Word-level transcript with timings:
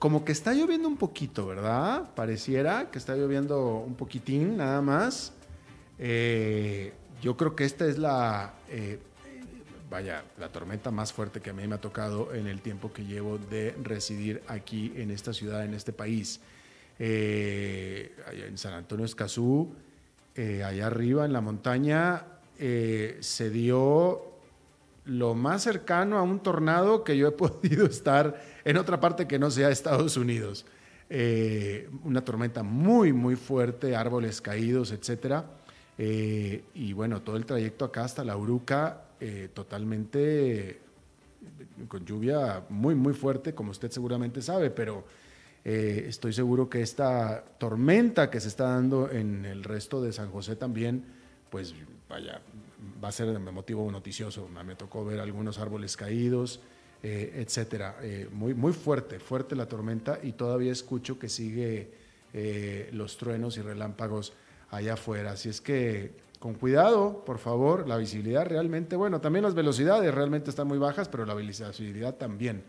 como 0.00 0.24
que 0.24 0.32
está 0.32 0.54
lloviendo 0.54 0.88
un 0.88 0.96
poquito, 0.96 1.46
¿verdad? 1.46 2.14
Pareciera 2.14 2.90
que 2.90 2.98
está 2.98 3.14
lloviendo 3.14 3.76
un 3.76 3.94
poquitín 3.94 4.56
nada 4.56 4.80
más. 4.80 5.34
Eh, 5.98 6.94
yo 7.20 7.36
creo 7.36 7.54
que 7.54 7.66
esta 7.66 7.86
es 7.86 7.98
la, 7.98 8.54
eh, 8.70 8.98
vaya, 9.90 10.24
la 10.38 10.48
tormenta 10.48 10.90
más 10.90 11.12
fuerte 11.12 11.42
que 11.42 11.50
a 11.50 11.52
mí 11.52 11.68
me 11.68 11.74
ha 11.74 11.80
tocado 11.82 12.32
en 12.32 12.46
el 12.46 12.62
tiempo 12.62 12.94
que 12.94 13.04
llevo 13.04 13.36
de 13.36 13.76
residir 13.82 14.42
aquí 14.48 14.90
en 14.96 15.10
esta 15.10 15.34
ciudad, 15.34 15.66
en 15.66 15.74
este 15.74 15.92
país. 15.92 16.40
Eh, 16.98 18.16
en 18.32 18.56
San 18.56 18.72
Antonio 18.72 19.04
Escazú, 19.04 19.74
allá 20.34 20.86
arriba 20.86 21.26
en 21.26 21.34
la 21.34 21.42
montaña, 21.42 22.24
se 22.56 23.50
dio 23.50 24.29
lo 25.10 25.34
más 25.34 25.64
cercano 25.64 26.18
a 26.18 26.22
un 26.22 26.38
tornado 26.38 27.02
que 27.02 27.16
yo 27.16 27.26
he 27.26 27.32
podido 27.32 27.86
estar 27.86 28.40
en 28.64 28.76
otra 28.76 29.00
parte 29.00 29.26
que 29.26 29.38
no 29.38 29.50
sea 29.50 29.70
Estados 29.70 30.16
Unidos. 30.16 30.64
Eh, 31.08 31.90
una 32.04 32.24
tormenta 32.24 32.62
muy, 32.62 33.12
muy 33.12 33.34
fuerte, 33.34 33.96
árboles 33.96 34.40
caídos, 34.40 34.92
etc. 34.92 35.42
Eh, 35.98 36.62
y 36.74 36.92
bueno, 36.92 37.22
todo 37.22 37.36
el 37.36 37.44
trayecto 37.44 37.84
acá 37.84 38.04
hasta 38.04 38.22
la 38.22 38.36
Uruca, 38.36 39.02
eh, 39.18 39.48
totalmente 39.52 40.80
con 41.88 42.04
lluvia 42.06 42.62
muy, 42.68 42.94
muy 42.94 43.12
fuerte, 43.12 43.52
como 43.52 43.72
usted 43.72 43.90
seguramente 43.90 44.40
sabe, 44.40 44.70
pero 44.70 45.04
estoy 45.62 46.32
seguro 46.32 46.70
que 46.70 46.80
esta 46.80 47.44
tormenta 47.58 48.30
que 48.30 48.40
se 48.40 48.48
está 48.48 48.64
dando 48.64 49.10
en 49.10 49.44
el 49.44 49.62
resto 49.62 50.00
de 50.00 50.10
San 50.12 50.30
José 50.30 50.56
también, 50.56 51.04
pues 51.50 51.74
vaya, 52.08 52.40
va 53.02 53.08
a 53.08 53.12
ser 53.12 53.38
motivo 53.38 53.90
noticioso. 53.90 54.48
Me 54.48 54.76
tocó 54.76 55.04
ver 55.04 55.20
algunos 55.20 55.58
árboles 55.58 55.96
caídos, 55.96 56.60
eh, 57.02 57.32
etcétera. 57.36 57.96
Eh, 58.02 58.28
muy, 58.30 58.54
muy 58.54 58.72
fuerte, 58.72 59.18
fuerte 59.18 59.56
la 59.56 59.66
tormenta 59.66 60.18
y 60.22 60.32
todavía 60.32 60.72
escucho 60.72 61.18
que 61.18 61.28
sigue 61.28 61.90
eh, 62.32 62.90
los 62.92 63.16
truenos 63.16 63.56
y 63.56 63.62
relámpagos 63.62 64.32
allá 64.70 64.94
afuera. 64.94 65.32
Así 65.32 65.48
es 65.48 65.60
que 65.60 66.12
con 66.38 66.54
cuidado, 66.54 67.24
por 67.24 67.38
favor, 67.38 67.88
la 67.88 67.96
visibilidad 67.96 68.46
realmente, 68.46 68.96
bueno, 68.96 69.20
también 69.20 69.44
las 69.44 69.54
velocidades 69.54 70.14
realmente 70.14 70.50
están 70.50 70.68
muy 70.68 70.78
bajas, 70.78 71.08
pero 71.08 71.24
la 71.24 71.34
visibilidad 71.34 72.14
también. 72.14 72.62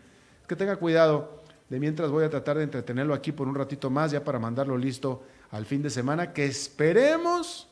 Que 0.46 0.56
tenga 0.56 0.76
cuidado. 0.76 1.42
De 1.68 1.80
mientras 1.80 2.10
voy 2.10 2.24
a 2.24 2.28
tratar 2.28 2.58
de 2.58 2.64
entretenerlo 2.64 3.14
aquí 3.14 3.32
por 3.32 3.48
un 3.48 3.54
ratito 3.54 3.88
más, 3.88 4.10
ya 4.10 4.22
para 4.22 4.38
mandarlo 4.38 4.76
listo 4.76 5.22
al 5.50 5.64
fin 5.64 5.80
de 5.80 5.88
semana, 5.88 6.34
que 6.34 6.44
esperemos 6.44 7.66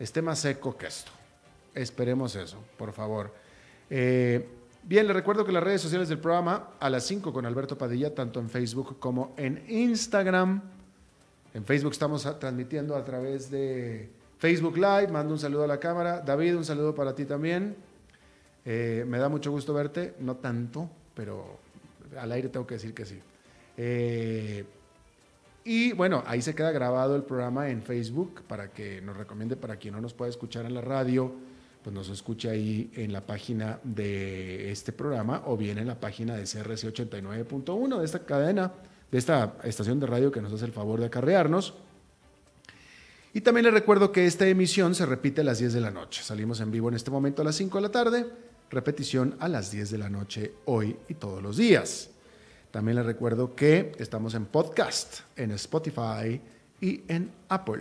esté 0.00 0.22
más 0.22 0.40
seco 0.40 0.76
que 0.76 0.88
esto. 0.88 1.17
Esperemos 1.74 2.34
eso, 2.36 2.58
por 2.76 2.92
favor. 2.92 3.32
Eh, 3.90 4.46
bien, 4.82 5.06
le 5.06 5.12
recuerdo 5.12 5.44
que 5.44 5.52
las 5.52 5.62
redes 5.62 5.80
sociales 5.80 6.08
del 6.08 6.18
programa 6.18 6.70
a 6.80 6.90
las 6.90 7.04
5 7.04 7.32
con 7.32 7.46
Alberto 7.46 7.78
Padilla, 7.78 8.14
tanto 8.14 8.40
en 8.40 8.48
Facebook 8.48 8.98
como 8.98 9.34
en 9.36 9.64
Instagram. 9.68 10.62
En 11.54 11.64
Facebook 11.64 11.92
estamos 11.92 12.22
transmitiendo 12.38 12.96
a 12.96 13.04
través 13.04 13.50
de 13.50 14.10
Facebook 14.38 14.76
Live. 14.76 15.08
Mando 15.08 15.32
un 15.32 15.40
saludo 15.40 15.64
a 15.64 15.66
la 15.66 15.80
cámara. 15.80 16.20
David, 16.20 16.56
un 16.56 16.64
saludo 16.64 16.94
para 16.94 17.14
ti 17.14 17.24
también. 17.24 17.76
Eh, 18.64 19.04
me 19.06 19.18
da 19.18 19.28
mucho 19.28 19.50
gusto 19.50 19.72
verte, 19.72 20.14
no 20.20 20.36
tanto, 20.36 20.90
pero 21.14 21.58
al 22.18 22.30
aire 22.32 22.48
tengo 22.48 22.66
que 22.66 22.74
decir 22.74 22.92
que 22.92 23.06
sí. 23.06 23.18
Eh, 23.76 24.64
y 25.64 25.92
bueno, 25.92 26.22
ahí 26.26 26.42
se 26.42 26.54
queda 26.54 26.70
grabado 26.70 27.16
el 27.16 27.22
programa 27.22 27.70
en 27.70 27.82
Facebook 27.82 28.42
para 28.46 28.72
que 28.72 29.00
nos 29.00 29.16
recomiende 29.16 29.56
para 29.56 29.76
quien 29.76 29.94
no 29.94 30.00
nos 30.00 30.14
pueda 30.14 30.30
escuchar 30.30 30.66
en 30.66 30.74
la 30.74 30.80
radio, 30.80 31.32
pues 31.88 31.94
nos 31.94 32.10
escuche 32.10 32.50
ahí 32.50 32.90
en 32.96 33.14
la 33.14 33.22
página 33.22 33.80
de 33.82 34.70
este 34.70 34.92
programa 34.92 35.44
o 35.46 35.56
bien 35.56 35.78
en 35.78 35.86
la 35.86 35.98
página 35.98 36.36
de 36.36 36.42
CRC 36.42 36.92
89.1 36.92 37.98
de 37.98 38.04
esta 38.04 38.26
cadena, 38.26 38.70
de 39.10 39.16
esta 39.16 39.54
estación 39.64 39.98
de 39.98 40.06
radio 40.06 40.30
que 40.30 40.42
nos 40.42 40.52
hace 40.52 40.66
el 40.66 40.72
favor 40.72 41.00
de 41.00 41.06
acarrearnos. 41.06 41.72
Y 43.32 43.40
también 43.40 43.64
les 43.64 43.72
recuerdo 43.72 44.12
que 44.12 44.26
esta 44.26 44.46
emisión 44.46 44.94
se 44.94 45.06
repite 45.06 45.40
a 45.40 45.44
las 45.44 45.60
10 45.60 45.72
de 45.72 45.80
la 45.80 45.90
noche. 45.90 46.22
Salimos 46.22 46.60
en 46.60 46.70
vivo 46.70 46.90
en 46.90 46.94
este 46.94 47.10
momento 47.10 47.40
a 47.40 47.46
las 47.46 47.56
5 47.56 47.78
de 47.78 47.82
la 47.82 47.90
tarde, 47.90 48.26
repetición 48.68 49.36
a 49.40 49.48
las 49.48 49.70
10 49.70 49.90
de 49.90 49.96
la 49.96 50.10
noche 50.10 50.52
hoy 50.66 50.94
y 51.08 51.14
todos 51.14 51.42
los 51.42 51.56
días. 51.56 52.10
También 52.70 52.96
les 52.96 53.06
recuerdo 53.06 53.56
que 53.56 53.92
estamos 53.98 54.34
en 54.34 54.44
podcast, 54.44 55.20
en 55.36 55.52
Spotify 55.52 56.38
y 56.82 57.00
en 57.08 57.30
Apple. 57.48 57.80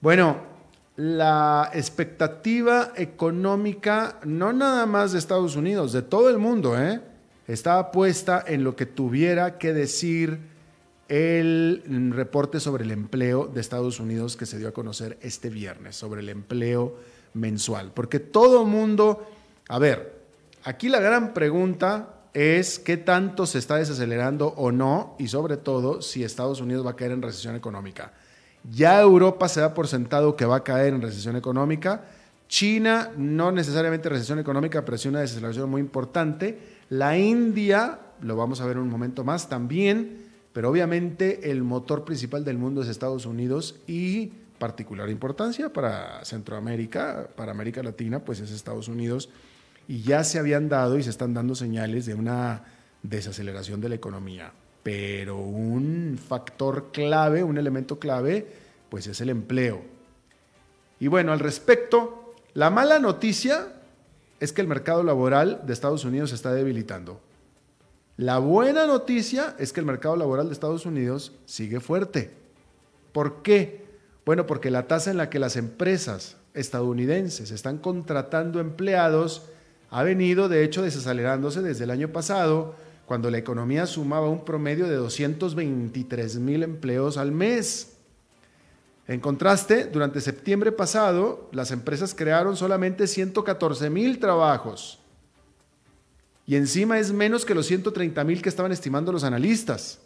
Bueno, 0.00 0.53
la 0.96 1.70
expectativa 1.74 2.92
económica, 2.96 4.20
no 4.24 4.52
nada 4.52 4.86
más 4.86 5.12
de 5.12 5.18
Estados 5.18 5.56
Unidos, 5.56 5.92
de 5.92 6.02
todo 6.02 6.30
el 6.30 6.38
mundo, 6.38 6.80
¿eh? 6.80 7.00
estaba 7.48 7.90
puesta 7.90 8.44
en 8.46 8.64
lo 8.64 8.76
que 8.76 8.86
tuviera 8.86 9.58
que 9.58 9.72
decir 9.72 10.38
el 11.08 12.12
reporte 12.14 12.60
sobre 12.60 12.84
el 12.84 12.90
empleo 12.90 13.46
de 13.46 13.60
Estados 13.60 14.00
Unidos 14.00 14.36
que 14.36 14.46
se 14.46 14.58
dio 14.58 14.68
a 14.68 14.72
conocer 14.72 15.18
este 15.20 15.50
viernes, 15.50 15.96
sobre 15.96 16.20
el 16.20 16.28
empleo 16.28 16.96
mensual. 17.34 17.92
Porque 17.92 18.20
todo 18.20 18.64
mundo, 18.64 19.26
a 19.68 19.78
ver, 19.78 20.22
aquí 20.62 20.88
la 20.88 21.00
gran 21.00 21.34
pregunta 21.34 22.14
es 22.32 22.78
qué 22.78 22.96
tanto 22.96 23.46
se 23.46 23.58
está 23.58 23.76
desacelerando 23.76 24.48
o 24.56 24.72
no 24.72 25.16
y 25.18 25.28
sobre 25.28 25.56
todo 25.56 26.02
si 26.02 26.24
Estados 26.24 26.60
Unidos 26.60 26.86
va 26.86 26.92
a 26.92 26.96
caer 26.96 27.12
en 27.12 27.22
recesión 27.22 27.54
económica. 27.54 28.12
Ya 28.70 29.00
Europa 29.00 29.48
se 29.48 29.60
da 29.60 29.74
por 29.74 29.88
sentado 29.88 30.36
que 30.36 30.46
va 30.46 30.56
a 30.56 30.64
caer 30.64 30.94
en 30.94 31.02
recesión 31.02 31.36
económica. 31.36 32.04
China 32.48 33.10
no 33.16 33.52
necesariamente 33.52 34.08
recesión 34.08 34.38
económica, 34.38 34.84
pero 34.84 34.98
sí 34.98 35.08
una 35.08 35.20
desaceleración 35.20 35.68
muy 35.70 35.80
importante. 35.80 36.58
La 36.88 37.18
India, 37.18 37.98
lo 38.22 38.36
vamos 38.36 38.60
a 38.60 38.66
ver 38.66 38.76
en 38.76 38.82
un 38.82 38.90
momento 38.90 39.24
más 39.24 39.48
también, 39.48 40.24
pero 40.52 40.70
obviamente 40.70 41.50
el 41.50 41.62
motor 41.62 42.04
principal 42.04 42.44
del 42.44 42.58
mundo 42.58 42.82
es 42.82 42.88
Estados 42.88 43.26
Unidos 43.26 43.80
y 43.86 44.32
particular 44.58 45.10
importancia 45.10 45.72
para 45.72 46.24
Centroamérica, 46.24 47.28
para 47.36 47.52
América 47.52 47.82
Latina, 47.82 48.20
pues 48.20 48.40
es 48.40 48.50
Estados 48.50 48.88
Unidos 48.88 49.28
y 49.88 50.02
ya 50.02 50.24
se 50.24 50.38
habían 50.38 50.68
dado 50.68 50.98
y 50.98 51.02
se 51.02 51.10
están 51.10 51.34
dando 51.34 51.54
señales 51.54 52.06
de 52.06 52.14
una 52.14 52.64
desaceleración 53.02 53.80
de 53.80 53.90
la 53.90 53.94
economía. 53.96 54.52
Pero 54.84 55.38
un 55.38 56.16
factor 56.16 56.92
clave, 56.92 57.42
un 57.42 57.58
elemento 57.58 57.98
clave, 57.98 58.46
pues 58.88 59.08
es 59.08 59.20
el 59.20 59.30
empleo. 59.30 59.82
Y 61.00 61.08
bueno, 61.08 61.32
al 61.32 61.40
respecto, 61.40 62.34
la 62.52 62.70
mala 62.70 63.00
noticia 63.00 63.66
es 64.38 64.52
que 64.52 64.60
el 64.60 64.68
mercado 64.68 65.02
laboral 65.02 65.62
de 65.66 65.72
Estados 65.72 66.04
Unidos 66.04 66.30
se 66.30 66.36
está 66.36 66.52
debilitando. 66.52 67.20
La 68.16 68.38
buena 68.38 68.86
noticia 68.86 69.56
es 69.58 69.72
que 69.72 69.80
el 69.80 69.86
mercado 69.86 70.14
laboral 70.14 70.46
de 70.46 70.52
Estados 70.52 70.86
Unidos 70.86 71.32
sigue 71.46 71.80
fuerte. 71.80 72.30
¿Por 73.12 73.42
qué? 73.42 73.84
Bueno, 74.24 74.46
porque 74.46 74.70
la 74.70 74.86
tasa 74.86 75.10
en 75.10 75.16
la 75.16 75.30
que 75.30 75.40
las 75.40 75.56
empresas 75.56 76.36
estadounidenses 76.54 77.50
están 77.50 77.78
contratando 77.78 78.60
empleados 78.60 79.46
ha 79.90 80.02
venido 80.02 80.48
de 80.48 80.64
hecho 80.64 80.82
desacelerándose 80.82 81.62
desde 81.62 81.84
el 81.84 81.90
año 81.90 82.08
pasado, 82.08 82.74
cuando 83.06 83.30
la 83.30 83.38
economía 83.38 83.86
sumaba 83.86 84.28
un 84.28 84.44
promedio 84.44 84.86
de 84.86 84.96
223 84.96 86.36
mil 86.36 86.62
empleos 86.62 87.16
al 87.16 87.32
mes. 87.32 87.96
En 89.06 89.20
contraste, 89.20 89.84
durante 89.84 90.20
septiembre 90.20 90.72
pasado, 90.72 91.48
las 91.52 91.70
empresas 91.70 92.14
crearon 92.14 92.56
solamente 92.56 93.06
114 93.06 93.90
mil 93.90 94.18
trabajos. 94.18 94.98
Y 96.46 96.56
encima 96.56 96.98
es 96.98 97.12
menos 97.12 97.44
que 97.44 97.54
los 97.54 97.66
130 97.66 98.24
mil 98.24 98.42
que 98.42 98.48
estaban 98.48 98.72
estimando 98.72 99.12
los 99.12 99.24
analistas. 99.24 100.00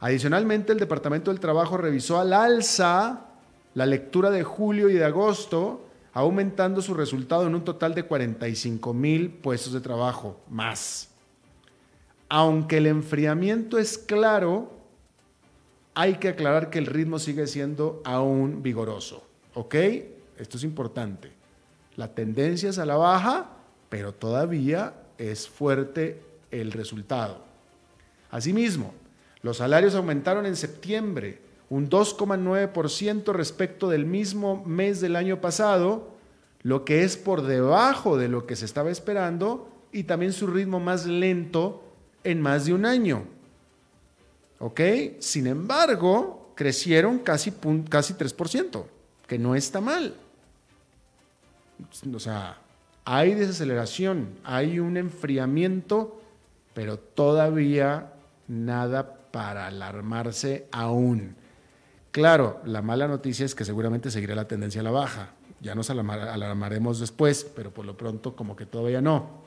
Adicionalmente, 0.00 0.72
el 0.72 0.78
Departamento 0.78 1.30
del 1.30 1.40
Trabajo 1.40 1.76
revisó 1.76 2.18
al 2.18 2.32
alza 2.32 3.26
la 3.74 3.86
lectura 3.86 4.30
de 4.30 4.42
julio 4.42 4.88
y 4.88 4.94
de 4.94 5.04
agosto 5.04 5.86
aumentando 6.12 6.80
su 6.80 6.94
resultado 6.94 7.46
en 7.46 7.54
un 7.54 7.62
total 7.62 7.94
de 7.94 8.04
45 8.04 8.94
mil 8.94 9.30
puestos 9.30 9.74
de 9.74 9.80
trabajo 9.80 10.40
más. 10.48 11.10
Aunque 12.28 12.78
el 12.78 12.86
enfriamiento 12.86 13.78
es 13.78 13.98
claro, 13.98 14.72
hay 15.94 16.16
que 16.16 16.28
aclarar 16.28 16.70
que 16.70 16.78
el 16.78 16.86
ritmo 16.86 17.18
sigue 17.18 17.46
siendo 17.46 18.02
aún 18.04 18.62
vigoroso. 18.62 19.26
¿Ok? 19.54 19.74
Esto 20.36 20.58
es 20.58 20.64
importante. 20.64 21.30
La 21.96 22.14
tendencia 22.14 22.68
es 22.68 22.78
a 22.78 22.84
la 22.86 22.96
baja, 22.96 23.50
pero 23.88 24.12
todavía 24.12 24.94
es 25.16 25.48
fuerte 25.48 26.22
el 26.50 26.72
resultado. 26.72 27.44
Asimismo, 28.30 28.92
los 29.42 29.58
salarios 29.58 29.94
aumentaron 29.94 30.44
en 30.44 30.56
septiembre 30.56 31.40
un 31.70 31.88
2,9% 31.88 33.32
respecto 33.32 33.88
del 33.88 34.04
mismo 34.04 34.64
mes 34.66 35.00
del 35.00 35.16
año 35.16 35.40
pasado, 35.40 36.10
lo 36.62 36.84
que 36.84 37.04
es 37.04 37.16
por 37.16 37.42
debajo 37.42 38.18
de 38.18 38.28
lo 38.28 38.46
que 38.46 38.56
se 38.56 38.64
estaba 38.64 38.90
esperando 38.90 39.68
y 39.92 40.04
también 40.04 40.32
su 40.32 40.46
ritmo 40.46 40.80
más 40.80 41.06
lento 41.06 41.85
en 42.26 42.40
más 42.40 42.66
de 42.66 42.74
un 42.74 42.84
año. 42.84 43.24
¿Ok? 44.58 44.80
Sin 45.20 45.46
embargo, 45.46 46.52
crecieron 46.54 47.18
casi, 47.18 47.52
casi 47.88 48.14
3%, 48.14 48.84
que 49.26 49.38
no 49.38 49.54
está 49.54 49.80
mal. 49.80 50.14
O 52.14 52.18
sea, 52.18 52.58
hay 53.04 53.34
desaceleración, 53.34 54.38
hay 54.42 54.78
un 54.78 54.96
enfriamiento, 54.96 56.20
pero 56.74 56.98
todavía 56.98 58.12
nada 58.48 59.14
para 59.30 59.66
alarmarse 59.66 60.66
aún. 60.72 61.36
Claro, 62.10 62.60
la 62.64 62.80
mala 62.80 63.06
noticia 63.06 63.44
es 63.44 63.54
que 63.54 63.64
seguramente 63.64 64.10
seguirá 64.10 64.34
la 64.34 64.48
tendencia 64.48 64.80
a 64.80 64.84
la 64.84 64.90
baja. 64.90 65.30
Ya 65.60 65.74
nos 65.74 65.90
alarmaremos 65.90 66.98
después, 66.98 67.44
pero 67.54 67.70
por 67.72 67.84
lo 67.84 67.96
pronto 67.96 68.34
como 68.34 68.56
que 68.56 68.64
todavía 68.64 69.02
no. 69.02 69.44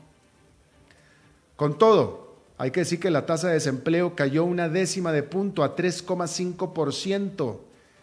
Con 1.55 1.77
todo, 1.77 2.28
hay 2.59 2.71
que 2.71 2.81
decir 2.81 2.99
que 2.99 3.09
la 3.09 3.25
tasa 3.25 3.47
de 3.47 3.53
desempleo 3.53 4.17
cayó 4.17 4.43
una 4.43 4.67
décima 4.67 5.13
de 5.13 5.23
punto 5.23 5.63
a 5.63 5.77
3,5%. 5.77 7.57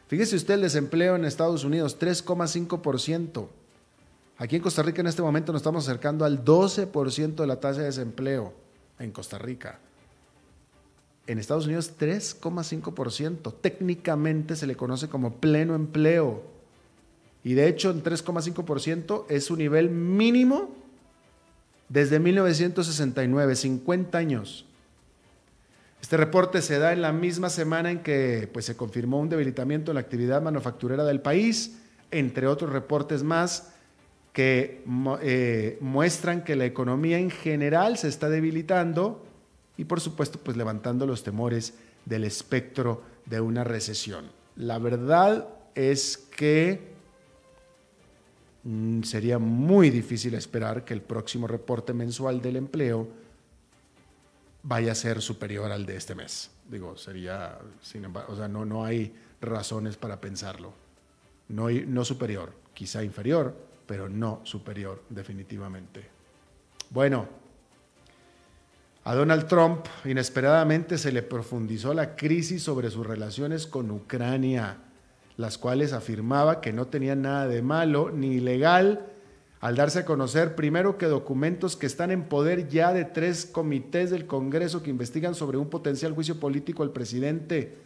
Fíjese 0.08 0.36
usted 0.36 0.54
el 0.54 0.62
desempleo 0.62 1.14
en 1.14 1.26
Estados 1.26 1.62
Unidos, 1.62 1.98
3,5%. 2.00 3.48
Aquí 4.38 4.56
en 4.56 4.62
Costa 4.62 4.82
Rica 4.82 5.02
en 5.02 5.08
este 5.08 5.20
momento 5.20 5.52
nos 5.52 5.60
estamos 5.60 5.86
acercando 5.86 6.24
al 6.24 6.42
12% 6.42 7.34
de 7.34 7.46
la 7.46 7.60
tasa 7.60 7.80
de 7.80 7.86
desempleo 7.86 8.54
en 8.98 9.12
Costa 9.12 9.36
Rica. 9.36 9.78
En 11.26 11.38
Estados 11.38 11.66
Unidos 11.66 11.92
3,5%. 12.00 13.52
Técnicamente 13.60 14.56
se 14.56 14.66
le 14.66 14.74
conoce 14.74 15.10
como 15.10 15.34
pleno 15.34 15.74
empleo. 15.74 16.42
Y 17.44 17.52
de 17.52 17.68
hecho 17.68 17.90
en 17.90 18.02
3,5% 18.02 19.26
es 19.28 19.44
su 19.44 19.56
nivel 19.56 19.90
mínimo 19.90 20.85
desde 21.88 22.18
1969, 22.18 23.54
50 23.54 24.18
años. 24.18 24.66
Este 26.00 26.16
reporte 26.16 26.62
se 26.62 26.78
da 26.78 26.92
en 26.92 27.02
la 27.02 27.12
misma 27.12 27.50
semana 27.50 27.90
en 27.90 28.00
que 28.02 28.48
pues, 28.52 28.64
se 28.64 28.76
confirmó 28.76 29.20
un 29.20 29.28
debilitamiento 29.28 29.90
en 29.90 29.96
la 29.96 30.00
actividad 30.00 30.42
manufacturera 30.42 31.04
del 31.04 31.20
país, 31.20 31.78
entre 32.10 32.46
otros 32.46 32.72
reportes 32.72 33.22
más 33.22 33.72
que 34.32 34.84
eh, 35.22 35.78
muestran 35.80 36.44
que 36.44 36.56
la 36.56 36.66
economía 36.66 37.18
en 37.18 37.30
general 37.30 37.96
se 37.96 38.08
está 38.08 38.28
debilitando 38.28 39.24
y 39.78 39.86
por 39.86 40.00
supuesto 40.00 40.38
pues 40.38 40.58
levantando 40.58 41.06
los 41.06 41.22
temores 41.22 41.74
del 42.04 42.24
espectro 42.24 43.02
de 43.24 43.40
una 43.40 43.64
recesión. 43.64 44.26
La 44.54 44.78
verdad 44.78 45.48
es 45.74 46.18
que 46.18 46.95
sería 49.02 49.38
muy 49.38 49.90
difícil 49.90 50.34
esperar 50.34 50.84
que 50.84 50.94
el 50.94 51.02
próximo 51.02 51.46
reporte 51.46 51.92
mensual 51.92 52.40
del 52.40 52.56
empleo 52.56 53.08
vaya 54.62 54.92
a 54.92 54.94
ser 54.94 55.22
superior 55.22 55.70
al 55.70 55.86
de 55.86 55.96
este 55.96 56.14
mes. 56.14 56.50
Digo, 56.68 56.96
sería, 56.96 57.58
sin 57.80 58.04
embargo, 58.04 58.32
o 58.32 58.36
sea, 58.36 58.48
no, 58.48 58.64
no 58.64 58.84
hay 58.84 59.14
razones 59.40 59.96
para 59.96 60.20
pensarlo. 60.20 60.72
No, 61.48 61.70
no 61.70 62.04
superior, 62.04 62.52
quizá 62.74 63.04
inferior, 63.04 63.54
pero 63.86 64.08
no 64.08 64.40
superior 64.42 65.02
definitivamente. 65.08 66.04
Bueno, 66.90 67.28
a 69.04 69.14
Donald 69.14 69.46
Trump 69.46 69.86
inesperadamente 70.04 70.98
se 70.98 71.12
le 71.12 71.22
profundizó 71.22 71.94
la 71.94 72.16
crisis 72.16 72.64
sobre 72.64 72.90
sus 72.90 73.06
relaciones 73.06 73.68
con 73.68 73.92
Ucrania, 73.92 74.78
las 75.36 75.58
cuales 75.58 75.92
afirmaba 75.92 76.60
que 76.60 76.72
no 76.72 76.86
tenían 76.86 77.22
nada 77.22 77.46
de 77.46 77.62
malo 77.62 78.10
ni 78.10 78.34
ilegal 78.34 79.06
al 79.60 79.76
darse 79.76 80.00
a 80.00 80.04
conocer 80.04 80.54
primero 80.54 80.98
que 80.98 81.06
documentos 81.06 81.76
que 81.76 81.86
están 81.86 82.10
en 82.10 82.24
poder 82.24 82.68
ya 82.68 82.92
de 82.92 83.04
tres 83.04 83.46
comités 83.46 84.10
del 84.10 84.26
Congreso 84.26 84.82
que 84.82 84.90
investigan 84.90 85.34
sobre 85.34 85.58
un 85.58 85.68
potencial 85.68 86.12
juicio 86.12 86.38
político 86.38 86.82
al 86.82 86.92
presidente. 86.92 87.76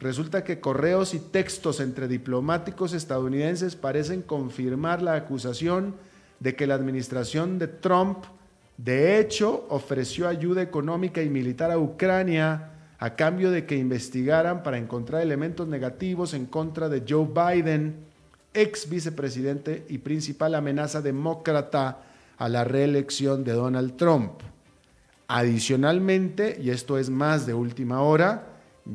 Resulta 0.00 0.44
que 0.44 0.60
correos 0.60 1.14
y 1.14 1.18
textos 1.18 1.80
entre 1.80 2.08
diplomáticos 2.08 2.92
estadounidenses 2.92 3.76
parecen 3.76 4.22
confirmar 4.22 5.02
la 5.02 5.14
acusación 5.14 5.94
de 6.40 6.56
que 6.56 6.66
la 6.66 6.74
administración 6.74 7.58
de 7.58 7.68
Trump 7.68 8.24
de 8.76 9.20
hecho, 9.20 9.66
ofreció 9.68 10.28
ayuda 10.28 10.62
económica 10.62 11.22
y 11.22 11.30
militar 11.30 11.70
a 11.70 11.78
Ucrania 11.78 12.70
a 13.04 13.16
cambio 13.16 13.50
de 13.50 13.66
que 13.66 13.76
investigaran 13.76 14.62
para 14.62 14.78
encontrar 14.78 15.20
elementos 15.20 15.68
negativos 15.68 16.32
en 16.32 16.46
contra 16.46 16.88
de 16.88 17.04
Joe 17.06 17.28
Biden, 17.28 17.96
ex 18.54 18.88
vicepresidente 18.88 19.84
y 19.90 19.98
principal 19.98 20.54
amenaza 20.54 21.02
demócrata 21.02 22.00
a 22.38 22.48
la 22.48 22.64
reelección 22.64 23.44
de 23.44 23.52
Donald 23.52 23.98
Trump. 23.98 24.40
Adicionalmente, 25.28 26.58
y 26.58 26.70
esto 26.70 26.96
es 26.96 27.10
más 27.10 27.44
de 27.44 27.52
última 27.52 28.00
hora, 28.00 28.46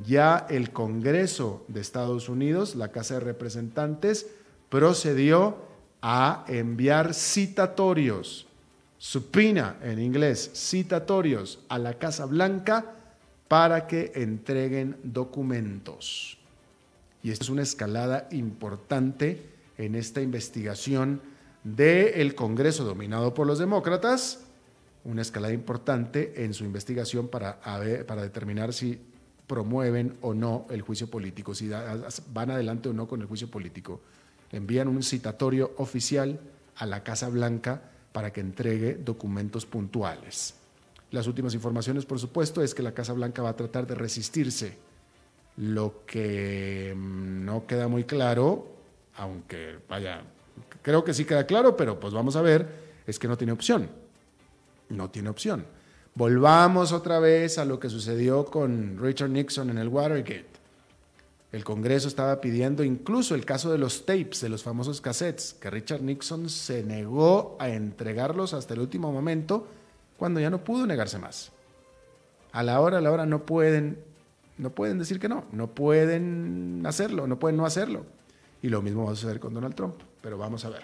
ya 0.07 0.47
el 0.49 0.71
Congreso 0.71 1.63
de 1.67 1.79
Estados 1.79 2.29
Unidos, 2.29 2.73
la 2.73 2.87
Casa 2.87 3.13
de 3.13 3.19
Representantes, 3.19 4.25
procedió 4.69 5.57
a 6.01 6.45
enviar 6.47 7.13
citatorios 7.13 8.47
supina 8.97 9.77
en 9.81 9.99
inglés, 9.99 10.51
citatorios 10.55 11.59
a 11.69 11.77
la 11.77 11.93
Casa 11.93 12.25
Blanca 12.25 12.95
para 13.49 13.87
que 13.87 14.13
entreguen 14.15 14.95
documentos. 15.03 16.37
Y 17.21 17.31
esta 17.31 17.43
es 17.43 17.49
una 17.49 17.63
escalada 17.63 18.29
importante 18.31 19.41
en 19.77 19.95
esta 19.95 20.21
investigación 20.21 21.21
del 21.63 22.35
Congreso 22.35 22.85
dominado 22.85 23.33
por 23.33 23.47
los 23.47 23.59
demócratas, 23.59 24.45
una 25.03 25.21
escalada 25.21 25.53
importante 25.53 26.45
en 26.45 26.53
su 26.53 26.63
investigación 26.63 27.27
para, 27.27 27.59
para 28.07 28.21
determinar 28.21 28.71
si 28.71 29.01
promueven 29.47 30.15
o 30.21 30.35
no 30.35 30.67
el 30.69 30.81
juicio 30.83 31.09
político, 31.09 31.55
si 31.55 31.69
van 31.69 32.51
adelante 32.51 32.89
o 32.89 32.93
no 32.93 33.07
con 33.07 33.21
el 33.21 33.27
juicio 33.27 33.49
político. 33.49 33.99
Envían 34.51 34.87
un 34.87 35.01
citatorio 35.01 35.73
oficial 35.77 36.39
a 36.75 36.85
la 36.85 37.03
Casa 37.03 37.29
Blanca 37.29 37.81
para 38.11 38.31
que 38.31 38.41
entregue 38.41 38.93
documentos 38.93 39.65
puntuales. 39.65 40.58
Las 41.11 41.27
últimas 41.27 41.53
informaciones, 41.53 42.05
por 42.05 42.19
supuesto, 42.19 42.61
es 42.61 42.75
que 42.75 42.83
la 42.83 42.93
Casa 42.93 43.13
Blanca 43.13 43.41
va 43.41 43.49
a 43.49 43.55
tratar 43.55 43.87
de 43.87 43.95
resistirse. 43.95 44.77
Lo 45.57 46.03
que 46.05 46.93
mm, 46.95 47.45
no 47.45 47.65
queda 47.65 47.87
muy 47.87 48.03
claro, 48.03 48.67
aunque 49.15 49.79
vaya, 49.89 50.21
creo 50.81 51.03
que 51.03 51.13
sí 51.13 51.25
queda 51.25 51.45
claro, 51.45 51.75
pero 51.75 51.99
pues 51.99 52.13
vamos 52.13 52.35
a 52.35 52.41
ver, 52.41 52.67
es 53.07 53.17
que 53.17 53.27
no 53.27 53.37
tiene 53.37 53.53
opción. 53.53 53.89
No 54.89 55.09
tiene 55.09 55.29
opción. 55.29 55.65
Volvamos 56.15 56.91
otra 56.91 57.19
vez 57.19 57.57
a 57.57 57.65
lo 57.65 57.79
que 57.79 57.89
sucedió 57.89 58.45
con 58.45 58.97
Richard 58.99 59.29
Nixon 59.29 59.69
en 59.69 59.77
el 59.77 59.87
Watergate. 59.87 60.59
El 61.51 61.63
Congreso 61.63 62.07
estaba 62.07 62.39
pidiendo 62.41 62.83
incluso 62.83 63.33
el 63.33 63.45
caso 63.45 63.71
de 63.71 63.79
los 63.79 64.05
tapes, 64.05 64.41
de 64.41 64.49
los 64.49 64.61
famosos 64.61 65.01
cassettes, 65.01 65.55
que 65.59 65.69
Richard 65.69 66.01
Nixon 66.01 66.47
se 66.49 66.83
negó 66.83 67.57
a 67.59 67.69
entregarlos 67.69 68.53
hasta 68.53 68.75
el 68.75 68.81
último 68.81 69.11
momento, 69.11 69.67
cuando 70.19 70.39
ya 70.39 70.49
no 70.49 70.63
pudo 70.63 70.85
negarse 70.85 71.17
más. 71.17 71.51
A 72.51 72.61
la 72.61 72.79
hora, 72.81 72.99
a 72.99 73.01
la 73.01 73.11
hora 73.11 73.25
no 73.25 73.45
pueden, 73.45 74.03
no 74.57 74.71
pueden 74.71 74.99
decir 74.99 75.19
que 75.19 75.29
no, 75.29 75.45
no 75.51 75.73
pueden 75.73 76.83
hacerlo, 76.85 77.25
no 77.25 77.39
pueden 77.39 77.57
no 77.57 77.65
hacerlo. 77.65 78.05
Y 78.61 78.69
lo 78.69 78.81
mismo 78.81 79.05
va 79.05 79.13
a 79.13 79.15
suceder 79.15 79.39
con 79.39 79.53
Donald 79.53 79.75
Trump, 79.75 79.95
pero 80.21 80.37
vamos 80.37 80.65
a 80.65 80.69
ver. 80.69 80.83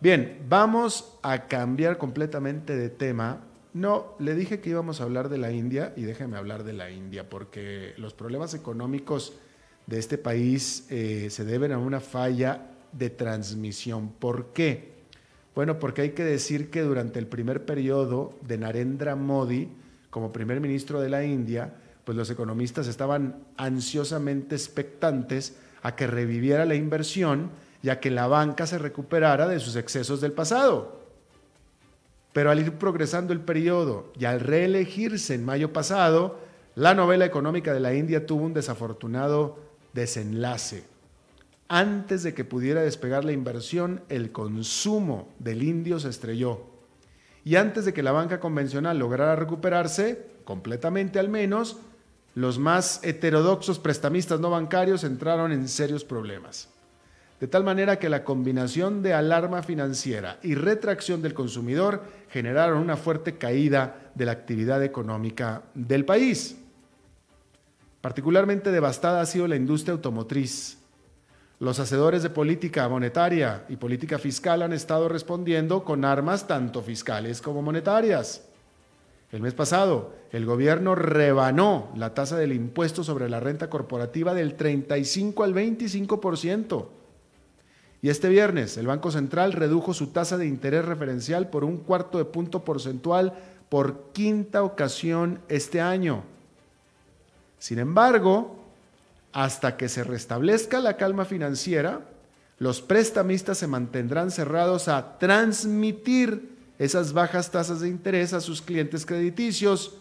Bien, 0.00 0.46
vamos 0.48 1.18
a 1.22 1.46
cambiar 1.48 1.98
completamente 1.98 2.76
de 2.76 2.88
tema. 2.88 3.40
No, 3.74 4.14
le 4.18 4.34
dije 4.34 4.60
que 4.60 4.70
íbamos 4.70 5.00
a 5.00 5.04
hablar 5.04 5.28
de 5.28 5.38
la 5.38 5.50
India 5.50 5.92
y 5.96 6.02
déjeme 6.02 6.36
hablar 6.36 6.64
de 6.64 6.72
la 6.72 6.90
India 6.90 7.28
porque 7.28 7.94
los 7.98 8.14
problemas 8.14 8.54
económicos 8.54 9.34
de 9.86 9.98
este 9.98 10.18
país 10.18 10.86
eh, 10.88 11.28
se 11.30 11.44
deben 11.44 11.72
a 11.72 11.78
una 11.78 12.00
falla 12.00 12.70
de 12.92 13.10
transmisión. 13.10 14.10
¿Por 14.10 14.52
qué? 14.52 14.89
Bueno, 15.54 15.78
porque 15.78 16.02
hay 16.02 16.10
que 16.10 16.24
decir 16.24 16.70
que 16.70 16.82
durante 16.82 17.18
el 17.18 17.26
primer 17.26 17.64
periodo 17.64 18.34
de 18.42 18.58
Narendra 18.58 19.16
Modi 19.16 19.68
como 20.10 20.32
primer 20.32 20.60
ministro 20.60 21.00
de 21.00 21.08
la 21.08 21.24
India, 21.24 21.74
pues 22.04 22.16
los 22.16 22.30
economistas 22.30 22.86
estaban 22.86 23.44
ansiosamente 23.56 24.54
expectantes 24.54 25.56
a 25.82 25.94
que 25.94 26.06
reviviera 26.06 26.64
la 26.64 26.74
inversión 26.74 27.50
ya 27.82 28.00
que 28.00 28.10
la 28.10 28.26
banca 28.26 28.66
se 28.66 28.78
recuperara 28.78 29.48
de 29.48 29.60
sus 29.60 29.76
excesos 29.76 30.20
del 30.20 30.32
pasado. 30.32 31.00
Pero 32.32 32.50
al 32.50 32.60
ir 32.60 32.74
progresando 32.74 33.32
el 33.32 33.40
periodo 33.40 34.12
y 34.18 34.26
al 34.26 34.40
reelegirse 34.40 35.34
en 35.34 35.44
mayo 35.44 35.72
pasado, 35.72 36.38
la 36.74 36.94
novela 36.94 37.24
económica 37.24 37.72
de 37.72 37.80
la 37.80 37.94
India 37.94 38.26
tuvo 38.26 38.44
un 38.44 38.54
desafortunado 38.54 39.58
desenlace. 39.92 40.84
Antes 41.72 42.24
de 42.24 42.34
que 42.34 42.44
pudiera 42.44 42.82
despegar 42.82 43.24
la 43.24 43.30
inversión, 43.30 44.02
el 44.08 44.32
consumo 44.32 45.28
del 45.38 45.62
indio 45.62 46.00
se 46.00 46.08
estrelló. 46.08 46.62
Y 47.44 47.54
antes 47.54 47.84
de 47.84 47.94
que 47.94 48.02
la 48.02 48.10
banca 48.10 48.40
convencional 48.40 48.98
lograra 48.98 49.36
recuperarse, 49.36 50.26
completamente 50.42 51.20
al 51.20 51.28
menos, 51.28 51.78
los 52.34 52.58
más 52.58 52.98
heterodoxos 53.04 53.78
prestamistas 53.78 54.40
no 54.40 54.50
bancarios 54.50 55.04
entraron 55.04 55.52
en 55.52 55.68
serios 55.68 56.04
problemas. 56.04 56.70
De 57.38 57.46
tal 57.46 57.62
manera 57.62 58.00
que 58.00 58.08
la 58.08 58.24
combinación 58.24 59.00
de 59.04 59.14
alarma 59.14 59.62
financiera 59.62 60.40
y 60.42 60.56
retracción 60.56 61.22
del 61.22 61.34
consumidor 61.34 62.02
generaron 62.30 62.78
una 62.78 62.96
fuerte 62.96 63.38
caída 63.38 64.10
de 64.16 64.24
la 64.24 64.32
actividad 64.32 64.82
económica 64.82 65.62
del 65.74 66.04
país. 66.04 66.56
Particularmente 68.00 68.72
devastada 68.72 69.20
ha 69.20 69.26
sido 69.26 69.46
la 69.46 69.54
industria 69.54 69.92
automotriz. 69.92 70.79
Los 71.60 71.78
hacedores 71.78 72.22
de 72.22 72.30
política 72.30 72.88
monetaria 72.88 73.66
y 73.68 73.76
política 73.76 74.18
fiscal 74.18 74.62
han 74.62 74.72
estado 74.72 75.10
respondiendo 75.10 75.84
con 75.84 76.06
armas 76.06 76.46
tanto 76.46 76.80
fiscales 76.80 77.42
como 77.42 77.60
monetarias. 77.60 78.46
El 79.30 79.42
mes 79.42 79.52
pasado, 79.52 80.14
el 80.32 80.46
gobierno 80.46 80.94
rebanó 80.94 81.90
la 81.96 82.14
tasa 82.14 82.38
del 82.38 82.54
impuesto 82.54 83.04
sobre 83.04 83.28
la 83.28 83.40
renta 83.40 83.68
corporativa 83.68 84.32
del 84.32 84.54
35 84.54 85.44
al 85.44 85.54
25%. 85.54 86.86
Y 88.00 88.08
este 88.08 88.30
viernes, 88.30 88.78
el 88.78 88.86
Banco 88.86 89.10
Central 89.10 89.52
redujo 89.52 89.92
su 89.92 90.06
tasa 90.06 90.38
de 90.38 90.46
interés 90.46 90.86
referencial 90.86 91.50
por 91.50 91.64
un 91.64 91.76
cuarto 91.76 92.16
de 92.16 92.24
punto 92.24 92.64
porcentual 92.64 93.34
por 93.68 94.12
quinta 94.14 94.62
ocasión 94.62 95.42
este 95.48 95.82
año. 95.82 96.24
Sin 97.58 97.78
embargo, 97.78 98.59
hasta 99.32 99.76
que 99.76 99.88
se 99.88 100.04
restablezca 100.04 100.80
la 100.80 100.96
calma 100.96 101.24
financiera, 101.24 102.00
los 102.58 102.82
prestamistas 102.82 103.58
se 103.58 103.66
mantendrán 103.66 104.30
cerrados 104.30 104.88
a 104.88 105.18
transmitir 105.18 106.56
esas 106.78 107.12
bajas 107.12 107.50
tasas 107.50 107.80
de 107.80 107.88
interés 107.88 108.32
a 108.32 108.40
sus 108.40 108.62
clientes 108.62 109.06
crediticios 109.06 109.98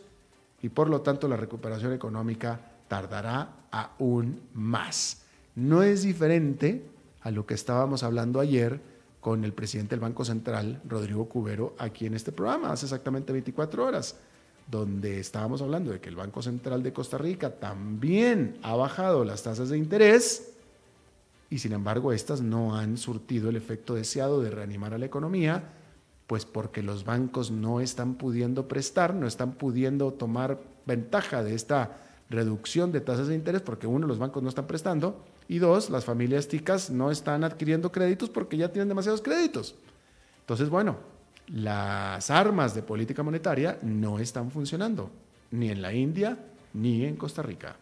y 0.61 0.69
por 0.69 0.89
lo 0.89 1.01
tanto 1.01 1.27
la 1.27 1.37
recuperación 1.37 1.93
económica 1.93 2.59
tardará 2.87 3.49
aún 3.71 4.41
más. 4.53 5.21
No 5.55 5.83
es 5.83 6.03
diferente 6.03 6.85
a 7.21 7.31
lo 7.31 7.45
que 7.45 7.53
estábamos 7.53 8.03
hablando 8.03 8.39
ayer 8.39 8.81
con 9.19 9.43
el 9.43 9.53
presidente 9.53 9.91
del 9.91 9.99
Banco 9.99 10.23
Central, 10.23 10.81
Rodrigo 10.87 11.27
Cubero, 11.27 11.75
aquí 11.77 12.05
en 12.05 12.13
este 12.13 12.31
programa, 12.31 12.71
hace 12.71 12.85
exactamente 12.85 13.33
24 13.33 13.85
horas, 13.85 14.15
donde 14.69 15.19
estábamos 15.19 15.61
hablando 15.61 15.91
de 15.91 15.99
que 15.99 16.09
el 16.09 16.15
Banco 16.15 16.41
Central 16.41 16.83
de 16.83 16.93
Costa 16.93 17.17
Rica 17.17 17.51
también 17.51 18.57
ha 18.61 18.75
bajado 18.75 19.25
las 19.25 19.43
tasas 19.43 19.69
de 19.69 19.77
interés 19.77 20.53
y 21.49 21.57
sin 21.59 21.73
embargo 21.73 22.13
estas 22.13 22.41
no 22.41 22.75
han 22.75 22.97
surtido 22.97 23.49
el 23.49 23.55
efecto 23.55 23.95
deseado 23.95 24.41
de 24.41 24.51
reanimar 24.51 24.93
a 24.93 24.97
la 24.99 25.05
economía 25.05 25.63
pues 26.29 26.45
porque 26.45 26.83
los 26.83 27.05
bancos 27.05 27.49
no 27.49 27.81
están 27.81 28.13
pudiendo 28.13 28.67
prestar, 28.67 29.15
no 29.15 29.25
están 29.25 29.53
pudiendo 29.53 30.13
tomar 30.13 30.59
ventaja 30.85 31.43
de 31.43 31.55
esta 31.55 31.97
reducción 32.29 32.91
de 32.91 33.01
tasas 33.01 33.27
de 33.27 33.33
interés, 33.33 33.63
porque 33.63 33.87
uno, 33.87 34.05
los 34.05 34.19
bancos 34.19 34.43
no 34.43 34.49
están 34.49 34.67
prestando, 34.67 35.25
y 35.47 35.57
dos, 35.57 35.89
las 35.89 36.05
familias 36.05 36.47
ticas 36.47 36.91
no 36.91 37.09
están 37.09 37.43
adquiriendo 37.43 37.91
créditos 37.91 38.29
porque 38.29 38.57
ya 38.57 38.71
tienen 38.71 38.89
demasiados 38.89 39.21
créditos. 39.23 39.73
Entonces, 40.41 40.69
bueno, 40.69 40.97
las 41.53 42.29
armas 42.29 42.75
de 42.75 42.83
política 42.83 43.23
monetaria 43.23 43.79
no 43.81 44.19
están 44.19 44.51
funcionando, 44.51 45.09
ni 45.51 45.69
en 45.69 45.81
la 45.81 45.93
India 45.93 46.37
ni 46.73 47.05
en 47.05 47.15
Costa 47.15 47.41
Rica. 47.41 47.75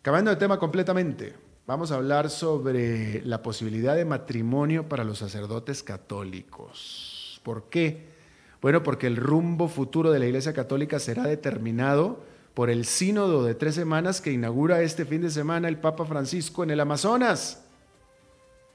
Cambiando 0.00 0.30
de 0.30 0.36
tema 0.36 0.58
completamente, 0.58 1.34
vamos 1.66 1.90
a 1.90 1.96
hablar 1.96 2.30
sobre 2.30 3.22
la 3.24 3.42
posibilidad 3.42 3.96
de 3.96 4.04
matrimonio 4.04 4.88
para 4.88 5.04
los 5.04 5.18
sacerdotes 5.18 5.82
católicos. 5.82 7.40
¿Por 7.42 7.64
qué? 7.64 8.14
Bueno, 8.62 8.82
porque 8.82 9.06
el 9.06 9.16
rumbo 9.16 9.68
futuro 9.68 10.10
de 10.10 10.18
la 10.18 10.26
Iglesia 10.26 10.54
Católica 10.54 10.98
será 10.98 11.24
determinado 11.24 12.24
por 12.54 12.70
el 12.70 12.86
sínodo 12.86 13.44
de 13.44 13.54
tres 13.54 13.74
semanas 13.74 14.20
que 14.20 14.32
inaugura 14.32 14.80
este 14.80 15.04
fin 15.04 15.20
de 15.20 15.30
semana 15.30 15.68
el 15.68 15.78
Papa 15.78 16.06
Francisco 16.06 16.62
en 16.62 16.70
el 16.70 16.80
Amazonas. 16.80 17.64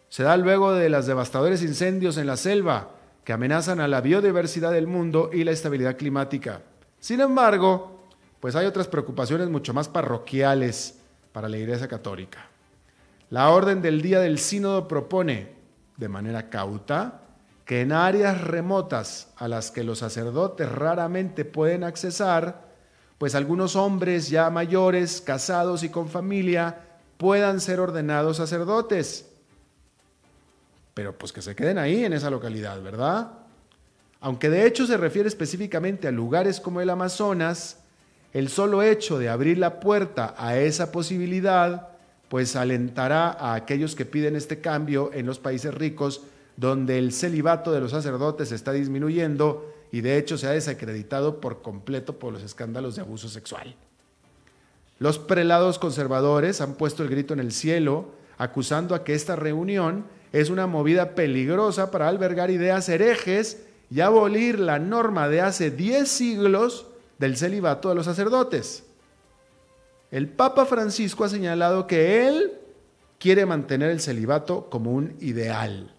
Se 0.10 0.22
da 0.22 0.38
luego 0.38 0.74
de 0.74 0.89
los 0.89 1.08
devastadores 1.08 1.63
incendios 1.63 2.18
en 2.18 2.28
la 2.28 2.38
selva 2.38 2.99
que 3.23 3.33
amenazan 3.33 3.79
a 3.79 3.88
la 3.88 4.01
biodiversidad 4.01 4.71
del 4.71 4.88
mundo 4.88 5.29
y 5.31 5.43
la 5.43 5.51
estabilidad 5.51 5.97
climática. 5.97 6.61
Sin 6.99 7.21
embargo, 7.21 8.07
pues 8.39 8.55
hay 8.55 8.65
otras 8.65 8.88
preocupaciones 8.88 9.49
mucho 9.49 9.73
más 9.73 9.88
parroquiales 9.88 10.99
para 11.31 11.49
la 11.49 11.57
Iglesia 11.57 11.88
Católica. 11.88 12.47
La 13.29 13.49
orden 13.49 13.81
del 13.81 14.01
día 14.01 14.19
del 14.19 14.39
sínodo 14.39 14.88
propone, 14.88 15.53
de 15.97 16.09
manera 16.09 16.49
cauta, 16.49 17.21
que 17.65 17.81
en 17.81 17.91
áreas 17.91 18.41
remotas 18.41 19.27
a 19.38 19.47
las 19.47 19.69
que 19.69 19.83
los 19.83 19.99
sacerdotes 19.99 20.71
raramente 20.71 21.45
pueden 21.45 21.83
accesar, 21.83 22.67
pues 23.19 23.35
algunos 23.35 23.75
hombres 23.75 24.29
ya 24.29 24.49
mayores, 24.49 25.21
casados 25.21 25.83
y 25.83 25.89
con 25.89 26.09
familia, 26.09 26.77
puedan 27.17 27.59
ser 27.59 27.79
ordenados 27.79 28.38
sacerdotes. 28.38 29.28
Pero 31.00 31.18
pues 31.18 31.32
que 31.32 31.41
se 31.41 31.56
queden 31.56 31.77
ahí 31.77 32.03
en 32.03 32.12
esa 32.12 32.29
localidad, 32.29 32.82
¿verdad? 32.82 33.32
Aunque 34.20 34.50
de 34.50 34.68
hecho 34.68 34.86
se 34.86 34.98
refiere 34.98 35.29
específicamente 35.29 36.10
a 36.10 36.12
lugares 36.12 36.60
como 36.60 36.82
el 36.82 36.89
Amazonas, 36.89 37.77
el 38.34 38.50
solo 38.50 38.84
hecho 38.84 39.18
de 39.18 39.29
abrir 39.29 39.60
la 39.60 39.79
puerta 39.79 40.36
a 40.38 40.58
esa 40.58 40.91
posibilidad 40.91 41.88
pues 42.27 42.58
alentará 42.58 43.29
a 43.29 43.53
aquellos 43.53 43.96
que 43.96 44.03
piden 44.03 44.36
este 44.36 44.60
cambio 44.60 45.10
en 45.13 45.25
los 45.25 45.39
países 45.39 45.74
ricos, 45.74 46.24
donde 46.58 47.00
el 47.00 47.13
celibato 47.13 47.72
de 47.72 47.79
los 47.79 47.91
sacerdotes 47.91 48.51
está 48.51 48.74
disminuyendo 48.74 49.74
y 49.94 50.01
de 50.01 50.18
hecho 50.18 50.38
se 50.38 50.48
ha 50.48 50.51
desacreditado 50.51 51.39
por 51.39 51.62
completo 51.62 52.20
por 52.20 52.34
los 52.34 52.44
escándalos 52.44 52.98
de 52.98 53.03
abuso 53.03 53.29
sexual. 53.29 53.74
Los 55.00 55.18
prelados 55.18 55.79
conservadores 55.79 56.60
han 56.60 56.74
puesto 56.74 57.03
el 57.03 57.10
grito 57.10 57.34
en 57.34 57.39
el 57.39 57.53
cielo, 57.53 58.10
acusando 58.38 58.96
a 58.96 59.06
que 59.06 59.13
esta 59.13 59.38
reunión 59.38 60.18
es 60.31 60.50
una 60.50 60.67
movida 60.67 61.15
peligrosa 61.15 61.91
para 61.91 62.07
albergar 62.07 62.51
ideas 62.51 62.88
herejes 62.89 63.63
y 63.89 64.01
abolir 64.01 64.59
la 64.59 64.79
norma 64.79 65.27
de 65.27 65.41
hace 65.41 65.71
10 65.71 66.07
siglos 66.07 66.86
del 67.17 67.38
celibato 67.38 67.89
de 67.89 67.95
los 67.95 68.05
sacerdotes. 68.05 68.83
El 70.12 70.27
Papa 70.27 70.65
Francisco 70.65 71.24
ha 71.24 71.29
señalado 71.29 71.88
que 71.88 72.27
él 72.27 72.53
quiere 73.19 73.45
mantener 73.45 73.91
el 73.91 74.00
celibato 74.00 74.69
como 74.69 74.91
un 74.91 75.15
ideal. 75.19 75.93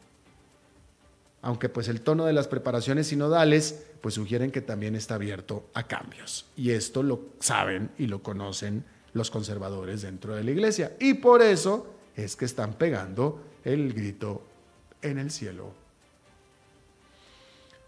Aunque 1.42 1.68
pues 1.68 1.88
el 1.88 2.00
tono 2.00 2.26
de 2.26 2.32
las 2.32 2.48
preparaciones 2.48 3.08
sinodales 3.08 3.84
pues 4.00 4.14
sugieren 4.14 4.50
que 4.50 4.60
también 4.60 4.94
está 4.94 5.14
abierto 5.14 5.68
a 5.74 5.84
cambios. 5.84 6.46
Y 6.56 6.70
esto 6.70 7.02
lo 7.02 7.20
saben 7.40 7.90
y 7.98 8.06
lo 8.06 8.22
conocen 8.22 8.84
los 9.12 9.30
conservadores 9.30 10.02
dentro 10.02 10.34
de 10.34 10.44
la 10.44 10.50
iglesia. 10.50 10.96
Y 10.98 11.14
por 11.14 11.42
eso 11.42 11.86
es 12.16 12.36
que 12.36 12.44
están 12.44 12.74
pegando 12.74 13.40
el 13.64 13.92
grito 13.92 14.42
en 15.02 15.18
el 15.18 15.30
cielo. 15.30 15.72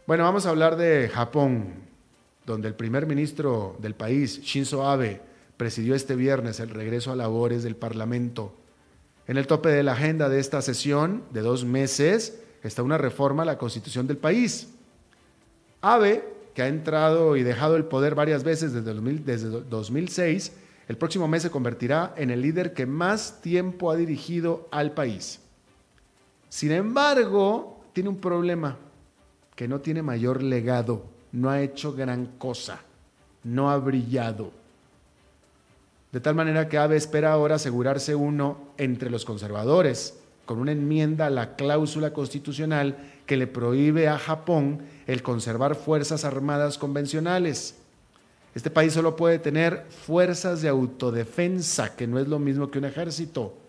Bueno, 0.07 0.25
vamos 0.25 0.47
a 0.47 0.51
hablar 0.51 0.77
de 0.77 1.09
Japón, 1.09 1.75
donde 2.45 2.69
el 2.69 2.75
primer 2.75 3.07
ministro 3.07 3.77
del 3.79 3.95
país, 3.95 4.41
Shinzo 4.43 4.87
Abe, 4.87 5.21
presidió 5.57 5.95
este 5.95 6.17
viernes 6.17 6.59
el 6.61 6.71
regreso 6.71 7.13
a 7.13 7.17
labores 7.17 7.63
del 7.63 7.77
Parlamento. 7.77 8.53
En 9.29 9.37
el 9.37 9.47
tope 9.47 9.69
de 9.69 9.85
la 9.85 9.93
agenda 9.93 10.29
de 10.29 10.41
esta 10.41 10.61
sesión 10.61 11.23
de 11.31 11.43
dos 11.43 11.65
meses 11.65 12.41
está 12.65 12.83
una 12.83 12.99
reforma 12.99 13.45
a 13.45 13.47
la 13.47 13.59
constitución 13.59 14.07
del 14.07 14.17
país. 14.17 14.71
Abe, 15.81 16.25
que 16.55 16.63
ha 16.63 16.69
entrado 16.69 17.37
y 17.37 17.43
dejado 17.43 17.77
el 17.77 17.85
poder 17.85 18.15
varias 18.15 18.45
veces 18.45 18.73
desde, 18.73 18.93
desde 19.21 19.49
2006, 19.49 20.53
el 20.89 20.97
próximo 20.97 21.29
mes 21.29 21.43
se 21.43 21.51
convertirá 21.51 22.13
en 22.17 22.31
el 22.31 22.43
líder 22.43 22.75
que 22.75 22.87
más 22.87 23.41
tiempo 23.41 23.91
ha 23.91 23.97
dirigido 23.97 24.69
al 24.71 24.93
país. 24.93 25.42
Sin 26.53 26.71
embargo, 26.71 27.81
tiene 27.95 28.11
un 28.11 28.19
problema, 28.19 28.77
que 29.57 29.67
no 29.67 29.81
tiene 29.81 30.03
mayor 30.03 30.43
legado, 30.43 31.03
no 31.33 31.49
ha 31.49 31.63
hecho 31.63 31.95
gran 31.95 32.27
cosa, 32.37 32.79
no 33.43 33.71
ha 33.71 33.79
brillado. 33.79 34.51
De 36.13 36.21
tal 36.21 36.35
manera 36.35 36.69
que 36.69 36.77
Abe 36.77 36.99
espera 36.99 37.33
ahora 37.33 37.55
asegurarse 37.55 38.15
uno 38.15 38.59
entre 38.77 39.09
los 39.09 39.25
conservadores, 39.25 40.19
con 40.45 40.59
una 40.59 40.73
enmienda 40.73 41.25
a 41.25 41.31
la 41.31 41.57
cláusula 41.57 42.13
constitucional 42.13 42.99
que 43.25 43.39
le 43.39 43.47
prohíbe 43.47 44.09
a 44.09 44.19
Japón 44.19 44.83
el 45.07 45.23
conservar 45.23 45.75
fuerzas 45.75 46.27
armadas 46.27 46.77
convencionales. 46.77 47.77
Este 48.55 48.69
país 48.69 48.93
solo 48.93 49.17
puede 49.17 49.39
tener 49.39 49.87
fuerzas 49.89 50.61
de 50.61 50.69
autodefensa, 50.69 51.97
que 51.97 52.07
no 52.07 52.19
es 52.19 52.29
lo 52.29 52.39
mismo 52.39 52.71
que 52.71 52.79
un 52.79 52.85
ejército. 52.85 53.62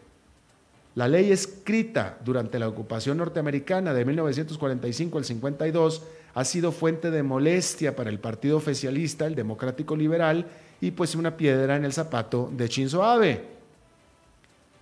La 0.95 1.07
ley 1.07 1.31
escrita 1.31 2.19
durante 2.23 2.59
la 2.59 2.67
ocupación 2.67 3.17
norteamericana 3.17 3.95
de 3.95 4.05
1945 4.05 5.17
al 5.17 5.25
52 5.25 6.03
ha 6.35 6.45
sido 6.45 6.71
fuente 6.71 7.09
de 7.09 7.23
molestia 7.23 7.95
para 7.95 8.11
el 8.11 8.19
partido 8.19 8.57
oficialista, 8.57 9.25
el 9.25 9.33
democrático 9.33 9.95
liberal, 9.95 10.45
y 10.81 10.91
pues 10.91 11.15
una 11.15 11.35
piedra 11.35 11.75
en 11.77 11.85
el 11.85 11.93
zapato 11.93 12.51
de 12.55 12.67
Shinzo 12.67 13.03
Abe. 13.03 13.41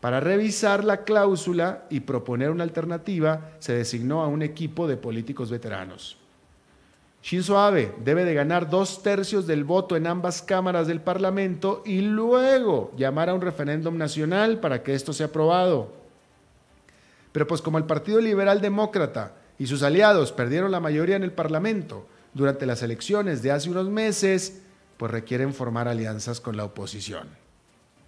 Para 0.01 0.19
revisar 0.19 0.83
la 0.83 1.03
cláusula 1.03 1.85
y 1.89 2.01
proponer 2.01 2.49
una 2.49 2.63
alternativa, 2.63 3.51
se 3.59 3.73
designó 3.73 4.21
a 4.21 4.27
un 4.27 4.41
equipo 4.41 4.87
de 4.87 4.97
políticos 4.97 5.49
veteranos. 5.49 6.17
Shinzo 7.23 7.59
Abe 7.59 7.93
debe 8.03 8.25
de 8.25 8.33
ganar 8.33 8.69
dos 8.69 9.03
tercios 9.03 9.45
del 9.45 9.63
voto 9.63 9.95
en 9.95 10.07
ambas 10.07 10.41
cámaras 10.41 10.87
del 10.87 11.01
Parlamento 11.01 11.83
y 11.85 12.01
luego 12.01 12.91
llamar 12.97 13.29
a 13.29 13.33
un 13.35 13.41
referéndum 13.41 13.95
nacional 13.95 14.59
para 14.59 14.81
que 14.81 14.93
esto 14.95 15.13
sea 15.13 15.27
aprobado. 15.27 16.00
Pero 17.31 17.47
pues 17.47 17.61
como 17.61 17.77
el 17.77 17.85
Partido 17.85 18.19
Liberal 18.19 18.61
Demócrata 18.61 19.33
y 19.57 19.67
sus 19.67 19.83
aliados 19.83 20.31
perdieron 20.31 20.71
la 20.71 20.79
mayoría 20.79 21.15
en 21.15 21.23
el 21.23 21.31
Parlamento 21.31 22.07
durante 22.33 22.65
las 22.65 22.81
elecciones 22.81 23.41
de 23.41 23.51
hace 23.51 23.69
unos 23.69 23.89
meses, 23.89 24.61
pues 24.97 25.11
requieren 25.11 25.53
formar 25.53 25.87
alianzas 25.87 26.41
con 26.41 26.57
la 26.57 26.65
oposición. 26.65 27.27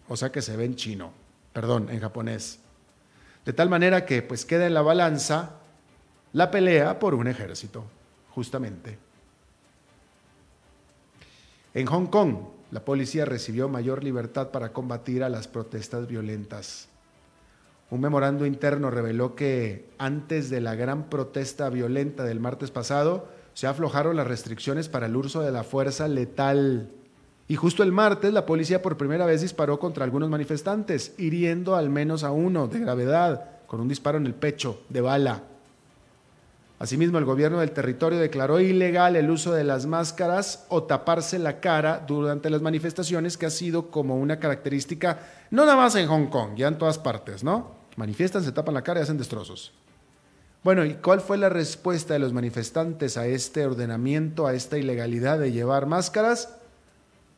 O 0.08 0.18
sea 0.18 0.32
que 0.32 0.42
se 0.42 0.58
ve 0.58 0.66
en 0.66 0.76
chino, 0.76 1.12
perdón, 1.54 1.90
en 1.90 2.00
japonés. 2.00 2.60
De 3.46 3.54
tal 3.54 3.70
manera 3.70 4.06
que 4.06 4.22
pues 4.22 4.46
queda 4.46 4.68
en 4.68 4.74
la 4.74 4.82
balanza 4.82 5.60
la 6.34 6.50
pelea 6.52 7.00
por 7.00 7.14
un 7.14 7.28
ejército, 7.28 7.86
justamente. 8.32 8.98
En 11.74 11.86
Hong 11.88 12.08
Kong, 12.08 12.36
la 12.72 12.84
policía 12.84 13.26
recibió 13.26 13.70
mayor 13.70 14.04
libertad 14.04 14.50
para 14.50 14.74
combatir 14.74 15.24
a 15.24 15.30
las 15.30 15.48
protestas 15.48 16.08
violentas. 16.08 16.88
Un 17.94 18.02
memorando 18.02 18.48
interno 18.48 18.90
reveló 18.90 19.36
que 19.36 19.86
antes 20.00 20.50
de 20.50 20.62
la 20.62 20.74
gran 20.74 21.12
protesta 21.12 21.70
violenta 21.70 22.24
del 22.24 22.40
martes 22.40 22.72
pasado, 22.72 23.28
se 23.54 23.68
aflojaron 23.68 24.16
las 24.16 24.26
restricciones 24.26 24.90
para 24.90 25.06
el 25.06 25.16
uso 25.16 25.42
de 25.42 25.52
la 25.52 25.64
fuerza 25.64 26.08
letal. 26.08 26.90
Y 27.48 27.56
justo 27.56 27.84
el 27.84 27.92
martes 27.92 28.34
la 28.34 28.48
policía 28.48 28.82
por 28.82 28.98
primera 28.98 29.28
vez 29.28 29.42
disparó 29.42 29.78
contra 29.78 30.06
algunos 30.06 30.28
manifestantes, 30.28 31.14
hiriendo 31.20 31.76
al 31.76 31.92
menos 31.92 32.24
a 32.24 32.32
uno 32.32 32.68
de 32.68 32.80
gravedad, 32.80 33.60
con 33.68 33.80
un 33.80 33.88
disparo 33.88 34.18
en 34.18 34.26
el 34.26 34.34
pecho, 34.34 34.82
de 34.90 35.02
bala. 35.02 35.44
Asimismo, 36.80 37.20
el 37.20 37.26
gobierno 37.26 37.60
del 37.60 37.74
territorio 37.74 38.18
declaró 38.18 38.60
ilegal 38.60 39.16
el 39.16 39.30
uso 39.30 39.54
de 39.54 39.66
las 39.66 39.86
máscaras 39.86 40.66
o 40.70 40.82
taparse 40.82 41.38
la 41.38 41.60
cara 41.60 42.04
durante 42.08 42.50
las 42.50 42.64
manifestaciones, 42.64 43.38
que 43.38 43.46
ha 43.46 43.52
sido 43.52 43.92
como 43.92 44.18
una 44.18 44.40
característica, 44.40 45.20
no 45.52 45.64
nada 45.64 45.78
más 45.78 45.96
en 45.96 46.08
Hong 46.08 46.26
Kong, 46.32 46.56
ya 46.56 46.68
en 46.70 46.80
todas 46.80 46.98
partes, 46.98 47.44
¿no? 47.44 47.83
Manifiestan, 47.96 48.44
se 48.44 48.52
tapan 48.52 48.74
la 48.74 48.84
cara 48.84 49.00
y 49.00 49.04
hacen 49.04 49.18
destrozos. 49.18 49.74
Bueno, 50.64 50.86
¿y 50.86 50.96
cuál 50.96 51.20
fue 51.20 51.38
la 51.38 51.50
respuesta 51.50 52.14
de 52.14 52.20
los 52.20 52.34
manifestantes 52.34 53.18
a 53.18 53.28
este 53.28 53.66
ordenamiento, 53.66 54.48
a 54.48 54.54
esta 54.54 54.78
ilegalidad 54.78 55.38
de 55.38 55.52
llevar 55.52 55.86
máscaras? 55.86 56.58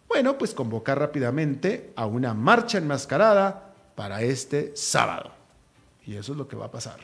Bueno, 0.07 0.37
pues 0.37 0.53
convocar 0.53 0.99
rápidamente 0.99 1.91
a 1.95 2.05
una 2.05 2.33
marcha 2.33 2.77
enmascarada 2.77 3.73
para 3.95 4.21
este 4.21 4.71
sábado. 4.75 5.31
Y 6.05 6.15
eso 6.15 6.33
es 6.33 6.37
lo 6.37 6.47
que 6.47 6.55
va 6.55 6.65
a 6.65 6.71
pasar. 6.71 6.99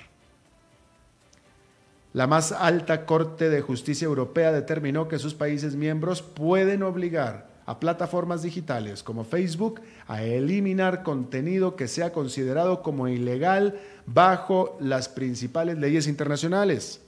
La 2.14 2.28
más 2.28 2.52
alta 2.52 3.06
Corte 3.06 3.50
de 3.50 3.62
Justicia 3.62 4.06
Europea 4.06 4.52
determinó 4.52 5.08
que 5.08 5.18
sus 5.18 5.34
países 5.34 5.76
miembros 5.76 6.22
pueden 6.22 6.84
obligar 6.84 7.51
a 7.66 7.80
plataformas 7.80 8.42
digitales 8.42 9.04
como 9.04 9.24
Facebook 9.24 9.82
a 10.08 10.24
eliminar 10.24 11.04
contenido 11.04 11.76
que 11.76 11.88
sea 11.88 12.12
considerado 12.12 12.82
como 12.82 13.08
ilegal 13.08 13.80
bajo 14.06 14.78
las 14.80 15.10
principales 15.10 15.78
leyes 15.78 16.08
internacionales. 16.08 17.02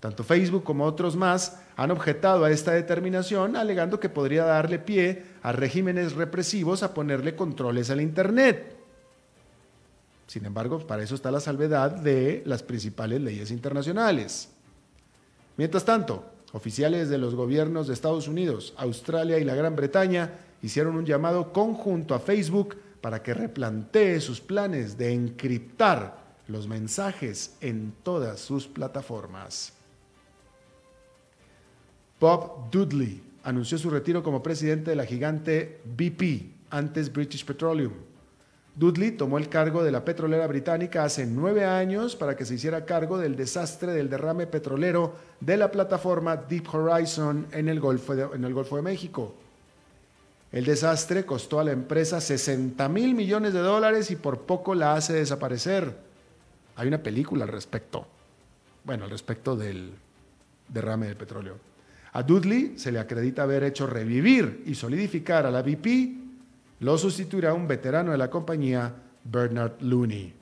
Tanto 0.00 0.24
Facebook 0.24 0.64
como 0.64 0.86
otros 0.86 1.14
más 1.14 1.60
han 1.76 1.90
objetado 1.90 2.44
a 2.44 2.50
esta 2.50 2.72
determinación 2.72 3.54
alegando 3.54 4.00
que 4.00 4.08
podría 4.08 4.44
darle 4.44 4.78
pie 4.78 5.24
a 5.42 5.52
regímenes 5.52 6.14
represivos 6.14 6.82
a 6.82 6.94
ponerle 6.94 7.36
controles 7.36 7.90
al 7.90 8.00
Internet. 8.00 8.76
Sin 10.26 10.46
embargo, 10.46 10.78
para 10.86 11.02
eso 11.02 11.14
está 11.14 11.30
la 11.30 11.40
salvedad 11.40 11.90
de 11.90 12.42
las 12.46 12.62
principales 12.62 13.20
leyes 13.20 13.50
internacionales. 13.50 14.48
Mientras 15.56 15.84
tanto, 15.84 16.24
Oficiales 16.52 17.08
de 17.08 17.18
los 17.18 17.34
gobiernos 17.34 17.86
de 17.86 17.94
Estados 17.94 18.26
Unidos, 18.26 18.74
Australia 18.76 19.38
y 19.38 19.44
la 19.44 19.54
Gran 19.54 19.76
Bretaña 19.76 20.32
hicieron 20.62 20.96
un 20.96 21.06
llamado 21.06 21.52
conjunto 21.52 22.14
a 22.14 22.18
Facebook 22.18 22.76
para 23.00 23.22
que 23.22 23.34
replantee 23.34 24.20
sus 24.20 24.40
planes 24.40 24.98
de 24.98 25.12
encriptar 25.12 26.20
los 26.48 26.66
mensajes 26.66 27.56
en 27.60 27.94
todas 28.02 28.40
sus 28.40 28.66
plataformas. 28.66 29.72
Bob 32.18 32.70
Dudley 32.70 33.22
anunció 33.44 33.78
su 33.78 33.88
retiro 33.88 34.22
como 34.22 34.42
presidente 34.42 34.90
de 34.90 34.96
la 34.96 35.06
gigante 35.06 35.80
BP, 35.84 36.52
antes 36.70 37.12
British 37.12 37.44
Petroleum. 37.44 37.92
Dudley 38.80 39.10
tomó 39.10 39.36
el 39.36 39.50
cargo 39.50 39.84
de 39.84 39.92
la 39.92 40.06
petrolera 40.06 40.46
británica 40.46 41.04
hace 41.04 41.26
nueve 41.26 41.66
años 41.66 42.16
para 42.16 42.34
que 42.34 42.46
se 42.46 42.54
hiciera 42.54 42.86
cargo 42.86 43.18
del 43.18 43.36
desastre 43.36 43.92
del 43.92 44.08
derrame 44.08 44.46
petrolero 44.46 45.16
de 45.38 45.58
la 45.58 45.70
plataforma 45.70 46.34
Deep 46.34 46.74
Horizon 46.74 47.46
en 47.52 47.68
el 47.68 47.78
Golfo 47.78 48.14
de, 48.14 48.82
México. 48.82 49.34
El 50.50 50.64
desastre 50.64 51.26
costó 51.26 51.60
a 51.60 51.64
la 51.64 51.72
empresa 51.72 52.22
60 52.22 52.88
mil 52.88 53.14
millones 53.14 53.52
de 53.52 53.58
dólares 53.58 54.10
y 54.10 54.16
por 54.16 54.40
poco 54.46 54.74
la 54.74 54.94
hace 54.94 55.12
desaparecer. 55.12 55.94
Hay 56.76 56.88
una 56.88 57.02
película 57.02 57.44
al 57.44 57.50
respecto. 57.50 58.06
Bueno, 58.84 59.04
al 59.04 59.10
respecto 59.10 59.56
del 59.56 59.92
derrame 60.68 61.06
de 61.06 61.16
petróleo. 61.16 61.58
A 62.14 62.22
Dudley 62.22 62.78
se 62.78 62.90
le 62.90 62.98
acredita 62.98 63.42
haber 63.42 63.62
hecho 63.62 63.86
revivir 63.86 64.62
y 64.64 64.74
solidificar 64.74 65.44
a 65.44 65.50
la 65.50 65.60
BP 65.60 66.29
lo 66.80 66.98
sustituirá 66.98 67.54
un 67.54 67.68
veterano 67.68 68.12
de 68.12 68.18
la 68.18 68.30
compañía, 68.30 68.92
Bernard 69.24 69.80
Looney. 69.80 70.34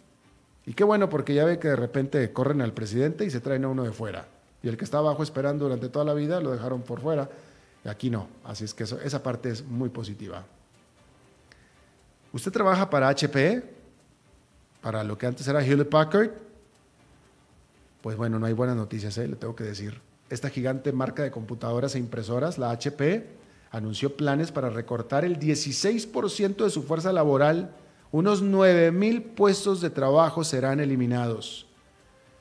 Y 0.66 0.74
qué 0.74 0.85
bueno, 0.85 1.09
porque 1.09 1.35
ya 1.35 1.44
ve 1.44 1.59
que 1.59 1.68
de 1.68 1.77
repente 1.77 2.33
corren 2.33 2.61
al 2.61 2.72
presidente 2.72 3.24
y 3.24 3.31
se 3.31 3.40
traen 3.40 3.64
a 3.64 3.68
uno 3.68 3.85
de 3.85 3.92
fuera. 3.92 4.27
Y 4.62 4.68
el 4.68 4.77
que 4.77 4.85
está 4.85 4.98
abajo 4.98 5.22
esperando 5.22 5.64
durante 5.64 5.88
toda 5.88 6.05
la 6.05 6.14
vida 6.14 6.40
lo 6.40 6.53
dejaron 6.53 6.83
por 6.83 7.01
fuera. 7.01 7.29
Y 7.85 7.88
aquí 7.88 8.11
no. 8.11 8.29
Así 8.44 8.64
es 8.64 8.74
que 8.74 8.85
esa 8.85 9.22
parte 9.22 9.51
es 9.51 9.64
muy 9.64 9.88
positiva. 9.88 10.44
¿Usted 12.33 12.53
trabaja 12.53 12.90
para 12.90 13.09
HP? 13.09 13.62
¿Para 14.83 15.03
lo 15.03 15.16
que 15.16 15.27
antes 15.27 15.46
era 15.48 15.64
Hewlett 15.64 15.88
Packard? 15.88 16.31
Pues 18.03 18.16
bueno, 18.16 18.38
no 18.38 18.46
hay 18.46 18.53
buenas 18.53 18.77
noticias, 18.77 19.16
¿eh? 19.18 19.27
le 19.27 19.37
tengo 19.37 19.57
que 19.57 19.64
decir. 19.64 20.01
Esta 20.31 20.51
gigante 20.51 20.92
marca 20.92 21.22
de 21.22 21.31
computadoras 21.31 21.94
e 21.94 21.98
impresoras, 21.98 22.59
la 22.59 22.70
HP, 22.70 23.27
anunció 23.70 24.16
planes 24.16 24.52
para 24.52 24.70
recortar 24.70 25.24
el 25.24 25.38
16% 25.38 26.64
de 26.64 26.70
su 26.70 26.83
fuerza 26.83 27.12
laboral, 27.12 27.74
unos 28.11 28.42
9 28.42 28.90
mil 28.92 29.22
puestos 29.22 29.81
de 29.81 29.90
trabajo 29.90 30.44
serán 30.44 30.81
eliminados. 30.81 31.66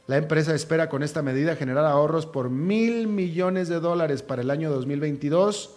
La 0.08 0.16
empresa 0.16 0.56
espera 0.56 0.88
con 0.88 1.04
esta 1.04 1.22
medida 1.22 1.58
generar 1.58 1.86
ahorros 1.86 2.26
por 2.26 2.50
mil 2.50 3.08
millones 3.08 3.68
de 3.68 3.82
dólares 3.82 4.22
para 4.22 4.42
el 4.42 4.50
año 4.50 4.72
2022. 4.72 5.72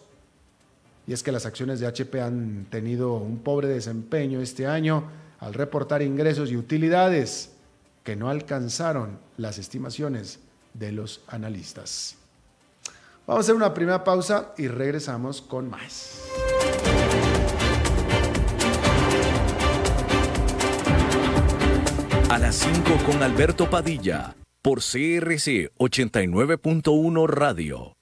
Y 1.09 1.13
es 1.13 1.25
que 1.25 1.33
las 1.33 1.47
acciones 1.47 1.81
de 1.81 1.89
HP 1.89 2.21
han 2.21 2.67
tenido 2.71 3.15
un 3.15 3.39
pobre 3.39 3.67
desempeño 3.67 4.41
este 4.41 4.69
año 4.69 5.11
al 5.41 5.55
reportar 5.55 6.03
ingresos 6.03 6.53
y 6.53 6.57
utilidades 6.57 7.51
que 8.05 8.15
no 8.15 8.31
alcanzaron 8.31 9.19
las 9.37 9.59
estimaciones 9.59 10.39
de 10.75 10.93
los 10.93 11.23
analistas. 11.27 12.20
Vamos 13.31 13.45
a 13.45 13.47
hacer 13.47 13.55
una 13.55 13.73
primera 13.73 14.03
pausa 14.03 14.55
y 14.59 14.67
regresamos 14.67 15.41
con 15.41 15.71
más. 15.71 16.21
A 22.29 22.39
las 22.41 22.57
5 22.57 22.91
con 23.07 23.23
Alberto 23.23 23.71
Padilla, 23.71 24.35
por 24.63 24.81
CRC 24.81 25.71
89.1 25.79 27.29
Radio. 27.29 28.00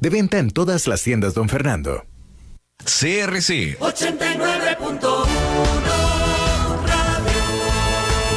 De 0.00 0.10
venta 0.10 0.38
en 0.38 0.50
todas 0.50 0.86
las 0.86 1.02
tiendas, 1.02 1.34
don 1.34 1.48
Fernando. 1.48 2.04
CRC 2.84 3.76
89.1 3.80 5.26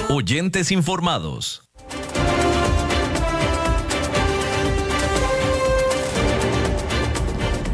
Oyentes 0.10 0.72
informados. 0.72 1.62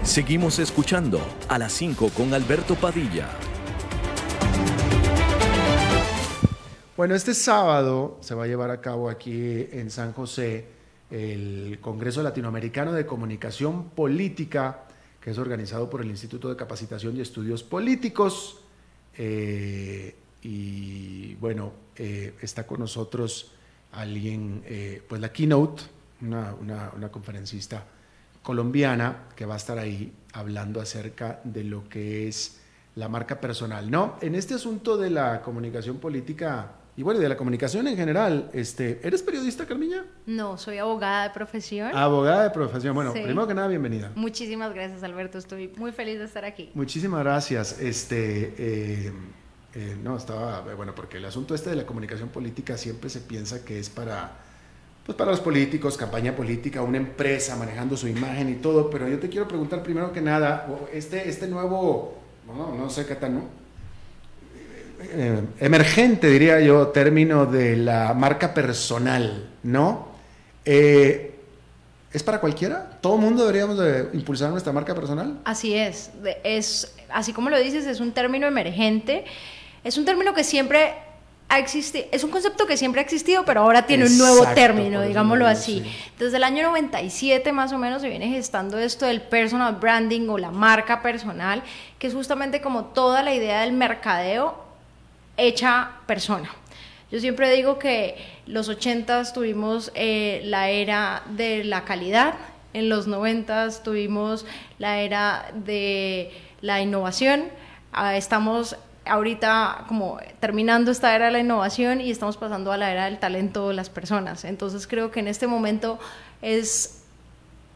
Seguimos 0.03 0.59
escuchando 0.59 1.25
a 1.47 1.57
las 1.57 1.71
5 1.71 2.09
con 2.09 2.33
Alberto 2.33 2.75
Padilla. 2.75 3.29
Bueno, 6.97 7.15
este 7.15 7.33
sábado 7.33 8.17
se 8.19 8.35
va 8.35 8.43
a 8.43 8.47
llevar 8.47 8.71
a 8.71 8.81
cabo 8.81 9.09
aquí 9.09 9.67
en 9.71 9.89
San 9.89 10.11
José 10.11 10.74
el 11.09 11.79
Congreso 11.81 12.23
Latinoamericano 12.23 12.93
de 12.93 13.05
Comunicación 13.05 13.89
Política, 13.89 14.85
que 15.21 15.31
es 15.31 15.37
organizado 15.37 15.89
por 15.89 16.01
el 16.01 16.07
Instituto 16.07 16.49
de 16.49 16.55
Capacitación 16.55 17.17
y 17.17 17.21
Estudios 17.21 17.63
Políticos. 17.63 18.61
Eh, 19.17 20.15
y 20.41 21.35
bueno, 21.35 21.73
eh, 21.95 22.35
está 22.41 22.67
con 22.67 22.79
nosotros 22.79 23.51
alguien, 23.93 24.63
eh, 24.65 25.01
pues 25.07 25.21
la 25.21 25.31
keynote, 25.31 25.83
una, 26.21 26.53
una, 26.53 27.09
conferencista 27.09 27.85
colombiana 28.41 29.23
que 29.35 29.45
va 29.45 29.55
a 29.55 29.57
estar 29.57 29.77
ahí 29.77 30.13
hablando 30.33 30.81
acerca 30.81 31.41
de 31.43 31.63
lo 31.63 31.87
que 31.89 32.27
es 32.27 32.61
la 32.95 33.09
marca 33.09 33.39
personal. 33.41 33.89
No, 33.89 34.17
en 34.21 34.35
este 34.35 34.53
asunto 34.53 34.97
de 34.97 35.09
la 35.09 35.41
comunicación 35.41 35.97
política 35.97 36.71
y 36.97 37.03
bueno, 37.03 37.19
de 37.19 37.27
la 37.27 37.35
comunicación 37.35 37.87
en 37.87 37.97
general, 37.97 38.49
este, 38.53 39.01
¿eres 39.03 39.21
periodista, 39.21 39.65
Carmiña? 39.65 40.05
No, 40.25 40.57
soy 40.57 40.77
abogada 40.77 41.23
de 41.23 41.29
profesión. 41.31 41.93
Abogada 41.93 42.43
de 42.43 42.49
profesión. 42.51 42.95
Bueno, 42.95 43.11
primero 43.11 43.45
que 43.45 43.53
nada, 43.53 43.67
bienvenida. 43.67 44.13
Muchísimas 44.15 44.73
gracias, 44.73 45.03
Alberto. 45.03 45.37
Estoy 45.37 45.73
muy 45.75 45.91
feliz 45.91 46.19
de 46.19 46.25
estar 46.25 46.45
aquí. 46.45 46.71
Muchísimas 46.73 47.21
gracias. 47.21 47.81
Este, 47.81 48.55
eh, 48.57 49.11
eh, 49.73 49.97
no, 50.01 50.15
estaba, 50.15 50.61
bueno, 50.73 50.95
porque 50.95 51.17
el 51.17 51.25
asunto 51.25 51.53
este 51.53 51.69
de 51.69 51.75
la 51.75 51.85
comunicación 51.85 52.29
política 52.29 52.77
siempre 52.77 53.09
se 53.09 53.19
piensa 53.19 53.65
que 53.65 53.77
es 53.77 53.89
para, 53.89 54.31
pues 55.05 55.17
para 55.17 55.31
los 55.31 55.41
políticos, 55.41 55.97
campaña 55.97 56.33
política, 56.33 56.81
una 56.81 56.97
empresa 56.97 57.57
manejando 57.57 57.97
su 57.97 58.07
imagen 58.07 58.47
y 58.47 58.55
todo, 58.55 58.89
pero 58.89 59.09
yo 59.09 59.19
te 59.19 59.27
quiero 59.27 59.49
preguntar 59.49 59.83
primero 59.83 60.13
que 60.13 60.21
nada, 60.21 60.65
este, 60.93 61.27
este 61.27 61.47
nuevo, 61.47 62.17
no, 62.47 62.73
no 62.73 62.89
sé 62.89 63.05
qué 63.05 63.15
tal, 63.15 63.33
¿no? 63.33 63.64
Eh, 65.11 65.41
emergente, 65.59 66.27
diría 66.29 66.59
yo, 66.59 66.87
término 66.87 67.45
de 67.45 67.77
la 67.77 68.13
marca 68.13 68.53
personal, 68.53 69.49
¿no? 69.63 70.07
Eh, 70.63 71.35
¿Es 72.11 72.23
para 72.23 72.39
cualquiera? 72.39 72.97
¿Todo 73.01 73.15
el 73.15 73.21
mundo 73.21 73.45
deberíamos 73.45 73.77
de 73.77 74.09
impulsar 74.13 74.49
nuestra 74.49 74.71
marca 74.71 74.95
personal? 74.95 75.39
Así 75.43 75.75
es. 75.75 76.11
es. 76.43 76.95
Así 77.09 77.33
como 77.33 77.49
lo 77.49 77.59
dices, 77.59 77.85
es 77.85 77.99
un 77.99 78.13
término 78.13 78.47
emergente. 78.47 79.25
Es 79.83 79.97
un 79.97 80.05
término 80.05 80.33
que 80.33 80.43
siempre 80.43 80.93
ha 81.47 81.59
existido, 81.59 82.07
es 82.11 82.23
un 82.23 82.31
concepto 82.31 82.65
que 82.65 82.75
siempre 82.75 83.01
ha 83.01 83.03
existido, 83.03 83.45
pero 83.45 83.61
ahora 83.61 83.85
tiene 83.85 84.05
un 84.05 84.17
nuevo 84.17 84.45
término, 84.55 85.01
digámoslo 85.01 85.45
así. 85.45 85.83
Desde 86.17 86.37
el 86.37 86.43
año 86.43 86.63
97 86.63 87.51
más 87.51 87.71
o 87.71 87.77
menos 87.77 88.01
se 88.01 88.09
viene 88.09 88.29
gestando 88.29 88.79
esto 88.79 89.05
del 89.05 89.21
personal 89.21 89.75
branding 89.75 90.27
o 90.29 90.37
la 90.37 90.51
marca 90.51 91.01
personal, 91.01 91.61
que 91.99 92.07
es 92.07 92.13
justamente 92.13 92.61
como 92.61 92.85
toda 92.85 93.21
la 93.21 93.33
idea 93.33 93.61
del 93.61 93.73
mercadeo 93.73 94.64
hecha 95.37 95.91
persona. 96.05 96.49
Yo 97.11 97.19
siempre 97.19 97.51
digo 97.51 97.79
que 97.79 98.17
los 98.45 98.67
80 98.67 99.31
tuvimos 99.33 99.91
eh, 99.95 100.41
la 100.45 100.69
era 100.69 101.23
de 101.29 101.63
la 101.63 101.85
calidad, 101.85 102.35
en 102.73 102.89
los 102.89 103.07
90 103.07 103.83
tuvimos 103.83 104.45
la 104.79 104.99
era 104.99 105.45
de 105.53 106.31
la 106.61 106.81
innovación, 106.81 107.45
ah, 107.93 108.17
estamos 108.17 108.75
ahorita 109.05 109.85
como 109.87 110.19
terminando 110.39 110.91
esta 110.91 111.15
era 111.15 111.27
de 111.27 111.31
la 111.31 111.39
innovación 111.39 112.01
y 112.01 112.11
estamos 112.11 112.37
pasando 112.37 112.71
a 112.71 112.77
la 112.77 112.91
era 112.91 113.05
del 113.05 113.19
talento 113.19 113.69
de 113.69 113.75
las 113.75 113.89
personas. 113.89 114.43
Entonces 114.43 114.87
creo 114.87 115.11
que 115.11 115.19
en 115.19 115.27
este 115.27 115.47
momento 115.47 115.99
es 116.41 117.03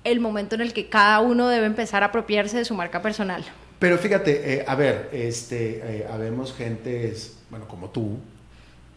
el 0.03 0.19
momento 0.19 0.55
en 0.55 0.61
el 0.61 0.73
que 0.73 0.89
cada 0.89 1.19
uno 1.19 1.47
debe 1.47 1.65
empezar 1.65 2.03
a 2.03 2.07
apropiarse 2.07 2.57
de 2.57 2.65
su 2.65 2.73
marca 2.73 3.01
personal. 3.01 3.45
Pero 3.79 3.97
fíjate, 3.97 4.55
eh, 4.55 4.65
a 4.67 4.75
ver, 4.75 5.09
este, 5.13 5.81
eh, 5.83 6.07
habemos 6.11 6.53
gentes 6.53 7.38
bueno, 7.49 7.67
como 7.67 7.89
tú, 7.89 8.17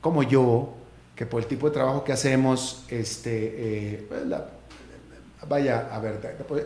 como 0.00 0.22
yo, 0.22 0.74
que 1.14 1.26
por 1.26 1.40
el 1.40 1.46
tipo 1.46 1.68
de 1.68 1.74
trabajo 1.74 2.04
que 2.04 2.12
hacemos, 2.12 2.84
este, 2.88 3.94
eh, 3.94 4.06
pues 4.08 4.22
vaya, 5.48 5.88
a 5.92 5.98
ver, 5.98 6.20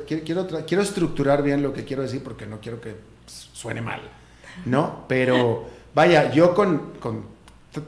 quiero, 0.06 0.46
quiero, 0.66 0.82
estructurar 0.82 1.42
bien 1.42 1.62
lo 1.62 1.72
que 1.72 1.84
quiero 1.84 2.02
decir 2.02 2.22
porque 2.22 2.46
no 2.46 2.60
quiero 2.60 2.80
que 2.80 2.94
suene 3.26 3.80
mal, 3.80 4.00
¿no? 4.64 5.04
Pero 5.08 5.66
vaya, 5.94 6.30
yo 6.32 6.54
con, 6.54 6.92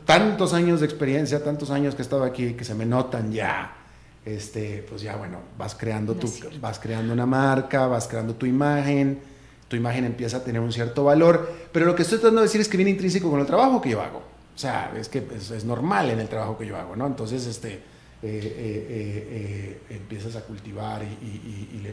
tantos 0.05 0.55
años 0.55 0.81
de 0.81 0.87
experiencia, 0.87 1.43
tantos 1.43 1.71
años 1.71 1.95
que 1.95 2.03
he 2.03 2.05
estado 2.05 2.25
aquí, 2.25 2.55
que 2.55 2.65
se 2.65 2.75
me 2.75 2.87
notan 2.87 3.33
ya, 3.33 3.77
este, 4.25 4.85
pues 4.89 5.03
ya, 5.03 5.17
bueno, 5.17 5.39
vas 5.57 5.75
creando, 5.75 6.15
tu, 6.15 6.31
vas 6.61 6.79
creando 6.79 7.13
una 7.13 7.27
marca, 7.27 7.87
vas 7.87 8.09
creando 8.09 8.35
tu 8.35 8.47
imagen, 8.47 9.21
tu 9.69 9.77
imagen 9.77 10.05
empieza 10.05 10.39
a 10.39 10.45
tener 10.45 10.61
un 10.61 10.73
cierto 10.73 11.05
valor, 11.05 11.53
pero 11.73 11.87
lo 11.87 11.95
que 11.95 12.03
estoy 12.03 12.19
tratando 12.19 12.41
de 12.41 12.47
decir 12.47 12.61
es 12.61 12.69
que 12.69 12.77
viene 12.77 12.91
intrínseco 12.91 13.31
con 13.31 13.41
el 13.41 13.47
trabajo 13.47 13.81
que 13.81 13.91
yo 13.91 14.01
hago. 14.01 14.19
O 14.19 14.59
sea, 14.59 14.93
es 14.99 15.09
que 15.09 15.25
es, 15.37 15.65
normal 15.65 16.11
en 16.11 16.19
el 16.19 16.29
trabajo 16.29 16.59
que 16.59 16.67
yo 16.67 16.77
hago, 16.77 16.97
¿no? 16.97 17.07
Entonces, 17.07 17.47
este, 17.47 17.75
eh, 17.75 17.81
eh, 18.23 19.29
eh, 19.31 19.81
empiezas 19.91 20.35
a 20.35 20.41
cultivar 20.41 21.03
y, 21.05 21.87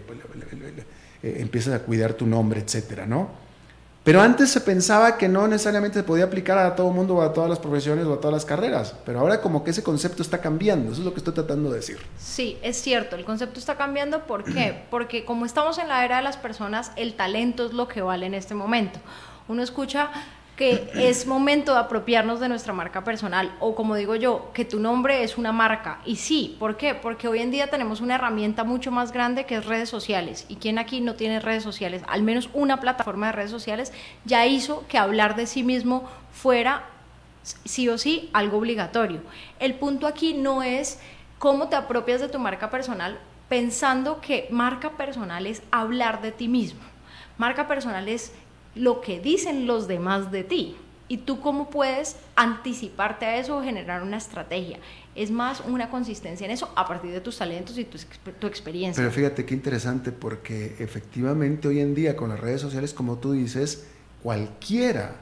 empiezas 1.22 1.74
a 1.74 1.80
cuidar 1.80 2.14
tu 2.14 2.26
nombre, 2.26 2.62
etcétera, 2.62 3.06
¿no? 3.06 3.30
Pero 4.06 4.22
antes 4.22 4.52
se 4.52 4.62
pensaba 4.62 5.18
que 5.18 5.28
no 5.28 5.48
necesariamente 5.48 5.98
se 5.98 6.04
podía 6.04 6.26
aplicar 6.26 6.60
a 6.60 6.76
todo 6.76 6.90
el 6.90 6.94
mundo 6.94 7.16
o 7.16 7.22
a 7.24 7.34
todas 7.34 7.50
las 7.50 7.58
profesiones 7.58 8.06
o 8.06 8.14
a 8.14 8.18
todas 8.18 8.34
las 8.34 8.46
carreras, 8.46 8.94
pero 9.04 9.20
ahora 9.20 9.42
como 9.42 9.64
que 9.64 9.72
ese 9.72 9.82
concepto 9.82 10.22
está 10.22 10.42
cambiando, 10.42 10.92
eso 10.92 11.02
es 11.02 11.06
lo 11.06 11.12
que 11.12 11.18
estoy 11.18 11.34
tratando 11.34 11.72
de 11.72 11.78
decir. 11.78 11.98
Sí, 12.20 12.60
es 12.62 12.80
cierto, 12.80 13.16
el 13.16 13.26
concepto 13.26 13.60
está 13.60 13.78
cambiando, 13.78 14.28
¿por 14.28 14.44
qué? 14.44 14.84
Porque 14.92 15.26
como 15.26 15.44
estamos 15.44 15.80
en 15.80 15.88
la 15.88 16.06
era 16.06 16.18
de 16.18 16.22
las 16.22 16.38
personas, 16.38 16.92
el 16.98 17.16
talento 17.16 17.66
es 17.66 17.74
lo 17.74 17.88
que 17.88 18.04
vale 18.04 18.28
en 18.28 18.36
este 18.36 18.54
momento. 18.54 19.00
Uno 19.48 19.64
escucha 19.64 20.12
que 20.56 20.90
es 20.96 21.28
momento 21.28 21.74
de 21.74 21.80
apropiarnos 21.80 22.40
de 22.40 22.48
nuestra 22.48 22.72
marca 22.72 23.04
personal 23.04 23.54
o 23.60 23.76
como 23.76 23.96
digo 23.96 24.16
yo, 24.16 24.52
que 24.54 24.64
tu 24.64 24.80
nombre 24.80 25.24
es 25.24 25.38
una 25.38 25.52
marca. 25.52 26.00
Y 26.06 26.16
sí, 26.16 26.56
¿por 26.60 26.78
qué? 26.78 26.96
Porque 26.96 27.28
hoy 27.28 27.40
en 27.40 27.52
día 27.52 27.70
tenemos 27.70 28.00
una 28.00 28.16
herramienta 28.16 28.64
mucho 28.64 28.92
más 28.92 29.12
grande 29.12 29.46
que 29.46 29.56
es 29.58 29.66
redes 29.66 29.90
sociales. 29.90 30.46
¿Y 30.48 30.56
quién 30.56 30.78
aquí 30.78 31.02
no 31.02 31.16
tiene 31.16 31.40
redes 31.40 31.64
sociales? 31.64 32.04
Al 32.08 32.24
menos 32.24 32.50
una 32.54 32.80
plataforma 32.80 33.28
de 33.28 33.34
redes 33.34 33.52
sociales 33.52 33.92
ya 34.24 34.46
hizo 34.46 34.86
que 34.88 34.98
hablar 34.98 35.36
de 35.36 35.46
sí 35.46 35.64
mismo 35.64 36.10
fuera 36.32 36.84
sí 37.44 37.90
o 37.90 37.98
sí 37.98 38.30
algo 38.34 38.58
obligatorio. 38.58 39.22
El 39.60 39.76
punto 39.76 40.08
aquí 40.08 40.34
no 40.34 40.64
es 40.64 41.00
cómo 41.38 41.68
te 41.68 41.76
apropias 41.76 42.22
de 42.22 42.30
tu 42.30 42.40
marca 42.40 42.70
personal 42.70 43.20
pensando 43.50 44.22
que 44.22 44.48
marca 44.50 44.92
personal 44.92 45.46
es 45.46 45.62
hablar 45.72 46.22
de 46.22 46.32
ti 46.32 46.48
mismo. 46.48 46.82
Marca 47.38 47.68
personal 47.68 48.08
es 48.08 48.34
lo 48.76 49.02
que 49.02 49.20
dicen 49.20 49.66
los 49.66 49.88
demás 49.88 50.32
de 50.32 50.44
ti. 50.44 50.76
¿Y 51.08 51.18
tú 51.18 51.40
cómo 51.40 51.70
puedes 51.70 52.16
anticiparte 52.36 53.26
a 53.26 53.38
eso 53.38 53.58
o 53.58 53.62
generar 53.62 54.02
una 54.02 54.18
estrategia? 54.18 54.80
Es 55.14 55.30
más 55.30 55.62
una 55.62 55.90
consistencia 55.90 56.46
en 56.46 56.52
eso 56.52 56.70
a 56.76 56.88
partir 56.88 57.12
de 57.12 57.22
tus 57.22 57.38
talentos 57.38 57.78
y 57.78 57.86
tu, 57.86 57.98
tu, 58.40 58.48
experiencia. 58.48 59.02
Pero 59.02 59.14
fíjate 59.14 59.46
qué 59.46 59.54
interesante 59.54 60.12
porque 60.12 60.76
efectivamente 60.80 61.68
hoy 61.68 61.80
en 61.80 61.94
día 61.94 62.16
con 62.16 62.30
las 62.30 62.40
redes 62.40 62.60
sociales, 62.60 62.94
como 62.94 63.18
tú 63.18 63.34
dices, 63.34 63.86
cualquiera 64.24 65.18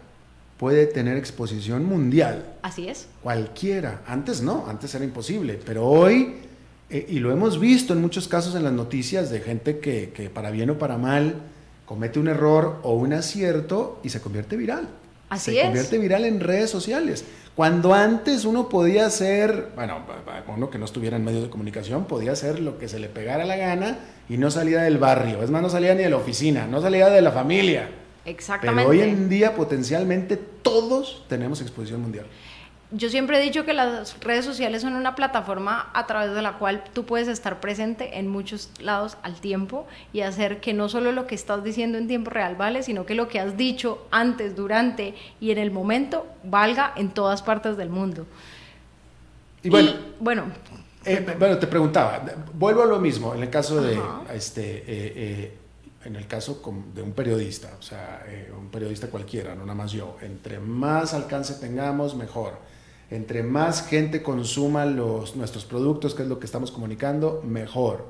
puede 0.58 0.86
tener 0.86 1.18
exposición 1.18 1.86
mundial. 1.86 2.56
Así 2.62 2.88
es. 2.88 3.08
Cualquiera. 3.22 4.04
Antes 4.08 4.42
no, 4.42 4.66
antes 4.68 4.96
era 4.96 5.04
imposible, 5.04 5.60
pero 5.66 5.86
hoy, 5.86 6.36
eh, 6.90 7.06
y 7.10 7.20
lo 7.20 7.30
hemos 7.30 7.60
visto 7.60 7.92
en 7.92 8.00
muchos 8.00 8.30
casos 8.30 8.56
en 8.56 8.64
las 8.64 8.72
noticias 8.72 9.30
de 9.30 9.42
gente 9.42 9.80
que, 9.80 10.14
que 10.16 10.30
para 10.30 10.50
bien 10.50 10.70
o 10.70 10.78
para 10.78 10.98
mal, 10.98 11.42
comete 11.86 12.20
un 12.20 12.28
error 12.28 12.80
o 12.84 12.94
un 12.94 13.14
acierto 13.14 14.00
y 14.04 14.10
se 14.10 14.22
convierte 14.22 14.58
viral. 14.58 14.88
Así 15.30 15.52
se 15.52 15.60
es. 15.60 15.66
convierte 15.66 15.98
viral 15.98 16.26
en 16.26 16.40
redes 16.40 16.70
sociales. 16.70 17.26
Cuando 17.56 17.94
antes 17.94 18.46
uno 18.46 18.68
podía 18.68 19.06
hacer, 19.06 19.70
bueno, 19.76 20.00
uno 20.48 20.70
que 20.72 20.80
no 20.80 20.86
estuviera 20.86 21.18
en 21.18 21.24
medios 21.24 21.44
de 21.44 21.50
comunicación, 21.50 22.06
podía 22.06 22.32
hacer 22.32 22.60
lo 22.60 22.80
que 22.80 22.88
se 22.88 23.00
le 23.00 23.10
pegara 23.10 23.46
la 23.46 23.56
gana 23.58 24.00
y 24.28 24.38
no 24.38 24.50
salía 24.50 24.82
del 24.82 24.98
barrio. 24.98 25.44
Es 25.44 25.52
más, 25.52 25.62
no 25.62 25.70
salía 25.70 25.94
ni 25.94 26.04
de 26.04 26.10
la 26.10 26.18
oficina, 26.18 26.66
no 26.66 26.82
salía 26.82 27.10
de 27.10 27.22
la 27.22 27.32
familia. 27.32 27.90
Exactamente. 28.26 28.90
Pero 28.90 28.90
hoy 28.90 29.08
en 29.08 29.30
día 29.30 29.54
potencialmente 29.54 30.38
todos 30.38 31.26
tenemos 31.28 31.62
exposición 31.62 32.02
mundial. 32.02 32.26
Yo 32.96 33.10
siempre 33.10 33.40
he 33.40 33.42
dicho 33.42 33.66
que 33.66 33.74
las 33.74 34.20
redes 34.20 34.46
sociales 34.46 34.84
son 34.84 34.94
una 34.94 35.16
plataforma 35.16 35.90
a 35.96 36.06
través 36.06 36.36
de 36.36 36.44
la 36.44 36.60
cual 36.60 36.84
tú 36.94 37.06
puedes 37.06 37.28
estar 37.28 37.60
presente 37.60 38.20
en 38.20 38.28
muchos 38.28 38.70
lados 38.80 39.18
al 39.24 39.42
tiempo 39.42 39.88
y 40.14 40.22
hacer 40.22 40.62
que 40.62 40.74
no 40.74 40.90
solo 40.90 41.12
lo 41.12 41.26
que 41.26 41.34
estás 41.34 41.64
diciendo 41.64 41.98
en 41.98 42.08
tiempo 42.08 42.30
real 42.30 42.56
vale, 42.56 42.84
sino 42.84 43.08
que 43.08 43.16
lo 43.16 43.28
que 43.28 43.40
has 43.40 43.58
dicho 43.58 44.06
antes, 44.12 44.56
durante 44.56 45.16
y 45.42 45.50
en 45.50 45.58
el 45.58 45.72
momento 45.72 46.28
valga 46.44 46.94
en 46.96 47.10
todas 47.10 47.42
partes 47.42 47.78
del 47.78 47.90
mundo. 47.90 48.28
Y 49.64 49.70
bueno, 49.70 49.90
Y, 49.90 50.24
bueno, 50.24 50.44
eh, 51.04 51.36
bueno, 51.40 51.58
te 51.58 51.66
preguntaba, 51.66 52.24
vuelvo 52.54 52.84
a 52.84 52.86
lo 52.86 53.00
mismo, 53.00 53.34
en 53.34 53.42
el 53.42 53.50
caso 53.50 53.82
de, 53.82 53.96
Ajá. 53.96 54.22
este, 54.36 54.78
eh, 54.78 54.84
eh, 54.88 55.58
en 56.06 56.16
el 56.16 56.28
caso 56.28 56.62
de 56.94 57.02
un 57.02 57.14
periodista, 57.14 57.72
o 57.80 57.82
sea, 57.82 58.24
un 58.56 58.70
periodista 58.70 59.08
cualquiera, 59.08 59.56
no 59.56 59.62
nada 59.62 59.74
más 59.74 59.92
yo, 59.92 60.18
entre 60.22 60.60
más 60.60 61.16
alcance 61.16 61.56
tengamos, 61.56 62.14
mejor. 62.16 62.72
Entre 63.12 63.44
más 63.44 63.86
gente 63.88 64.24
consuma 64.24 64.86
los, 64.86 65.36
nuestros 65.36 65.66
productos, 65.66 66.16
que 66.16 66.24
es 66.24 66.28
lo 66.30 66.40
que 66.40 66.46
estamos 66.46 66.72
comunicando, 66.72 67.42
mejor. 67.46 68.06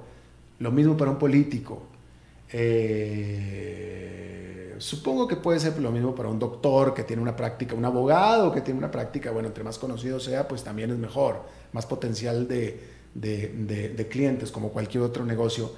Lo 0.59 0.71
mismo 0.71 0.95
para 0.97 1.11
un 1.11 1.17
político. 1.17 1.83
Eh, 3.45 4.75
supongo 4.77 5.27
que 5.27 5.35
puede 5.35 5.59
ser 5.59 5.77
lo 5.79 5.91
mismo 5.91 6.15
para 6.15 6.29
un 6.29 6.39
doctor 6.39 6.93
que 6.93 7.03
tiene 7.03 7.21
una 7.21 7.35
práctica, 7.35 7.75
un 7.75 7.85
abogado 7.85 8.51
que 8.51 8.61
tiene 8.61 8.77
una 8.77 8.91
práctica, 8.91 9.31
bueno, 9.31 9.47
entre 9.47 9.63
más 9.63 9.77
conocido 9.77 10.19
sea, 10.19 10.47
pues 10.47 10.63
también 10.63 10.91
es 10.91 10.97
mejor, 10.97 11.41
más 11.73 11.85
potencial 11.85 12.47
de, 12.47 12.79
de- 13.13 13.89
de- 13.95 14.07
clientes 14.07 14.51
como 14.51 14.69
cualquier 14.69 15.03
otro 15.03 15.25
negocio. 15.25 15.71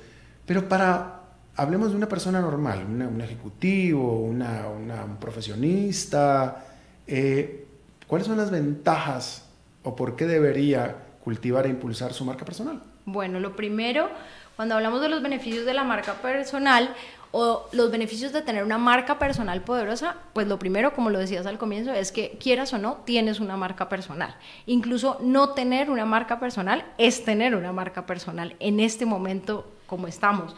Pero 0.45 0.67
para, 0.69 1.23
hablemos 1.55 1.91
de 1.91 1.97
una 1.97 2.07
persona 2.07 2.39
normal, 2.41 2.85
un 2.85 3.21
ejecutivo, 3.21 4.19
una- 4.19 4.67
una- 4.69 5.03
un 5.05 5.17
profesionista, 5.17 6.65
eh, 7.07 7.64
¿cuáles 8.07 8.27
son 8.27 8.37
las 8.37 8.51
ventajas 8.51 9.47
o 9.83 9.95
por 9.95 10.15
qué 10.15 10.25
debería 10.25 10.95
cultivar 11.23 11.65
e 11.65 11.69
impulsar 11.69 12.13
su 12.13 12.25
marca 12.25 12.45
personal? 12.45 12.81
Bueno, 13.05 13.39
lo 13.39 13.55
primero, 13.55 14.09
cuando 14.55 14.75
hablamos 14.75 15.01
de 15.01 15.09
los 15.09 15.21
beneficios 15.21 15.65
de 15.65 15.73
la 15.73 15.83
marca 15.83 16.13
personal 16.15 16.93
o 17.31 17.67
los 17.71 17.91
beneficios 17.91 18.31
de 18.31 18.41
tener 18.41 18.63
una 18.63 18.77
marca 18.77 19.19
personal 19.19 19.61
poderosa, 19.61 20.15
pues 20.33 20.47
lo 20.47 20.57
primero, 20.57 20.93
como 20.93 21.09
lo 21.09 21.19
decías 21.19 21.45
al 21.45 21.57
comienzo, 21.57 21.91
es 21.91 22.11
que 22.11 22.37
quieras 22.39 22.73
o 22.73 22.77
no, 22.77 22.99
tienes 23.05 23.39
una 23.39 23.57
marca 23.57 23.89
personal. 23.89 24.35
Incluso 24.65 25.17
no 25.21 25.49
tener 25.49 25.89
una 25.89 26.05
marca 26.05 26.39
personal 26.39 26.85
es 26.97 27.25
tener 27.25 27.55
una 27.55 27.73
marca 27.73 28.05
personal 28.05 28.55
en 28.59 28.79
este 28.79 29.05
momento 29.05 29.69
como 29.85 30.07
estamos. 30.07 30.55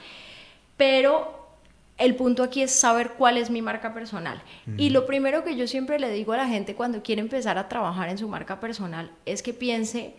Pero 0.77 1.36
el 1.97 2.15
punto 2.15 2.43
aquí 2.43 2.61
es 2.61 2.71
saber 2.71 3.13
cuál 3.13 3.37
es 3.37 3.49
mi 3.49 3.61
marca 3.61 3.93
personal. 3.93 4.41
Y 4.77 4.91
lo 4.91 5.05
primero 5.05 5.43
que 5.43 5.55
yo 5.55 5.67
siempre 5.67 5.99
le 5.99 6.11
digo 6.11 6.33
a 6.33 6.37
la 6.37 6.47
gente 6.47 6.75
cuando 6.75 7.01
quiere 7.01 7.21
empezar 7.21 7.57
a 7.57 7.67
trabajar 7.67 8.09
en 8.09 8.17
su 8.17 8.27
marca 8.27 8.59
personal 8.59 9.11
es 9.25 9.41
que 9.41 9.53
piense 9.53 10.15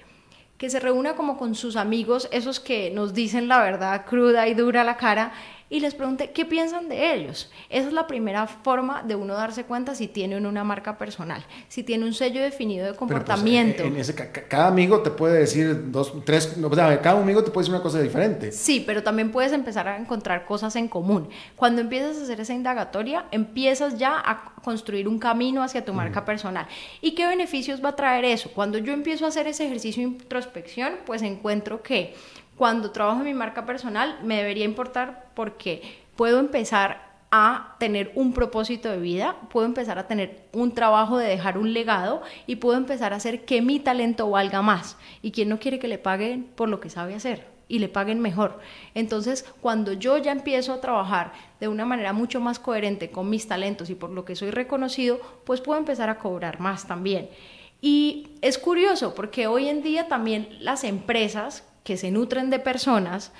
que 0.58 0.70
se 0.70 0.80
reúna 0.80 1.14
como 1.14 1.38
con 1.38 1.54
sus 1.54 1.76
amigos, 1.76 2.28
esos 2.32 2.58
que 2.58 2.90
nos 2.90 3.14
dicen 3.14 3.46
la 3.46 3.62
verdad 3.62 4.04
cruda 4.06 4.48
y 4.48 4.54
dura 4.54 4.80
a 4.80 4.84
la 4.84 4.96
cara, 4.96 5.32
y 5.70 5.81
les 5.81 5.94
pregunte 5.94 6.31
qué 6.31 6.44
piensan 6.46 6.88
de 6.88 7.12
ellos. 7.14 7.50
Esa 7.68 7.88
es 7.88 7.92
la 7.92 8.07
primera 8.07 8.46
forma 8.46 9.02
de 9.02 9.14
uno 9.16 9.35
darse 9.35 9.64
cuenta 9.64 9.94
si 9.94 10.09
tiene 10.09 10.37
una 10.37 10.64
marca 10.64 10.96
personal, 10.96 11.44
si 11.68 11.83
tiene 11.83 12.04
un 12.07 12.14
sello 12.14 12.40
definido 12.40 12.85
de 12.87 12.90
pues, 12.92 12.98
comportamiento. 12.98 13.83
en- 13.83 13.94
en 13.94 14.00
ese 14.00 14.14
ca- 14.14 14.33
ca- 14.33 14.44
cada 14.48 14.68
amigo 14.68 15.00
te 15.02 15.11
puede 15.11 15.38
decir 15.38 15.90
dos, 15.90 16.12
tres, 16.24 16.57
no, 16.57 16.68
o 16.68 16.74
sea, 16.74 17.00
cada 17.02 17.20
amigo 17.20 17.44
te 17.44 17.50
puede 17.50 17.64
decir 17.64 17.74
una 17.74 17.83
cosa 17.83 18.00
diferente. 18.00 18.50
Sí, 18.52 18.83
pero 18.87 19.02
también 19.02 19.31
puedes 19.31 19.52
empezar 19.52 19.88
a 19.88 19.96
encontrar 19.98 20.46
cosas 20.46 20.74
en 20.76 20.88
común. 20.88 21.28
Cuando 21.57 21.81
empiezas 21.83 22.16
a 22.18 22.22
hacer 22.22 22.40
esa 22.40 22.54
indagatoria, 22.54 23.26
empiezas 23.31 23.98
ya 23.98 24.14
a 24.24 24.54
construir 24.62 25.07
un 25.07 25.18
camino 25.18 25.62
hacia 25.62 25.85
tu 25.85 25.92
marca 25.92 26.24
personal. 26.24 26.66
¿Y 27.00 27.14
qué 27.14 27.26
beneficios 27.26 27.85
va 27.85 27.90
a 27.90 27.96
traer 27.96 28.24
eso? 28.24 28.50
Cuando 28.54 28.78
yo 28.78 28.92
empiezo 28.92 29.24
a 29.24 29.28
hacer 29.28 29.46
ese 29.46 29.66
ejercicio 29.66 30.02
de 30.02 30.09
introspección, 30.14 30.94
pues 31.04 31.22
encuentro 31.22 31.83
que 31.83 32.14
cuando 32.59 32.90
trabajo 32.90 33.21
en 33.21 33.27
mi 33.27 33.35
marca 33.35 33.64
personal 33.64 34.18
me 34.23 34.37
debería 34.37 34.64
importar 34.64 35.31
porque 35.35 36.05
puedo 36.16 36.40
empezar 36.40 37.09
a 37.31 37.77
tener 37.79 38.11
un 38.14 38.33
propósito 38.33 38.90
de 38.90 38.99
vida, 38.99 39.37
puedo 39.51 39.64
empezar 39.64 39.99
a 39.99 40.09
tener 40.09 40.49
un 40.53 40.75
trabajo 40.75 41.18
de 41.18 41.29
dejar 41.29 41.57
un 41.57 41.73
legado 41.73 42.23
y 42.47 42.57
puedo 42.57 42.77
empezar 42.77 43.12
a 43.12 43.16
hacer 43.16 43.44
que 43.44 43.62
mi 43.62 43.79
talento 43.79 44.29
valga 44.31 44.61
más. 44.61 44.97
¿Y 45.23 45.31
quién 45.31 45.49
no 45.49 45.61
quiere 45.61 45.79
que 45.79 45.88
le 45.88 45.99
paguen 45.99 46.51
por 46.57 46.68
lo 46.68 46.81
que 46.81 46.90
sabe 46.90 47.14
hacer? 47.14 47.59
y 47.71 47.81
le 47.81 47.90
paguen 47.90 48.21
mejor. 48.21 48.61
Entonces, 48.94 49.44
cuando 49.61 49.92
yo 49.92 50.16
ya 50.16 50.33
empiezo 50.33 50.73
a 50.73 50.81
trabajar 50.81 51.35
de 51.61 51.68
una 51.68 51.85
manera 51.85 52.14
mucho 52.14 52.40
más 52.40 52.59
coherente 52.59 53.11
con 53.11 53.29
mis 53.29 53.47
talentos 53.47 53.90
y 53.90 53.94
por 53.94 54.09
lo 54.09 54.25
que 54.25 54.37
soy 54.37 54.51
reconocido, 54.51 55.21
pues 55.44 55.61
puedo 55.61 55.79
empezar 55.79 56.09
a 56.09 56.18
cobrar 56.18 56.61
más 56.61 56.87
también. 56.87 57.29
Y 57.83 58.31
es 58.40 58.57
curioso 58.57 59.14
porque 59.14 59.47
hoy 59.47 59.68
en 59.68 59.83
día 59.83 60.09
también 60.09 60.49
las 60.61 60.83
empresas 60.83 61.67
que 61.88 61.96
se 61.96 62.11
nutren 62.11 62.51
de 62.51 62.59
personas 62.59 63.33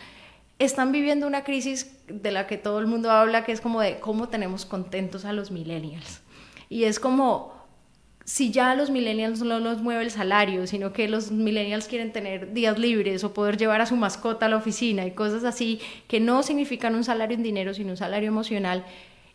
están 0.59 0.91
viviendo 0.91 1.27
una 1.27 1.45
crisis 1.45 1.95
de 2.07 2.33
la 2.33 2.47
que 2.47 2.57
todo 2.57 2.79
el 2.79 2.87
mundo 2.87 3.11
habla, 3.11 3.45
que 3.45 3.53
es 3.53 3.61
como 3.61 3.83
de 3.83 4.01
cómo 4.01 4.31
tenemos 4.31 4.65
contentos 4.65 5.27
a 5.27 5.35
los 5.35 5.51
millennials. 5.51 6.23
Y 6.71 6.85
es 6.85 6.99
como, 6.99 7.53
si 8.25 8.51
ya 8.51 8.71
a 8.71 8.75
los 8.75 8.89
millennials 8.89 9.43
no 9.43 9.59
los 9.59 9.83
mueve 9.83 10.03
el 10.03 10.11
salario, 10.11 10.67
sino 10.67 10.95
que 10.95 11.09
los 11.09 11.31
millennials 11.31 11.89
quieren 11.89 12.11
tener 12.11 12.55
días 12.55 12.79
libres 12.79 13.23
o 13.23 13.35
poder 13.35 13.59
llevar 13.59 13.83
a 13.83 13.87
su 13.87 13.97
mascota 13.97 14.47
a 14.47 14.49
la 14.49 14.57
oficina 14.57 15.05
y 15.05 15.11
cosas 15.11 15.45
así, 15.45 15.79
que 16.09 16.19
no 16.19 16.43
significan 16.43 16.95
un 16.95 17.05
salario 17.05 17.37
en 17.37 17.43
dinero, 17.43 17.75
sino 17.75 17.91
un 17.91 17.99
salario 17.99 18.29
emocional, 18.29 18.87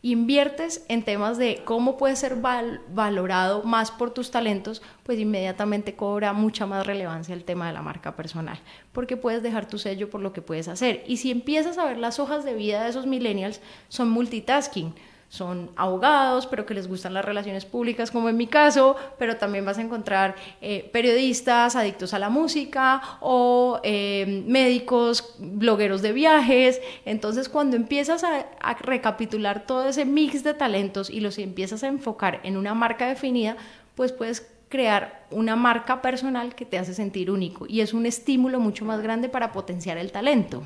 inviertes 0.04 0.84
en 0.90 1.04
temas 1.04 1.38
de 1.38 1.62
cómo 1.64 1.96
puedes 1.96 2.20
ser 2.20 2.36
val 2.36 2.82
valorado 2.90 3.64
más 3.64 3.90
por 3.90 4.12
tus 4.12 4.32
talentos, 4.32 4.82
pues 5.04 5.18
inmediatamente 5.18 5.96
cobra 5.96 6.34
mucha 6.34 6.66
más 6.66 6.86
relevancia 6.86 7.34
el 7.34 7.46
tema 7.46 7.68
de 7.68 7.74
la 7.74 7.82
marca 7.82 8.16
personal, 8.16 8.60
porque 8.92 9.16
puedes 9.16 9.42
dejar 9.42 9.66
tu 9.66 9.80
sello 9.80 10.10
por 10.10 10.20
lo 10.20 10.34
que 10.34 10.42
puedes 10.42 10.68
hacer. 10.68 11.06
Y 11.08 11.18
si 11.18 11.32
empiezas 11.32 11.78
a 11.78 11.86
ver 11.86 11.98
las 11.98 12.20
hojas 12.20 12.44
de 12.44 12.54
vida 12.54 12.84
de 12.84 12.90
esos 12.90 13.08
millennials, 13.08 13.62
son 13.88 14.10
multitasking 14.10 14.94
son 15.34 15.72
abogados, 15.78 16.46
pero 16.46 16.68
que 16.68 16.76
les 16.76 16.88
gustan 16.88 17.16
las 17.16 17.26
relaciones 17.26 17.66
públicas, 17.66 18.12
como 18.12 18.30
en 18.30 18.38
mi 18.38 18.46
caso, 18.46 18.96
pero 19.18 19.38
también 19.38 19.66
vas 19.66 19.80
a 19.80 19.82
encontrar 19.82 20.36
eh, 20.62 20.88
periodistas 20.94 21.76
adictos 21.76 22.14
a 22.14 22.20
la 22.20 22.30
música 22.30 23.02
o 23.20 23.80
eh, 23.82 24.44
médicos, 24.46 25.34
blogueros 25.40 26.04
de 26.04 26.14
viajes. 26.14 26.80
Entonces, 27.06 27.50
cuando 27.50 27.76
empiezas 27.76 28.24
a, 28.24 28.46
a 28.62 28.76
recapitular 28.76 29.66
todo 29.66 29.90
ese 29.90 30.06
mix 30.06 30.44
de 30.44 30.54
talentos 30.54 31.10
y 31.10 31.20
los 31.20 31.40
empiezas 31.40 31.84
a 31.84 31.88
enfocar 31.88 32.40
en 32.44 32.56
una 32.56 32.76
marca 32.76 33.08
definida, 33.08 33.58
pues 33.96 34.12
puedes 34.12 34.53
crear 34.74 35.22
una 35.30 35.56
marca 35.56 36.02
personal 36.02 36.56
que 36.56 36.66
te 36.66 36.80
hace 36.80 36.96
sentir 36.96 37.30
único 37.30 37.68
y 37.68 37.82
es 37.82 37.94
un 37.94 38.08
estímulo 38.08 38.60
mucho 38.60 38.86
más 38.86 39.04
grande 39.04 39.30
para 39.30 39.52
potenciar 39.52 40.00
el 40.00 40.12
talento. 40.12 40.64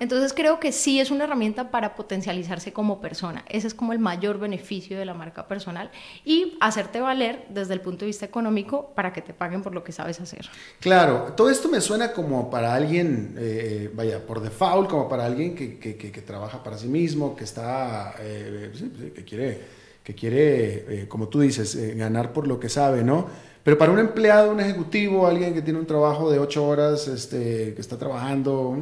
Entonces 0.00 0.32
creo 0.32 0.58
que 0.58 0.72
sí 0.72 0.98
es 0.98 1.12
una 1.12 1.22
herramienta 1.22 1.70
para 1.70 1.94
potencializarse 1.94 2.72
como 2.72 3.00
persona. 3.00 3.44
Ese 3.48 3.68
es 3.68 3.74
como 3.74 3.92
el 3.92 4.00
mayor 4.00 4.40
beneficio 4.40 4.98
de 4.98 5.04
la 5.04 5.14
marca 5.14 5.46
personal 5.46 5.92
y 6.24 6.56
hacerte 6.60 7.00
valer 7.00 7.46
desde 7.50 7.74
el 7.74 7.80
punto 7.80 8.00
de 8.00 8.06
vista 8.06 8.26
económico 8.26 8.90
para 8.96 9.12
que 9.12 9.22
te 9.22 9.32
paguen 9.32 9.62
por 9.62 9.74
lo 9.74 9.84
que 9.84 9.92
sabes 9.92 10.20
hacer. 10.20 10.50
Claro, 10.80 11.34
todo 11.36 11.50
esto 11.50 11.68
me 11.68 11.80
suena 11.80 12.10
como 12.10 12.50
para 12.50 12.74
alguien, 12.74 13.36
eh, 13.38 13.92
vaya, 13.94 14.26
por 14.26 14.40
default, 14.40 14.90
como 14.90 15.08
para 15.08 15.24
alguien 15.24 15.54
que, 15.54 15.78
que, 15.78 16.22
trabaja 16.22 16.64
para 16.64 16.76
sí 16.76 16.88
mismo, 16.88 17.36
que 17.36 17.44
está, 17.44 18.16
eh, 18.18 18.72
que 19.14 19.24
quiere 19.24 19.81
que 20.02 20.14
quiere, 20.14 21.02
eh, 21.02 21.06
como 21.08 21.28
tú 21.28 21.40
dices, 21.40 21.74
eh, 21.74 21.94
ganar 21.94 22.32
por 22.32 22.46
lo 22.46 22.58
que 22.58 22.68
sabe, 22.68 23.02
¿no? 23.04 23.26
Pero 23.62 23.78
para 23.78 23.92
un 23.92 24.00
empleado, 24.00 24.50
un 24.50 24.60
ejecutivo, 24.60 25.26
alguien 25.26 25.54
que 25.54 25.62
tiene 25.62 25.78
un 25.78 25.86
trabajo 25.86 26.30
de 26.30 26.40
ocho 26.40 26.66
horas, 26.66 27.06
este, 27.06 27.74
que 27.74 27.80
está 27.80 27.96
trabajando, 27.96 28.76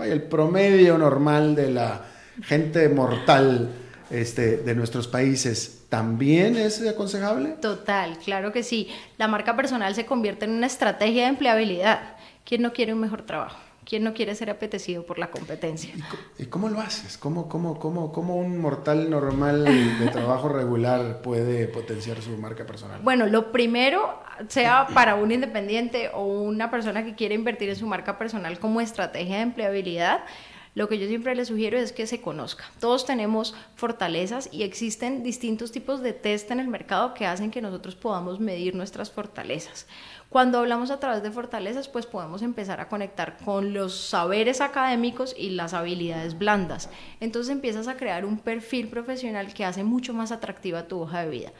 el 0.00 0.22
promedio 0.24 0.98
normal 0.98 1.54
de 1.54 1.70
la 1.70 2.04
gente 2.42 2.90
mortal 2.90 3.70
este, 4.10 4.58
de 4.58 4.74
nuestros 4.74 5.08
países, 5.08 5.84
¿también 5.88 6.56
es 6.56 6.86
aconsejable? 6.86 7.54
Total, 7.60 8.18
claro 8.18 8.52
que 8.52 8.62
sí. 8.62 8.88
La 9.16 9.28
marca 9.28 9.56
personal 9.56 9.94
se 9.94 10.04
convierte 10.04 10.44
en 10.44 10.50
una 10.50 10.66
estrategia 10.66 11.22
de 11.22 11.28
empleabilidad. 11.28 12.16
¿Quién 12.44 12.60
no 12.60 12.74
quiere 12.74 12.92
un 12.92 13.00
mejor 13.00 13.22
trabajo? 13.22 13.65
¿Quién 13.86 14.02
no 14.02 14.14
quiere 14.14 14.34
ser 14.34 14.50
apetecido 14.50 15.06
por 15.06 15.16
la 15.16 15.30
competencia? 15.30 15.94
¿Y 16.40 16.46
cómo 16.46 16.68
lo 16.68 16.80
haces? 16.80 17.16
¿Cómo, 17.16 17.48
cómo, 17.48 17.78
cómo, 17.78 18.10
cómo 18.10 18.34
un 18.34 18.58
mortal 18.58 19.08
normal 19.08 19.64
de 19.64 20.08
trabajo 20.08 20.48
regular 20.48 21.22
puede 21.22 21.68
potenciar 21.68 22.20
su 22.20 22.36
marca 22.36 22.66
personal? 22.66 23.00
Bueno, 23.02 23.26
lo 23.26 23.52
primero, 23.52 24.18
sea 24.48 24.88
para 24.92 25.14
un 25.14 25.30
independiente 25.30 26.10
o 26.12 26.24
una 26.24 26.68
persona 26.68 27.04
que 27.04 27.14
quiere 27.14 27.36
invertir 27.36 27.68
en 27.68 27.76
su 27.76 27.86
marca 27.86 28.18
personal 28.18 28.58
como 28.58 28.80
estrategia 28.80 29.36
de 29.36 29.42
empleabilidad, 29.42 30.24
lo 30.76 30.90
que 30.90 30.98
yo 30.98 31.06
siempre 31.06 31.34
les 31.34 31.48
sugiero 31.48 31.78
es 31.78 31.92
que 31.92 32.06
se 32.06 32.20
conozca. 32.20 32.64
Todos 32.80 33.06
tenemos 33.06 33.54
fortalezas 33.76 34.50
y 34.52 34.62
existen 34.62 35.22
distintos 35.22 35.72
tipos 35.72 36.02
de 36.02 36.12
test 36.12 36.50
en 36.50 36.60
el 36.60 36.68
mercado 36.68 37.14
que 37.14 37.24
hacen 37.24 37.50
que 37.50 37.62
nosotros 37.62 37.94
podamos 37.94 38.40
medir 38.40 38.74
nuestras 38.74 39.10
fortalezas. 39.10 39.86
Cuando 40.28 40.58
hablamos 40.58 40.90
a 40.90 40.98
través 40.98 41.22
de 41.22 41.30
fortalezas, 41.30 41.88
pues 41.88 42.04
podemos 42.04 42.42
empezar 42.42 42.80
a 42.80 42.88
conectar 42.88 43.36
con 43.44 43.72
los 43.72 43.94
saberes 43.94 44.60
académicos 44.60 45.34
y 45.38 45.50
las 45.50 45.72
habilidades 45.72 46.36
blandas. 46.36 46.90
Entonces 47.20 47.52
empiezas 47.52 47.86
a 47.88 47.96
crear 47.96 48.24
un 48.24 48.38
perfil 48.38 48.88
profesional 48.88 49.54
que 49.54 49.64
hace 49.64 49.84
mucho 49.84 50.12
más 50.14 50.32
atractiva 50.32 50.88
tu 50.88 51.00
hoja 51.00 51.22
de 51.22 51.30
vida. 51.30 51.52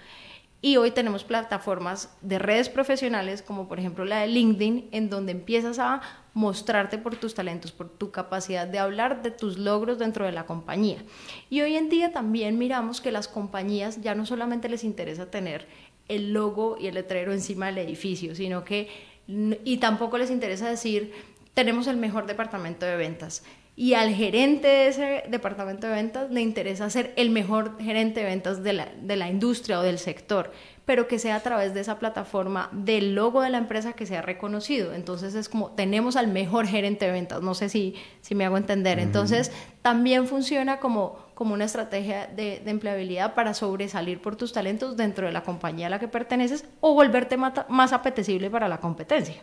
Y 0.63 0.79
hoy 0.79 0.91
tenemos 0.91 1.23
plataformas 1.23 2.17
de 2.23 2.39
redes 2.39 2.69
profesionales 2.69 3.41
como 3.41 3.69
por 3.69 3.79
ejemplo 3.79 4.05
la 4.05 4.21
de 4.21 4.27
LinkedIn, 4.27 4.89
en 4.91 5.11
donde 5.11 5.33
empiezas 5.33 5.79
a 5.79 6.01
mostrarte 6.35 6.99
por 6.99 7.15
tus 7.17 7.35
talentos, 7.35 7.73
por 7.73 7.89
tu 7.89 8.11
capacidad 8.11 8.67
de 8.67 8.79
hablar 8.79 9.23
de 9.23 9.31
tus 9.31 9.59
logros 9.59 9.99
dentro 9.99 10.27
de 10.27 10.33
la 10.33 10.45
compañía. 10.45 10.99
Y 11.51 11.61
hoy 11.61 11.77
en 11.77 11.89
día 11.89 12.13
también 12.13 12.59
miramos 12.59 13.01
que 13.01 13.13
las 13.13 13.29
compañías 13.29 14.03
ya 14.03 14.15
no 14.15 14.27
solamente 14.27 14.69
les 14.69 14.83
interesa 14.83 15.31
tener 15.31 15.69
el 16.09 16.33
logo 16.33 16.77
y 16.79 16.87
el 16.87 16.95
letrero 16.95 17.33
encima 17.33 17.67
del 17.67 17.79
edificio, 17.79 18.35
sino 18.35 18.65
que, 18.65 18.89
y 19.27 19.79
tampoco 19.79 20.19
les 20.19 20.31
interesa 20.31 20.69
decir, 20.69 21.13
tenemos 21.55 21.87
el 21.87 21.97
mejor 21.97 22.27
departamento 22.27 22.87
de 22.87 22.97
ventas. 22.97 23.45
Y 23.79 23.93
al 23.93 24.15
gerente 24.15 24.69
de 24.69 24.89
ese 24.89 25.25
departamento 25.29 25.87
de 25.87 25.95
ventas 25.95 26.31
le 26.31 26.41
interesa 26.41 26.89
ser 26.89 27.13
el 27.17 27.31
mejor 27.31 27.77
gerente 27.79 28.21
de 28.21 28.27
ventas 28.27 28.63
de 28.63 28.73
la, 28.73 28.89
de 29.01 29.17
la 29.17 29.29
industria 29.29 29.81
o 29.81 29.83
del 29.83 29.99
sector 29.99 30.51
pero 30.87 31.09
que 31.09 31.19
sea 31.19 31.35
a 31.35 31.41
través 31.41 31.75
de 31.75 31.81
esa 31.81 31.99
plataforma 31.99 32.71
del 32.73 33.15
logo 33.15 33.43
de 33.43 33.51
la 33.51 33.59
empresa 33.59 33.93
que 33.93 34.07
sea 34.07 34.23
reconocido. 34.23 34.95
Entonces 34.95 35.35
es 35.35 35.49
como 35.49 35.73
tenemos 35.73 36.15
al 36.15 36.29
mejor 36.29 36.67
gerente 36.67 37.07
de 37.07 37.13
ventas, 37.13 37.43
no 37.43 37.55
sé 37.55 37.69
si, 37.69 37.97
si 38.23 38.37
me 38.37 38.45
hago 38.45 38.57
entender. 38.57 39.01
Entonces 39.01 39.51
también 39.83 40.29
funciona 40.29 40.79
como, 40.79 41.19
como 41.37 41.53
una 41.53 41.67
estrategia 41.67 42.27
de, 42.29 42.63
empleabilidad 42.65 43.35
para 43.35 43.53
sobresalir 43.53 44.23
por 44.23 44.37
tus 44.37 44.55
talentos 44.55 44.97
dentro 44.97 45.27
de 45.27 45.35
la 45.35 45.43
compañía 45.43 45.89
a 45.89 45.91
la 45.91 45.99
que 46.01 46.09
perteneces 46.09 46.65
o 46.81 46.95
volverte 46.95 47.37
más 47.37 47.93
apetecible 47.93 48.49
para 48.49 48.69
la 48.69 48.81
competencia. 48.81 49.43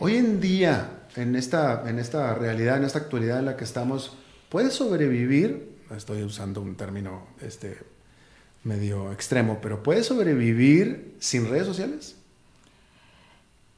Hoy 0.00 0.16
en 0.16 0.40
día, 0.40 1.04
en 1.14 1.36
esta, 1.36 1.88
en 1.88 2.00
esta 2.00 2.34
realidad, 2.34 2.76
en 2.76 2.82
esta 2.82 2.98
actualidad 2.98 3.38
en 3.38 3.44
la 3.44 3.56
que 3.56 3.62
estamos, 3.62 4.16
¿puedes 4.48 4.72
sobrevivir? 4.72 5.76
Estoy 5.96 6.24
usando 6.24 6.60
un 6.60 6.74
término 6.74 7.28
este, 7.40 7.78
medio 8.64 9.12
extremo, 9.12 9.60
pero 9.62 9.84
¿puede 9.84 10.02
sobrevivir 10.02 11.14
sin 11.20 11.48
redes 11.48 11.68
sociales? 11.68 12.16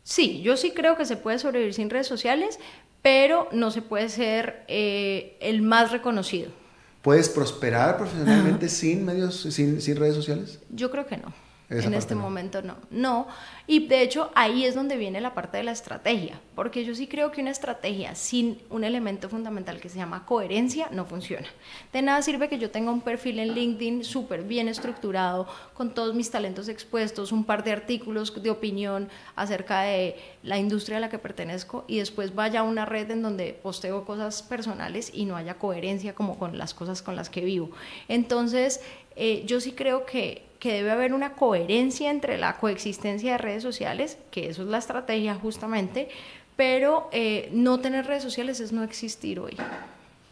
Sí, 0.02 0.40
yo 0.40 0.56
sí 0.56 0.70
creo 0.70 0.96
que 0.96 1.04
se 1.04 1.18
puede 1.18 1.38
sobrevivir 1.38 1.74
sin 1.74 1.90
redes 1.90 2.06
sociales, 2.06 2.58
pero 3.02 3.50
no 3.52 3.70
se 3.70 3.82
puede 3.82 4.08
ser 4.08 4.64
eh, 4.66 5.36
el 5.40 5.60
más 5.60 5.92
reconocido. 5.92 6.61
¿Puedes 7.02 7.28
prosperar 7.28 7.96
profesionalmente 7.98 8.68
sin 8.68 9.04
medios, 9.04 9.40
sin, 9.40 9.80
sin 9.80 9.96
redes 9.96 10.14
sociales? 10.14 10.60
Yo 10.70 10.90
creo 10.90 11.06
que 11.06 11.16
no 11.16 11.32
en 11.72 11.94
este 11.94 12.14
momento 12.14 12.62
no. 12.62 12.76
No, 12.90 13.26
y 13.66 13.86
de 13.86 14.02
hecho 14.02 14.30
ahí 14.34 14.64
es 14.64 14.74
donde 14.74 14.96
viene 14.96 15.20
la 15.20 15.34
parte 15.34 15.56
de 15.56 15.62
la 15.62 15.72
estrategia, 15.72 16.40
porque 16.54 16.84
yo 16.84 16.94
sí 16.94 17.06
creo 17.06 17.30
que 17.30 17.40
una 17.40 17.50
estrategia 17.50 18.14
sin 18.14 18.58
un 18.70 18.84
elemento 18.84 19.28
fundamental 19.28 19.80
que 19.80 19.88
se 19.88 19.98
llama 19.98 20.26
coherencia 20.26 20.88
no 20.90 21.04
funciona. 21.04 21.46
De 21.92 22.02
nada 22.02 22.22
sirve 22.22 22.48
que 22.48 22.58
yo 22.58 22.70
tenga 22.70 22.90
un 22.90 23.00
perfil 23.00 23.38
en 23.38 23.54
LinkedIn 23.54 24.04
súper 24.04 24.42
bien 24.42 24.68
estructurado, 24.68 25.46
con 25.74 25.94
todos 25.94 26.14
mis 26.14 26.30
talentos 26.30 26.68
expuestos, 26.68 27.32
un 27.32 27.44
par 27.44 27.64
de 27.64 27.72
artículos 27.72 28.42
de 28.42 28.50
opinión 28.50 29.08
acerca 29.36 29.82
de 29.82 30.16
la 30.42 30.58
industria 30.58 30.98
a 30.98 31.00
la 31.00 31.08
que 31.08 31.18
pertenezco 31.18 31.84
y 31.88 31.98
después 31.98 32.34
vaya 32.34 32.60
a 32.60 32.62
una 32.62 32.84
red 32.84 33.10
en 33.10 33.22
donde 33.22 33.52
posteo 33.52 34.04
cosas 34.04 34.42
personales 34.42 35.10
y 35.12 35.24
no 35.24 35.36
haya 35.36 35.54
coherencia 35.54 36.14
como 36.14 36.38
con 36.38 36.58
las 36.58 36.74
cosas 36.74 37.02
con 37.02 37.16
las 37.16 37.30
que 37.30 37.42
vivo. 37.42 37.70
Entonces, 38.08 38.80
eh, 39.16 39.42
yo 39.46 39.60
sí 39.60 39.72
creo 39.72 40.06
que 40.06 40.42
que 40.62 40.74
debe 40.74 40.92
haber 40.92 41.12
una 41.12 41.32
coherencia 41.32 42.08
entre 42.08 42.38
la 42.38 42.58
coexistencia 42.58 43.32
de 43.32 43.38
redes 43.38 43.64
sociales, 43.64 44.16
que 44.30 44.48
eso 44.48 44.62
es 44.62 44.68
la 44.68 44.78
estrategia 44.78 45.34
justamente, 45.34 46.08
pero 46.54 47.08
eh, 47.10 47.48
no 47.52 47.80
tener 47.80 48.06
redes 48.06 48.22
sociales 48.22 48.60
es 48.60 48.70
no 48.70 48.84
existir 48.84 49.40
hoy, 49.40 49.56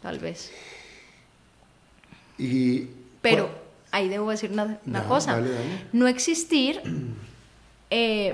tal 0.01 0.19
vez. 0.19 0.53
Y, 2.37 2.87
pero 3.21 3.49
ahí 3.91 4.07
debo 4.07 4.31
decir 4.31 4.51
una, 4.51 4.79
cosa, 5.05 5.37
no 5.91 6.07
existir 6.07 6.81
eh, 7.89 8.33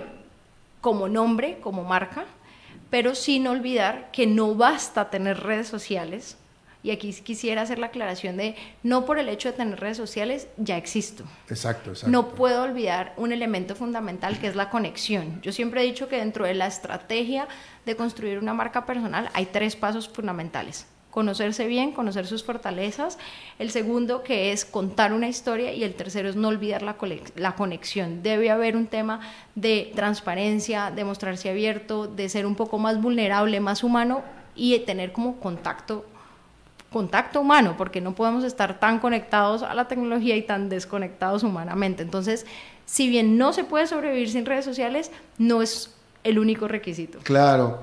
como 0.82 1.10
nombre, 1.10 1.58
como 1.62 1.84
marca, 1.84 2.26
pero 2.92 3.16
sin 3.16 3.48
olvidar 3.48 4.12
que 4.12 4.28
no 4.28 4.54
basta 4.54 5.10
tener 5.10 5.40
redes 5.40 5.68
sociales 5.68 6.38
y 6.88 6.92
aquí 6.92 7.12
quisiera 7.12 7.64
hacer 7.64 7.80
la 7.80 7.88
aclaración 7.88 8.38
de, 8.38 8.56
no 8.82 9.06
por 9.06 9.20
el 9.20 9.28
hecho 9.28 9.52
de 9.52 9.58
tener 9.58 9.78
redes 9.78 9.98
sociales, 9.98 10.48
ya 10.56 10.78
existo. 10.78 11.26
Exacto, 11.50 11.90
exacto. 11.90 12.10
No 12.10 12.30
puedo 12.30 12.64
olvidar 12.64 13.14
un 13.18 13.34
elemento 13.34 13.76
fundamental 13.76 14.40
que 14.40 14.48
es 14.48 14.56
la 14.56 14.70
conexión. 14.70 15.42
Yo 15.42 15.52
siempre 15.52 15.82
he 15.82 15.84
dicho 15.84 16.08
que 16.08 16.16
dentro 16.16 16.46
de 16.46 16.54
la 16.54 16.68
estrategia 16.68 17.50
de 17.86 17.98
construir 17.98 18.40
una 18.40 18.54
marca 18.54 18.86
personal 18.86 19.30
hay 19.34 19.48
tres 19.48 19.76
pasos 19.76 20.08
fundamentales 20.08 20.88
conocerse 21.10 21.66
bien, 21.66 21.94
conocer 21.94 22.28
sus 22.28 22.44
fortalezas, 22.44 23.18
el 23.58 23.72
segundo 23.72 24.22
que 24.22 24.52
es 24.52 24.66
contar 24.66 25.14
una 25.14 25.28
historia 25.28 25.74
y 25.74 25.84
el 25.84 25.96
tercero 25.96 26.30
es 26.30 26.36
no 26.36 26.50
olvidar 26.50 26.84
la, 26.84 26.96
la, 27.36 27.56
conexión. 27.56 28.22
Debe 28.22 28.52
haber 28.52 28.78
un 28.78 28.86
tema 28.86 29.22
de 29.56 29.92
transparencia, 29.96 30.92
de 30.92 31.04
mostrarse 31.04 31.50
abierto, 31.50 32.06
de 32.06 32.30
ser 32.30 32.46
un 32.46 32.54
poco 32.54 32.78
más 32.78 33.02
vulnerable, 33.02 33.60
más 33.60 33.84
humano 33.84 34.22
y 34.56 34.78
tener 34.82 35.12
como 35.12 35.40
contacto 35.40 36.06
contacto 36.92 37.42
humano, 37.42 37.76
porque 37.78 38.02
no 38.02 38.16
podemos 38.16 38.44
estar 38.44 38.80
tan 38.80 39.00
conectados 39.00 39.64
a 39.64 39.74
la 39.74 39.88
tecnología 39.88 40.36
y 40.36 40.42
tan 40.42 40.70
desconectados 40.70 41.44
humanamente. 41.44 42.04
Entonces, 42.04 42.46
si 42.86 43.10
bien 43.10 43.38
no 43.38 43.54
se 43.54 43.64
puede 43.64 43.88
sobrevivir 43.88 44.30
sin 44.30 44.46
redes 44.46 44.66
sociales, 44.66 45.12
no 45.38 45.62
es 45.62 45.94
el 46.24 46.40
único 46.40 46.68
requisito. 46.68 47.20
Claro. 47.24 47.80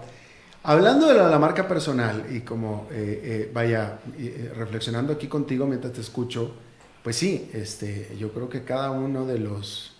Hablando 0.62 1.07
de 1.09 1.14
la, 1.14 1.38
marca 1.38 1.69
personal 1.69 2.25
y 2.31 2.40
como, 2.40 2.88
eh, 2.90 3.21
eh, 3.23 3.51
vaya, 3.53 3.99
eh, 4.17 4.51
reflexionando 4.57 5.12
aquí 5.12 5.29
contigo 5.29 5.67
mientras 5.67 5.93
te 5.93 6.01
escucho, 6.01 6.55
pues 7.03 7.17
sí, 7.17 7.51
este, 7.53 8.17
yo 8.19 8.33
creo 8.33 8.49
que 8.49 8.64
cada 8.64 8.90
uno 8.90 9.27
de 9.27 9.38
los 9.38 9.93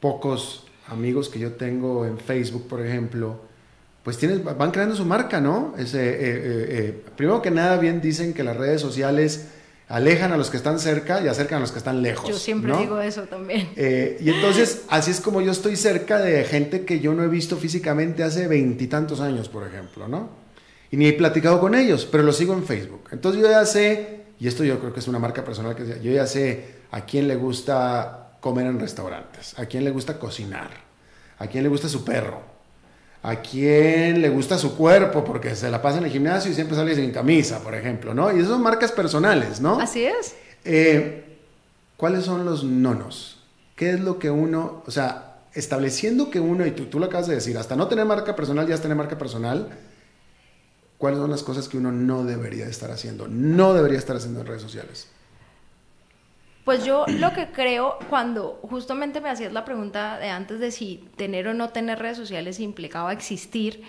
pocos 0.00 0.66
amigos 0.88 1.28
que 1.28 1.38
yo 1.38 1.52
tengo 1.52 2.04
en 2.04 2.18
Facebook, 2.18 2.66
por 2.66 2.84
ejemplo, 2.84 3.42
pues 4.02 4.18
tienes, 4.18 4.42
van 4.42 4.70
creando 4.72 4.96
su 4.96 5.04
marca, 5.04 5.40
¿no? 5.40 5.74
Eh, 5.78 5.84
eh, 5.94 5.94
eh, 5.94 7.02
primero 7.16 7.40
que 7.40 7.50
nada, 7.50 7.76
bien 7.78 8.00
dicen 8.00 8.34
que 8.34 8.42
las 8.42 8.56
redes 8.56 8.80
sociales 8.80 9.48
alejan 9.88 10.32
a 10.32 10.36
los 10.36 10.50
que 10.50 10.56
están 10.56 10.80
cerca 10.80 11.22
y 11.22 11.28
acercan 11.28 11.58
a 11.58 11.60
los 11.60 11.70
que 11.70 11.78
están 11.78 12.02
lejos. 12.02 12.28
Yo 12.28 12.36
siempre 12.36 12.76
digo 12.78 13.00
eso 13.00 13.24
también. 13.24 13.68
y 13.76 14.30
entonces, 14.30 14.82
así 14.88 15.10
es 15.10 15.20
como 15.20 15.40
yo 15.40 15.52
estoy 15.52 15.76
cerca 15.76 16.18
de 16.18 16.44
gente 16.44 16.84
que 16.84 16.98
yo 16.98 17.14
no 17.14 17.22
he 17.22 17.28
visto 17.28 17.56
físicamente 17.56 18.24
hace 18.24 18.48
veintitantos 18.48 19.20
años, 19.20 19.48
por 19.48 19.66
ejemplo, 19.66 20.08
¿no? 20.08 20.30
Y 20.90 20.96
ni 20.96 21.06
he 21.06 21.12
platicado 21.12 21.60
con 21.60 21.74
ellos, 21.74 22.06
pero 22.10 22.22
los 22.22 22.36
sigo 22.36 22.54
en 22.54 22.64
Facebook. 22.64 23.08
Entonces 23.12 23.40
yo 23.40 23.48
ya 23.48 23.64
sé, 23.64 24.24
y 24.38 24.48
esto 24.48 24.64
yo 24.64 24.80
creo 24.80 24.92
que 24.92 25.00
es 25.00 25.08
una 25.08 25.18
marca 25.18 25.44
personal, 25.44 25.76
que 25.76 26.00
yo 26.02 26.10
ya 26.10 26.26
sé 26.26 26.82
a 26.90 27.02
quién 27.02 27.28
le 27.28 27.36
gusta 27.36 28.36
comer 28.40 28.66
en 28.66 28.80
restaurantes, 28.80 29.58
a 29.58 29.66
quién 29.66 29.84
le 29.84 29.90
gusta 29.90 30.18
cocinar, 30.18 30.70
a 31.38 31.46
quién 31.46 31.62
le 31.62 31.70
gusta 31.70 31.88
su 31.88 32.04
perro, 32.04 32.51
a 33.22 33.36
quién 33.36 34.20
le 34.20 34.28
gusta 34.28 34.58
su 34.58 34.76
cuerpo 34.76 35.24
porque 35.24 35.54
se 35.54 35.70
la 35.70 35.80
pasa 35.80 35.98
en 35.98 36.04
el 36.04 36.10
gimnasio 36.10 36.50
y 36.50 36.54
siempre 36.54 36.76
sale 36.76 36.94
sin 36.94 37.12
camisa, 37.12 37.60
por 37.60 37.74
ejemplo, 37.74 38.14
¿no? 38.14 38.32
Y 38.32 38.38
esas 38.38 38.48
son 38.48 38.62
marcas 38.62 38.90
personales, 38.90 39.60
¿no? 39.60 39.78
Así 39.80 40.04
es. 40.04 40.34
Eh, 40.64 41.38
¿Cuáles 41.96 42.24
son 42.24 42.44
los 42.44 42.64
nonos? 42.64 43.38
¿Qué 43.76 43.90
es 43.90 44.00
lo 44.00 44.18
que 44.18 44.30
uno, 44.30 44.82
o 44.86 44.90
sea, 44.90 45.44
estableciendo 45.54 46.30
que 46.30 46.40
uno, 46.40 46.66
y 46.66 46.72
tú, 46.72 46.86
tú 46.86 46.98
lo 46.98 47.06
acabas 47.06 47.28
de 47.28 47.36
decir, 47.36 47.56
hasta 47.56 47.76
no 47.76 47.86
tener 47.86 48.04
marca 48.06 48.34
personal, 48.34 48.66
ya 48.66 48.74
es 48.74 48.82
tener 48.82 48.96
marca 48.96 49.16
personal, 49.16 49.68
¿cuáles 50.98 51.20
son 51.20 51.30
las 51.30 51.44
cosas 51.44 51.68
que 51.68 51.76
uno 51.76 51.92
no 51.92 52.24
debería 52.24 52.66
estar 52.66 52.90
haciendo? 52.90 53.28
No 53.28 53.72
debería 53.72 53.98
estar 53.98 54.16
haciendo 54.16 54.40
en 54.40 54.46
redes 54.46 54.62
sociales. 54.62 55.06
Pues 56.64 56.84
yo 56.84 57.04
lo 57.08 57.32
que 57.32 57.48
creo, 57.48 57.98
cuando 58.08 58.60
justamente 58.62 59.20
me 59.20 59.28
hacías 59.28 59.52
la 59.52 59.64
pregunta 59.64 60.18
de 60.18 60.28
antes 60.28 60.60
de 60.60 60.70
si 60.70 61.08
tener 61.16 61.48
o 61.48 61.54
no 61.54 61.70
tener 61.70 61.98
redes 61.98 62.16
sociales 62.16 62.60
implicaba 62.60 63.12
existir, 63.12 63.82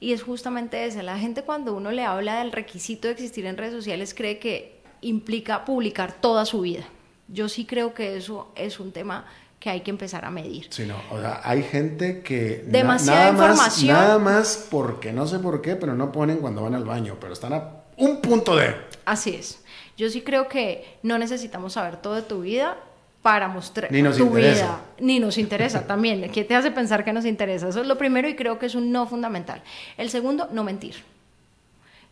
y 0.00 0.12
es 0.12 0.22
justamente 0.22 0.84
esa, 0.84 1.02
la 1.02 1.18
gente 1.18 1.42
cuando 1.42 1.74
uno 1.74 1.90
le 1.90 2.04
habla 2.04 2.38
del 2.38 2.52
requisito 2.52 3.08
de 3.08 3.12
existir 3.12 3.46
en 3.46 3.56
redes 3.56 3.72
sociales 3.72 4.14
cree 4.14 4.38
que 4.38 4.80
implica 5.00 5.64
publicar 5.64 6.12
toda 6.12 6.44
su 6.44 6.62
vida. 6.62 6.84
Yo 7.28 7.48
sí 7.48 7.64
creo 7.64 7.92
que 7.94 8.16
eso 8.16 8.52
es 8.54 8.78
un 8.78 8.92
tema 8.92 9.26
que 9.58 9.70
hay 9.70 9.80
que 9.80 9.90
empezar 9.90 10.24
a 10.24 10.30
medir. 10.30 10.66
Sí, 10.70 10.84
no, 10.86 10.96
o 11.10 11.20
sea, 11.20 11.40
hay 11.42 11.62
gente 11.62 12.22
que 12.22 12.64
demasiada 12.66 13.18
nada 13.18 13.30
información, 13.32 13.96
más, 13.96 14.04
nada 14.04 14.18
más 14.18 14.66
porque 14.70 15.12
no 15.12 15.26
sé 15.26 15.38
por 15.38 15.62
qué, 15.62 15.76
pero 15.76 15.94
no 15.94 16.12
ponen 16.12 16.38
cuando 16.38 16.62
van 16.62 16.74
al 16.74 16.84
baño, 16.84 17.16
pero 17.20 17.32
están 17.32 17.52
a 17.54 17.70
un 17.96 18.20
punto 18.20 18.56
de. 18.56 18.74
Así 19.04 19.34
es. 19.34 19.62
Yo 19.96 20.10
sí 20.10 20.20
creo 20.22 20.48
que 20.48 20.84
no 21.02 21.18
necesitamos 21.18 21.74
saber 21.74 21.96
todo 21.96 22.14
de 22.14 22.22
tu 22.22 22.42
vida 22.42 22.76
para 23.22 23.48
mostrar 23.48 23.90
Ni 23.90 24.02
nos 24.02 24.16
tu 24.18 24.26
interesa. 24.26 24.64
vida. 24.64 24.80
Ni 25.00 25.18
nos 25.20 25.38
interesa 25.38 25.86
también. 25.86 26.30
¿Qué 26.30 26.44
te 26.44 26.54
hace 26.54 26.70
pensar 26.70 27.04
que 27.04 27.12
nos 27.12 27.24
interesa? 27.24 27.68
Eso 27.68 27.80
es 27.80 27.86
lo 27.86 27.98
primero 27.98 28.28
y 28.28 28.36
creo 28.36 28.58
que 28.58 28.66
es 28.66 28.74
un 28.74 28.92
no 28.92 29.06
fundamental. 29.06 29.62
El 29.96 30.10
segundo, 30.10 30.48
no 30.52 30.62
mentir. 30.64 30.96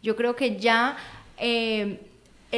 Yo 0.03 0.17
creo 0.17 0.35
que 0.35 0.57
ya... 0.57 0.97
Eh, 1.39 2.01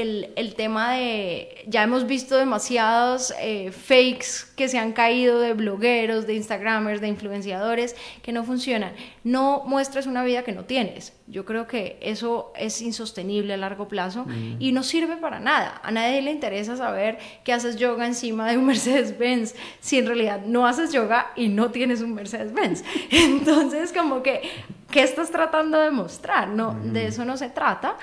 el, 0.03 0.55
tema 0.57 0.93
de, 0.93 1.65
ya 1.67 1.83
hemos 1.83 2.07
visto 2.07 2.37
demasiados 2.37 3.33
eh, 3.41 3.73
fakes 3.73 4.47
que 4.55 4.69
se 4.69 4.79
han 4.79 4.93
caído 4.93 5.41
de 5.41 5.55
blogueros, 5.55 6.27
de 6.27 6.35
instagramers, 6.35 7.01
de 7.01 7.09
influenciadores, 7.09 7.97
que 8.23 8.33
no 8.33 8.45
funcionan. 8.45 8.93
No 9.25 9.63
muestres 9.67 10.07
una 10.07 10.23
vida 10.23 10.43
que 10.43 10.53
no 10.53 10.65
tienes. 10.65 11.15
Yo 11.27 11.45
creo 11.47 11.67
que 11.67 11.99
eso 12.03 12.53
es 12.57 12.83
insostenible 12.83 13.55
a 13.55 13.57
largo 13.57 13.89
plazo 13.89 14.27
mm. 14.27 14.57
y 14.59 14.73
no 14.73 14.83
sirve 14.83 15.17
para 15.17 15.41
nada. 15.41 15.81
A 15.83 15.91
nadie 15.91 16.21
le 16.21 16.31
interesa 16.31 16.77
saber 16.77 17.19
que 17.43 17.55
haces 17.55 17.77
yoga 17.77 18.07
encima 18.07 18.51
de 18.51 18.59
un 18.59 18.67
Mercedes-Benz 18.67 19.55
si 19.81 19.99
en 19.99 20.07
realidad 20.07 20.43
no 20.45 20.67
haces 20.67 20.93
yoga 20.93 21.33
y 21.37 21.49
no 21.49 21.71
tienes 21.71 22.03
un 22.03 22.15
Mercedes-Benz. 22.15 22.85
Entonces, 23.11 23.95
como 23.95 24.23
que, 24.23 24.43
¿qué 24.91 25.03
estás 25.03 25.31
tratando 25.31 25.81
de 25.81 25.91
mostrar? 25.91 26.49
No, 26.49 26.75
de 26.83 27.05
mm. 27.05 27.09
eso 27.09 27.25
no 27.25 27.39
se 27.39 27.49
trata. 27.49 27.97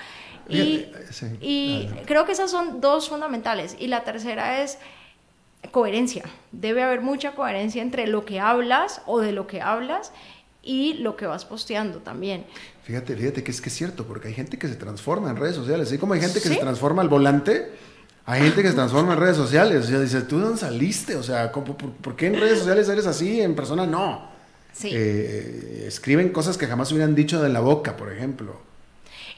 Y, 0.49 0.87
y 1.41 1.89
creo 2.05 2.25
que 2.25 2.33
esas 2.33 2.51
son 2.51 2.81
dos 2.81 3.09
fundamentales. 3.09 3.75
Y 3.79 3.87
la 3.87 4.03
tercera 4.03 4.61
es 4.61 4.77
coherencia. 5.71 6.23
Debe 6.51 6.83
haber 6.83 7.01
mucha 7.01 7.33
coherencia 7.35 7.81
entre 7.81 8.07
lo 8.07 8.25
que 8.25 8.39
hablas 8.39 9.01
o 9.05 9.19
de 9.19 9.31
lo 9.31 9.47
que 9.47 9.61
hablas 9.61 10.11
y 10.61 10.95
lo 10.95 11.15
que 11.15 11.25
vas 11.25 11.45
posteando 11.45 11.99
también. 11.99 12.45
Fíjate, 12.83 13.15
fíjate 13.15 13.43
que 13.43 13.51
es 13.51 13.61
que 13.61 13.69
es 13.69 13.75
cierto, 13.75 14.05
porque 14.05 14.29
hay 14.29 14.33
gente 14.33 14.57
que 14.57 14.67
se 14.67 14.75
transforma 14.75 15.29
en 15.29 15.35
redes 15.35 15.55
sociales. 15.55 15.87
Así 15.87 15.97
como 15.97 16.13
hay 16.13 16.21
gente 16.21 16.41
que 16.41 16.49
se 16.49 16.55
transforma 16.55 17.01
al 17.01 17.09
volante, 17.09 17.71
hay 18.25 18.41
gente 18.41 18.61
que 18.61 18.69
se 18.69 18.73
transforma 18.73 19.13
en 19.13 19.19
redes 19.19 19.37
sociales. 19.37 19.85
O 19.85 19.87
sea, 19.87 19.99
dices, 19.99 20.27
¿tú 20.27 20.39
dónde 20.39 20.59
saliste? 20.59 21.15
O 21.15 21.23
sea, 21.23 21.51
por, 21.51 22.15
qué 22.15 22.27
en 22.27 22.39
redes 22.39 22.59
sociales 22.59 22.87
eres 22.89 23.05
así? 23.05 23.41
En 23.41 23.55
persona 23.55 23.85
no. 23.85 24.31
Sí. 24.71 24.89
Eh, 24.91 25.85
escriben 25.87 26.29
cosas 26.29 26.57
que 26.57 26.65
jamás 26.65 26.91
hubieran 26.91 27.13
dicho 27.13 27.41
de 27.41 27.49
la 27.49 27.59
boca, 27.59 27.95
por 27.95 28.11
ejemplo. 28.11 28.59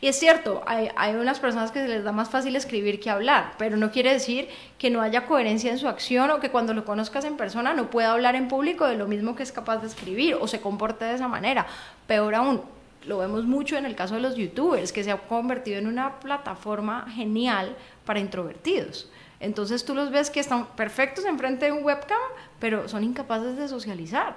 Y 0.05 0.07
es 0.07 0.19
cierto, 0.19 0.61
hay, 0.67 0.89
hay, 0.97 1.15
unas 1.15 1.39
personas 1.39 1.71
que 1.71 1.81
se 1.81 1.87
les 1.87 2.03
da 2.03 2.11
más 2.11 2.29
fácil 2.29 2.55
escribir 2.55 2.99
que 2.99 3.09
hablar, 3.09 3.53
pero 3.57 3.75
no 3.75 3.89
quiere 3.89 4.13
decir 4.13 4.49
que 4.77 4.91
no 4.91 5.01
haya 5.01 5.25
coherencia 5.25 5.71
en 5.71 5.79
su 5.79 5.87
acción 5.87 6.29
o 6.29 6.39
que 6.39 6.51
cuando 6.51 6.75
lo 6.75 6.85
conozcas 6.85 7.25
en 7.25 7.37
persona 7.37 7.73
no 7.73 7.89
pueda 7.89 8.11
hablar 8.11 8.35
en 8.35 8.47
público 8.47 8.85
de 8.85 8.97
lo 8.97 9.07
mismo 9.07 9.35
que 9.35 9.41
es 9.41 9.51
capaz 9.51 9.77
de 9.77 9.87
escribir 9.87 10.35
o 10.39 10.47
se 10.47 10.61
comporte 10.61 11.05
de 11.05 11.15
esa 11.15 11.27
manera. 11.27 11.65
Peor 12.05 12.35
aún, 12.35 12.61
lo 13.07 13.17
vemos 13.17 13.45
mucho 13.45 13.77
en 13.77 13.87
el 13.87 13.95
caso 13.95 14.13
de 14.13 14.21
los 14.21 14.35
youtubers, 14.35 14.91
que 14.91 15.03
se 15.03 15.09
ha 15.09 15.17
convertido 15.17 15.79
en 15.79 15.87
una 15.87 16.19
plataforma 16.19 17.07
genial 17.09 17.75
para 18.05 18.19
introvertidos. 18.19 19.09
Entonces 19.39 19.85
tú 19.85 19.95
los 19.95 20.11
ves 20.11 20.29
que 20.29 20.39
están 20.39 20.67
perfectos 20.75 21.25
enfrente 21.25 21.65
de 21.65 21.71
un 21.71 21.83
webcam, 21.83 22.21
pero 22.59 22.87
son 22.87 23.03
incapaces 23.03 23.57
de 23.57 23.67
socializar. 23.67 24.35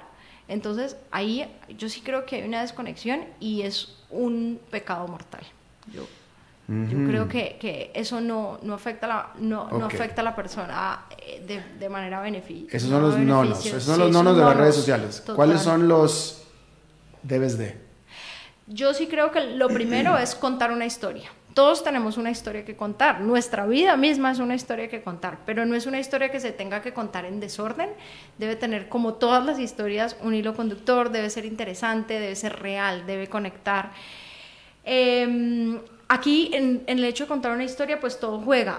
Entonces 0.48 0.96
ahí 1.10 1.46
yo 1.76 1.90
sí 1.90 2.00
creo 2.00 2.24
que 2.24 2.36
hay 2.36 2.48
una 2.48 2.62
desconexión 2.62 3.26
y 3.38 3.60
es 3.60 3.98
un 4.08 4.58
pecado 4.70 5.06
mortal. 5.06 5.42
Yo, 5.93 6.07
yo 6.68 7.07
creo 7.07 7.28
que, 7.28 7.57
que, 7.59 7.91
eso 7.95 8.20
no, 8.20 8.59
no, 8.62 8.74
afecta 8.74 9.07
la, 9.07 9.32
no, 9.39 9.70
no 9.70 9.86
afecta 9.86 10.20
a 10.20 10.24
la 10.24 10.36
persona 10.36 11.07
eh, 11.16 11.43
de, 11.47 11.78
de 11.78 11.89
manera 11.89 12.20
beneficia. 12.20 12.76
Esos 12.76 12.91
son 12.91 13.03
los 13.03 13.16
nonos, 13.16 13.64
esos 13.64 13.82
son 13.82 13.99
los 13.99 14.11
nonos 14.11 14.36
de 14.36 14.43
las 14.43 14.57
redes 14.57 14.74
sociales. 14.74 15.22
¿Cuáles 15.34 15.62
son 15.62 15.89
los 15.89 16.43
debes 17.22 17.57
de? 17.57 17.89
Yo 18.66 18.93
sí 18.93 19.07
creo 19.07 19.32
que 19.32 19.41
lo 19.57 19.68
primero 19.68 20.18
es 20.18 20.34
contar 20.34 20.70
una 20.70 20.84
historia. 20.84 21.30
Todos 21.55 21.82
tenemos 21.82 22.18
una 22.18 22.30
historia 22.30 22.64
que 22.64 22.76
contar. 22.76 23.20
Nuestra 23.22 23.66
vida 23.66 23.97
misma 23.97 24.30
es 24.30 24.39
una 24.39 24.55
historia 24.55 24.89
que 24.89 25.03
contar, 25.03 25.39
pero 25.47 25.64
no 25.64 25.74
es 25.74 25.86
una 25.86 25.99
historia 25.99 26.30
que 26.30 26.39
se 26.39 26.53
tenga 26.53 26.82
que 26.82 26.93
contar 26.93 27.24
en 27.24 27.41
desorden. 27.41 27.89
Debe 28.36 28.57
tener, 28.57 28.89
como 28.89 29.14
todas 29.14 29.45
las 29.45 29.59
historias, 29.59 30.16
un 30.22 30.34
hilo 30.34 30.55
conductor, 30.55 31.11
debe 31.11 31.30
ser 31.30 31.47
interesante, 31.47 32.20
debe 32.20 32.36
ser 32.36 32.61
real, 32.61 33.07
debe 33.07 33.28
conectar. 33.28 33.91
Eh, 34.91 35.78
Aquí, 36.11 36.48
en, 36.54 36.84
el 36.86 37.04
hecho 37.04 37.24
de 37.24 37.28
contar 37.28 37.52
una 37.52 37.64
historia, 37.64 38.00
pues 38.00 38.18
todo 38.18 38.40
juega. 38.40 38.78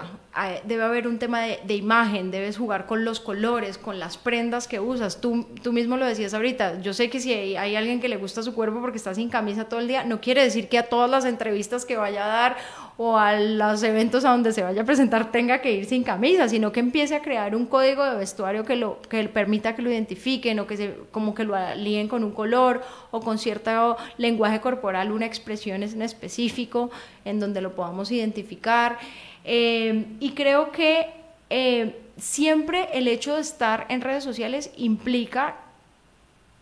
Debe 0.64 0.82
haber 0.82 1.06
un 1.06 1.20
tema 1.20 1.42
de, 1.42 1.76
imagen, 1.76 2.32
debes 2.32 2.58
jugar 2.58 2.86
con 2.86 3.04
los 3.04 3.20
colores, 3.20 3.78
con 3.78 4.00
las 4.00 4.16
prendas 4.16 4.66
que 4.66 4.80
usas. 4.80 5.20
Tú, 5.20 5.46
tú 5.62 5.72
mismo 5.72 5.96
lo 5.96 6.06
decías 6.06 6.34
ahorita. 6.34 6.80
Yo 6.80 6.92
sé 6.92 7.08
que 7.08 7.20
si 7.20 7.32
hay, 7.32 7.56
hay, 7.56 7.76
alguien 7.76 8.00
que 8.00 8.08
le 8.08 8.16
gusta 8.16 8.42
su 8.42 8.52
cuerpo 8.52 8.80
porque 8.80 8.96
está 8.96 9.14
sin 9.14 9.28
camisa 9.28 9.68
todo 9.68 9.78
el 9.78 9.86
día, 9.86 10.02
no 10.02 10.20
quiere 10.20 10.42
decir 10.42 10.68
que 10.68 10.78
a 10.78 10.88
todas 10.88 11.08
las 11.08 11.24
entrevistas 11.24 11.84
que 11.84 11.96
vaya 11.96 12.24
a 12.24 12.28
dar 12.28 12.56
o 13.02 13.16
a 13.16 13.32
los 13.32 13.82
eventos 13.82 14.26
a 14.26 14.30
donde 14.30 14.52
se 14.52 14.62
vaya 14.62 14.82
a 14.82 14.84
presentar 14.84 15.32
tenga 15.32 15.62
que 15.62 15.72
ir 15.72 15.86
sin 15.86 16.02
camisa, 16.02 16.50
sino 16.50 16.70
que 16.70 16.80
empiece 16.80 17.14
a 17.14 17.22
crear 17.22 17.56
un 17.56 17.64
código 17.64 18.04
de 18.04 18.14
vestuario 18.14 18.64
que 18.66 18.76
lo 18.76 19.00
que 19.08 19.24
permita 19.26 19.74
que 19.74 19.80
lo 19.80 19.90
identifiquen 19.90 20.58
o 20.58 20.66
que 20.66 20.76
se, 20.76 20.94
como 21.10 21.34
que 21.34 21.44
lo 21.44 21.54
alíen 21.54 22.08
con 22.08 22.24
un 22.24 22.32
color 22.32 22.82
o 23.10 23.20
con 23.20 23.38
cierto 23.38 23.96
lenguaje 24.18 24.60
corporal, 24.60 25.12
una 25.12 25.24
expresión 25.24 25.82
en 25.82 26.02
específico 26.02 26.90
en 27.24 27.40
donde 27.40 27.60
lo 27.60 27.74
podamos 27.74 28.10
identificar. 28.10 28.98
Eh, 29.44 30.06
y 30.20 30.32
creo 30.32 30.70
que 30.70 31.10
eh, 31.48 32.00
siempre 32.16 32.88
el 32.92 33.08
hecho 33.08 33.34
de 33.34 33.40
estar 33.40 33.86
en 33.88 34.00
redes 34.00 34.24
sociales 34.24 34.70
implica 34.76 35.56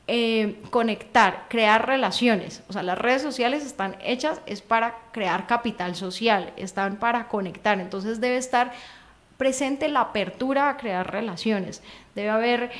eh, 0.06 0.60
conectar, 0.70 1.46
crear 1.48 1.86
relaciones. 1.86 2.62
O 2.68 2.72
sea, 2.72 2.82
las 2.82 2.96
redes 2.96 3.20
sociales 3.20 3.64
están 3.64 3.96
hechas 4.02 4.40
es 4.46 4.62
para 4.62 4.96
crear 5.12 5.46
capital 5.46 5.94
social, 5.96 6.52
están 6.56 6.96
para 6.96 7.28
conectar. 7.28 7.78
Entonces 7.80 8.20
debe 8.20 8.38
estar 8.38 8.72
presente 9.36 9.88
la 9.88 10.00
apertura 10.00 10.70
a 10.70 10.76
crear 10.76 11.10
relaciones. 11.12 11.82
Debe 12.14 12.30
haber 12.30 12.70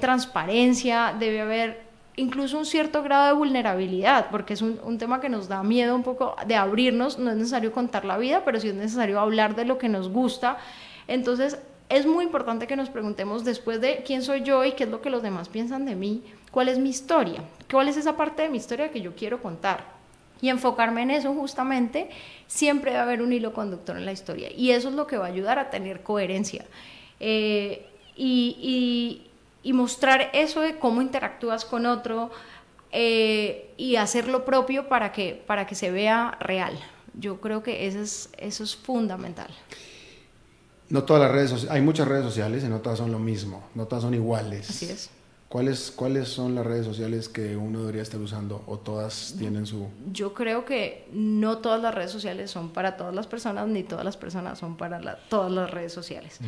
transparencia, 0.00 1.14
debe 1.18 1.40
haber 1.42 1.89
incluso 2.20 2.58
un 2.58 2.66
cierto 2.66 3.02
grado 3.02 3.26
de 3.26 3.32
vulnerabilidad, 3.32 4.30
porque 4.30 4.54
es 4.54 4.62
un, 4.62 4.98
tema 4.98 5.20
que 5.20 5.28
nos 5.28 5.48
da 5.48 5.62
miedo 5.62 5.94
un 5.94 6.02
poco 6.02 6.36
de 6.46 6.54
abrirnos, 6.54 7.18
no 7.18 7.30
es 7.30 7.36
necesario 7.36 7.72
contar 7.72 8.04
la 8.04 8.18
vida, 8.18 8.44
pero 8.44 8.60
sí 8.60 8.68
es 8.68 8.74
necesario 8.74 9.18
hablar 9.18 9.54
de 9.54 9.64
lo 9.64 9.78
que 9.78 9.88
nos 9.88 10.08
gusta. 10.08 10.58
Entonces, 11.08 11.58
es 11.88 12.06
muy 12.06 12.24
importante 12.24 12.66
que 12.66 12.76
nos 12.76 12.90
preguntemos 12.90 13.44
después 13.44 13.80
de 13.80 14.02
quién 14.06 14.22
soy 14.22 14.42
yo 14.42 14.64
y 14.64 14.72
qué 14.72 14.84
es 14.84 14.90
lo 14.90 15.02
que 15.02 15.10
los 15.10 15.22
demás 15.22 15.48
piensan 15.48 15.84
de 15.84 15.96
mí, 15.96 16.22
cuál 16.50 16.68
es 16.68 16.78
mi 16.78 16.90
historia, 16.90 17.42
cuál 17.70 17.88
es 17.88 17.96
esa 17.96 18.16
parte 18.16 18.42
de 18.42 18.48
mi 18.48 18.58
historia 18.58 18.90
que 18.90 19.00
yo 19.00 19.14
quiero 19.16 19.42
contar. 19.42 19.98
Y 20.42 20.48
enfocarme 20.48 21.02
en 21.02 21.10
eso 21.10 21.34
justamente, 21.34 22.08
siempre 22.46 22.92
va 22.92 23.00
a 23.00 23.02
haber 23.02 23.20
un 23.22 23.32
hilo 23.32 23.52
conductor 23.52 23.96
en 23.96 24.06
la 24.06 24.12
historia. 24.12 24.50
Y 24.54 24.70
eso 24.70 24.88
es 24.88 24.94
lo 24.94 25.06
que 25.06 25.18
va 25.18 25.26
a 25.26 25.28
ayudar 25.28 25.58
a 25.58 25.68
tener 25.68 26.02
coherencia. 26.02 26.64
Eh, 27.18 27.86
y, 28.16 29.29
mostrar 29.64 30.30
eso 30.32 30.60
de 30.60 30.78
cómo 30.78 31.02
interactúas 31.02 31.64
con 31.64 31.86
otro 31.86 32.30
eh, 32.92 33.72
y 33.76 33.96
hacer 33.96 34.28
lo 34.28 34.44
propio 34.44 34.88
para 34.88 35.12
que, 35.12 35.42
para 35.46 35.66
que 35.66 35.74
se 35.74 35.90
vea 35.90 36.36
real. 36.40 36.78
Yo 37.14 37.40
creo 37.40 37.62
que 37.62 37.86
eso 37.86 38.00
es, 38.00 38.30
eso 38.38 38.64
es 38.64 38.76
fundamental. 38.76 39.50
No 40.88 41.04
todas 41.04 41.22
las 41.22 41.30
redes 41.30 41.50
sociales, 41.50 41.74
hay 41.74 41.82
muchas 41.82 42.08
redes 42.08 42.24
sociales 42.24 42.64
y 42.64 42.68
no 42.68 42.80
todas 42.80 42.98
son 42.98 43.12
lo 43.12 43.18
mismo, 43.18 43.62
no 43.74 43.86
todas 43.86 44.02
son 44.02 44.14
iguales. 44.14 44.68
Así 44.68 44.86
es. 44.86 45.10
¿Cuáles, 45.50 45.90
¿Cuáles 45.90 46.28
son 46.28 46.54
las 46.54 46.64
redes 46.64 46.86
sociales 46.86 47.28
que 47.28 47.56
uno 47.56 47.80
debería 47.80 48.02
estar 48.02 48.20
usando 48.20 48.62
o 48.68 48.78
todas 48.78 49.34
tienen 49.36 49.66
su...? 49.66 49.88
Yo 50.12 50.32
creo 50.32 50.64
que 50.64 51.08
no 51.12 51.58
todas 51.58 51.82
las 51.82 51.92
redes 51.92 52.12
sociales 52.12 52.52
son 52.52 52.70
para 52.70 52.96
todas 52.96 53.12
las 53.12 53.26
personas, 53.26 53.66
ni 53.66 53.82
todas 53.82 54.04
las 54.04 54.16
personas 54.16 54.60
son 54.60 54.76
para 54.76 55.16
todas 55.28 55.50
las 55.50 55.68
redes 55.68 55.92
sociales. 55.92 56.38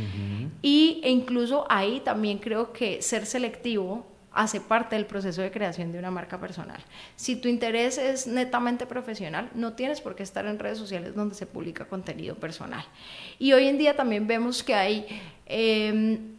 Y 0.62 1.00
e 1.02 1.10
incluso 1.10 1.66
ahí 1.68 2.00
también 2.04 2.38
creo 2.38 2.72
que 2.72 3.02
ser 3.02 3.26
selectivo 3.26 4.06
hace 4.32 4.60
parte 4.60 4.94
del 4.94 5.06
proceso 5.06 5.42
de 5.42 5.50
creación 5.50 5.90
de 5.90 5.98
una 5.98 6.12
marca 6.12 6.38
personal. 6.38 6.80
Si 7.16 7.34
tu 7.34 7.48
interés 7.48 7.98
es 7.98 8.28
netamente 8.28 8.86
profesional, 8.86 9.50
no 9.54 9.72
tienes 9.72 10.00
por 10.00 10.14
qué 10.14 10.22
estar 10.22 10.46
en 10.46 10.60
redes 10.60 10.78
sociales 10.78 11.16
donde 11.16 11.34
se 11.34 11.46
publica 11.46 11.86
contenido 11.86 12.36
personal. 12.36 12.84
Y 13.40 13.52
hoy 13.52 13.66
en 13.66 13.78
día 13.78 13.96
también 13.96 14.28
vemos 14.28 14.62
que 14.62 14.74
hay 14.74 15.06
em, 15.46 16.31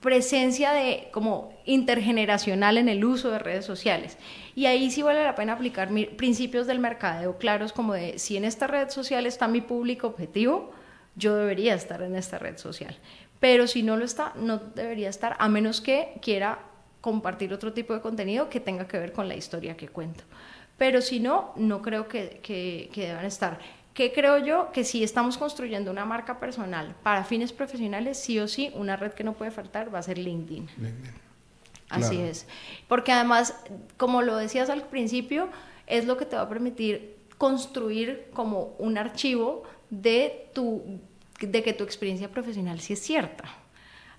presencia 0.00 0.72
de 0.72 1.08
como 1.12 1.52
intergeneracional 1.64 2.78
en 2.78 2.88
el 2.88 3.04
uso 3.04 3.30
de 3.30 3.38
redes 3.38 3.64
sociales. 3.64 4.18
Y 4.54 4.66
ahí 4.66 4.90
sí 4.90 5.02
vale 5.02 5.22
la 5.22 5.34
pena 5.34 5.54
aplicar 5.54 5.90
principios 6.16 6.66
del 6.66 6.78
mercadeo 6.78 7.38
claros 7.38 7.72
como 7.72 7.94
de 7.94 8.18
si 8.18 8.36
en 8.36 8.44
esta 8.44 8.66
red 8.66 8.88
social 8.90 9.26
está 9.26 9.48
mi 9.48 9.60
público 9.60 10.06
objetivo, 10.06 10.72
yo 11.16 11.34
debería 11.34 11.74
estar 11.74 12.02
en 12.02 12.14
esta 12.14 12.38
red 12.38 12.58
social. 12.58 12.96
Pero 13.40 13.66
si 13.66 13.82
no 13.82 13.96
lo 13.96 14.04
está, 14.04 14.32
no 14.36 14.58
debería 14.58 15.08
estar, 15.08 15.36
a 15.38 15.48
menos 15.48 15.80
que 15.80 16.14
quiera 16.22 16.58
compartir 17.00 17.52
otro 17.52 17.72
tipo 17.72 17.94
de 17.94 18.00
contenido 18.00 18.48
que 18.48 18.60
tenga 18.60 18.88
que 18.88 18.98
ver 18.98 19.12
con 19.12 19.28
la 19.28 19.36
historia 19.36 19.76
que 19.76 19.88
cuento. 19.88 20.24
Pero 20.78 21.00
si 21.00 21.20
no, 21.20 21.52
no 21.56 21.80
creo 21.82 22.08
que, 22.08 22.40
que, 22.42 22.90
deban 22.94 23.24
estar. 23.24 23.58
¿Qué 23.96 24.12
creo 24.12 24.36
yo? 24.36 24.70
Que 24.72 24.84
si 24.84 25.02
estamos 25.02 25.38
construyendo 25.38 25.90
una 25.90 26.04
marca 26.04 26.38
personal 26.38 26.94
para 27.02 27.24
fines 27.24 27.54
profesionales, 27.54 28.18
sí 28.18 28.38
o 28.38 28.46
sí, 28.46 28.70
una 28.74 28.94
red 28.94 29.12
que 29.12 29.24
no 29.24 29.32
puede 29.32 29.50
faltar 29.50 29.92
va 29.92 30.00
a 30.00 30.02
ser 30.02 30.18
LinkedIn. 30.18 30.68
Así 31.88 32.20
es. 32.20 32.46
Porque 32.88 33.10
además, 33.10 33.54
como 33.96 34.20
lo 34.20 34.36
decías 34.36 34.68
al 34.68 34.82
principio, 34.82 35.48
es 35.86 36.04
lo 36.04 36.18
que 36.18 36.26
te 36.26 36.36
va 36.36 36.42
a 36.42 36.48
permitir 36.48 37.16
construir 37.38 38.28
como 38.34 38.74
un 38.78 38.98
archivo 38.98 39.62
de, 39.88 40.50
tu, 40.52 41.00
de 41.40 41.62
que 41.62 41.72
tu 41.72 41.82
experiencia 41.82 42.30
profesional 42.30 42.80
sí 42.80 42.92
es 42.92 43.00
cierta. 43.00 43.44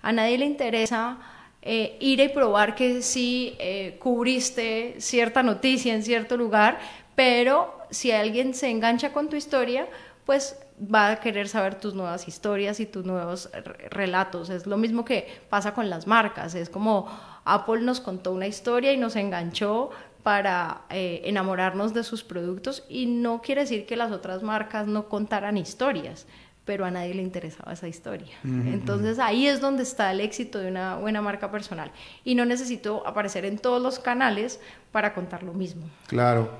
A 0.02 0.10
nadie 0.10 0.38
le 0.38 0.46
interesa 0.46 1.18
eh, 1.62 1.96
ir 2.00 2.18
y 2.18 2.28
probar 2.30 2.74
que 2.74 3.00
sí 3.00 3.54
eh, 3.60 3.96
cubriste 4.00 4.96
cierta 4.98 5.44
noticia 5.44 5.94
en 5.94 6.02
cierto 6.02 6.36
lugar, 6.36 6.80
pero 7.14 7.77
si 7.90 8.12
alguien 8.12 8.54
se 8.54 8.70
engancha 8.70 9.12
con 9.12 9.28
tu 9.28 9.36
historia, 9.36 9.88
pues 10.24 10.58
va 10.78 11.10
a 11.10 11.20
querer 11.20 11.48
saber 11.48 11.76
tus 11.76 11.94
nuevas 11.94 12.28
historias 12.28 12.80
y 12.80 12.86
tus 12.86 13.04
nuevos 13.04 13.50
relatos. 13.90 14.50
Es 14.50 14.66
lo 14.66 14.76
mismo 14.76 15.04
que 15.04 15.26
pasa 15.48 15.74
con 15.74 15.88
las 15.88 16.06
marcas. 16.06 16.54
Es 16.54 16.68
como 16.68 17.08
Apple 17.44 17.80
nos 17.80 18.00
contó 18.00 18.32
una 18.32 18.46
historia 18.46 18.92
y 18.92 18.96
nos 18.96 19.16
enganchó 19.16 19.90
para 20.22 20.82
eh, 20.90 21.22
enamorarnos 21.24 21.94
de 21.94 22.04
sus 22.04 22.24
productos 22.24 22.84
y 22.88 23.06
no 23.06 23.40
quiere 23.40 23.62
decir 23.62 23.86
que 23.86 23.96
las 23.96 24.12
otras 24.12 24.42
marcas 24.42 24.86
no 24.86 25.08
contaran 25.08 25.56
historias 25.56 26.26
pero 26.68 26.84
a 26.84 26.90
nadie 26.90 27.14
le 27.14 27.22
interesaba 27.22 27.72
esa 27.72 27.88
historia. 27.88 28.36
Entonces 28.44 29.18
ahí 29.18 29.46
es 29.46 29.58
donde 29.58 29.84
está 29.84 30.10
el 30.12 30.20
éxito 30.20 30.58
de 30.58 30.68
una 30.68 30.96
buena 30.96 31.22
marca 31.22 31.50
personal. 31.50 31.90
Y 32.24 32.34
no 32.34 32.44
necesito 32.44 33.06
aparecer 33.06 33.46
en 33.46 33.56
todos 33.56 33.80
los 33.80 33.98
canales 33.98 34.60
para 34.92 35.14
contar 35.14 35.42
lo 35.42 35.54
mismo. 35.54 35.88
Claro. 36.08 36.50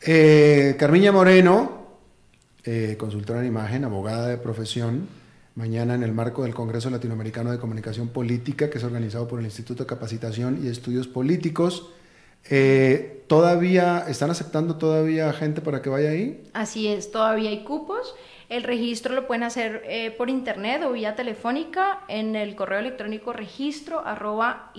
Eh, 0.00 0.76
Carmiña 0.78 1.10
Moreno, 1.12 1.86
eh, 2.64 2.96
consultora 2.98 3.40
en 3.40 3.46
imagen, 3.46 3.84
abogada 3.84 4.28
de 4.28 4.38
profesión, 4.38 5.08
mañana 5.54 5.94
en 5.94 6.02
el 6.02 6.12
marco 6.12 6.44
del 6.44 6.54
Congreso 6.54 6.88
Latinoamericano 6.88 7.50
de 7.50 7.58
Comunicación 7.58 8.08
Política, 8.08 8.70
que 8.70 8.78
es 8.78 8.84
organizado 8.84 9.26
por 9.26 9.40
el 9.40 9.46
Instituto 9.46 9.82
de 9.82 9.88
Capacitación 9.88 10.60
y 10.64 10.68
Estudios 10.68 11.08
Políticos. 11.08 11.90
Eh, 12.48 13.24
¿Todavía 13.26 14.04
están 14.08 14.30
aceptando 14.30 14.76
todavía 14.76 15.32
gente 15.32 15.60
para 15.60 15.82
que 15.82 15.90
vaya 15.90 16.10
ahí? 16.10 16.42
Así 16.52 16.88
es, 16.88 17.10
todavía 17.10 17.50
hay 17.50 17.64
cupos. 17.64 18.14
El 18.48 18.62
registro 18.62 19.14
lo 19.14 19.26
pueden 19.26 19.42
hacer 19.42 19.82
eh, 19.86 20.12
por 20.12 20.30
internet 20.30 20.82
o 20.84 20.92
vía 20.92 21.14
telefónica 21.16 22.04
en 22.08 22.36
el 22.36 22.54
correo 22.54 22.78
electrónico 22.78 23.32
registro 23.32 24.06
arroba 24.06 24.72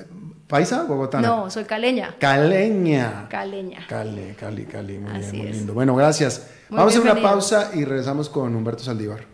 paisa 0.46 0.84
o 0.84 0.86
bogotana? 0.86 1.28
No, 1.28 1.50
soy 1.50 1.64
caleña. 1.64 2.16
Caleña. 2.18 3.28
Caleña. 3.28 3.86
Cali, 3.86 4.34
Cali, 4.38 4.64
Cali, 4.64 4.98
muy 4.98 5.18
bien, 5.18 5.36
muy 5.36 5.52
lindo. 5.52 5.74
Bueno, 5.74 5.94
gracias. 5.94 6.48
Vamos 6.70 6.94
a 6.94 6.98
hacer 6.98 7.12
una 7.12 7.20
pausa 7.20 7.72
y 7.74 7.84
regresamos 7.84 8.30
con 8.30 8.54
Humberto 8.54 8.82
Saldívar. 8.82 9.26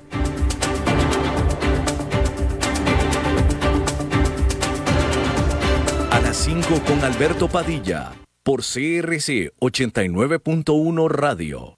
A 6.11 6.21
las 6.21 6.37
5 6.37 6.83
con 6.87 7.05
Alberto 7.05 7.49
Padilla 7.49 8.13
por 8.49 8.63
CRC 8.63 9.53
89.1 9.61 11.09
Radio. 11.11 11.78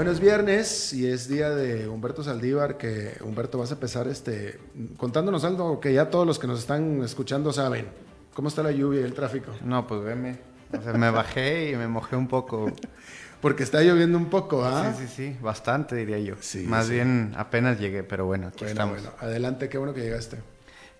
Bueno, 0.00 0.12
es 0.12 0.20
viernes 0.20 0.94
y 0.94 1.06
es 1.06 1.28
día 1.28 1.50
de 1.50 1.86
Humberto 1.86 2.24
Saldívar, 2.24 2.78
que 2.78 3.18
Humberto 3.20 3.58
vas 3.58 3.70
a 3.70 3.74
empezar 3.74 4.08
este, 4.08 4.58
contándonos 4.96 5.44
algo 5.44 5.78
que 5.78 5.92
ya 5.92 6.08
todos 6.08 6.26
los 6.26 6.38
que 6.38 6.46
nos 6.46 6.58
están 6.58 7.02
escuchando 7.02 7.52
saben. 7.52 7.86
¿Cómo 8.32 8.48
está 8.48 8.62
la 8.62 8.70
lluvia 8.70 9.02
y 9.02 9.04
el 9.04 9.12
tráfico? 9.12 9.52
No, 9.62 9.86
pues 9.86 10.02
veme. 10.02 10.38
O 10.72 10.80
sea, 10.80 10.94
me 10.94 11.10
bajé 11.10 11.72
y 11.72 11.76
me 11.76 11.86
mojé 11.86 12.16
un 12.16 12.28
poco. 12.28 12.72
Porque 13.42 13.62
está 13.62 13.82
lloviendo 13.82 14.16
un 14.16 14.30
poco, 14.30 14.64
¿ah? 14.64 14.94
Sí, 14.96 15.06
sí, 15.06 15.14
sí, 15.14 15.36
bastante 15.42 15.96
diría 15.96 16.18
yo. 16.18 16.36
Sí, 16.40 16.64
Más 16.66 16.88
bien 16.88 17.34
apenas 17.36 17.78
llegué, 17.78 18.02
pero 18.02 18.24
bueno, 18.24 18.46
aquí 18.46 18.60
bueno, 18.60 18.70
estamos. 18.70 19.02
Bueno, 19.02 19.16
adelante, 19.20 19.68
qué 19.68 19.76
bueno 19.76 19.92
que 19.92 20.00
llegaste. 20.00 20.38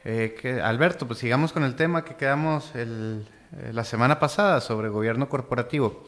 Eh, 0.05 0.37
que, 0.39 0.61
Alberto, 0.61 1.07
pues 1.07 1.21
sigamos 1.21 1.55
con 1.55 1.65
el 1.65 1.75
tema 1.75 2.05
que 2.05 2.17
quedamos 2.17 2.75
el, 2.75 3.27
eh, 3.57 3.71
la 3.73 3.85
semana 3.85 4.21
pasada 4.21 4.61
sobre 4.61 4.91
gobierno 4.91 5.31
corporativo. 5.31 6.05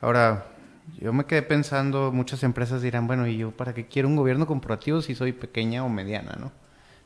Ahora, 0.00 0.46
yo 0.98 1.12
me 1.12 1.24
quedé 1.24 1.42
pensando, 1.42 2.12
muchas 2.12 2.42
empresas 2.42 2.82
dirán, 2.82 3.06
bueno, 3.06 3.26
¿y 3.26 3.38
yo 3.38 3.50
para 3.50 3.74
qué 3.74 3.86
quiero 3.86 4.08
un 4.08 4.16
gobierno 4.16 4.46
corporativo 4.46 5.02
si 5.02 5.14
soy 5.14 5.32
pequeña 5.32 5.84
o 5.84 5.88
mediana, 5.88 6.36
no? 6.38 6.52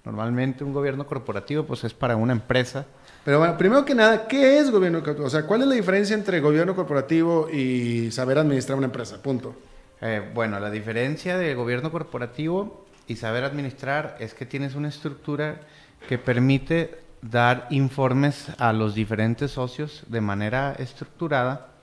Normalmente 0.05 0.65
un 0.65 0.73
gobierno 0.73 1.07
corporativo 1.07 1.65
pues 1.65 1.83
es 1.85 1.95
para 1.95 2.17
una 2.17 2.33
empresa. 2.33 2.85
Pero 3.25 3.39
bueno, 3.39 3.57
primero 3.57 3.85
que 3.85 3.95
nada, 3.95 4.29
¿qué 4.29 4.59
es 4.59 4.71
gobierno 4.71 4.99
corporativo? 4.99 5.27
O 5.27 5.31
sea, 5.31 5.47
¿cuál 5.47 5.63
es 5.63 5.69
la 5.69 5.75
diferencia 5.75 6.15
entre 6.15 6.41
gobierno 6.41 6.77
corporativo 6.77 7.49
y 7.51 8.11
saber 8.11 8.39
administrar 8.39 8.77
una 8.77 8.87
empresa? 8.87 9.23
Punto. 9.23 9.55
Eh, 10.03 10.31
bueno, 10.35 10.61
la 10.61 10.71
diferencia 10.71 11.39
de 11.39 11.55
gobierno 11.55 11.91
corporativo 11.91 12.85
y 13.07 13.17
saber 13.17 13.45
administrar 13.45 14.17
es 14.21 14.35
que 14.35 14.45
tienes 14.45 14.75
una 14.75 14.89
estructura 14.89 15.61
que 16.07 16.19
permite 16.19 16.99
dar 17.23 17.67
informes 17.71 18.49
a 18.59 18.75
los 18.75 18.95
diferentes 18.95 19.53
socios 19.53 20.05
de 20.09 20.21
manera 20.21 20.75
estructurada 20.79 21.74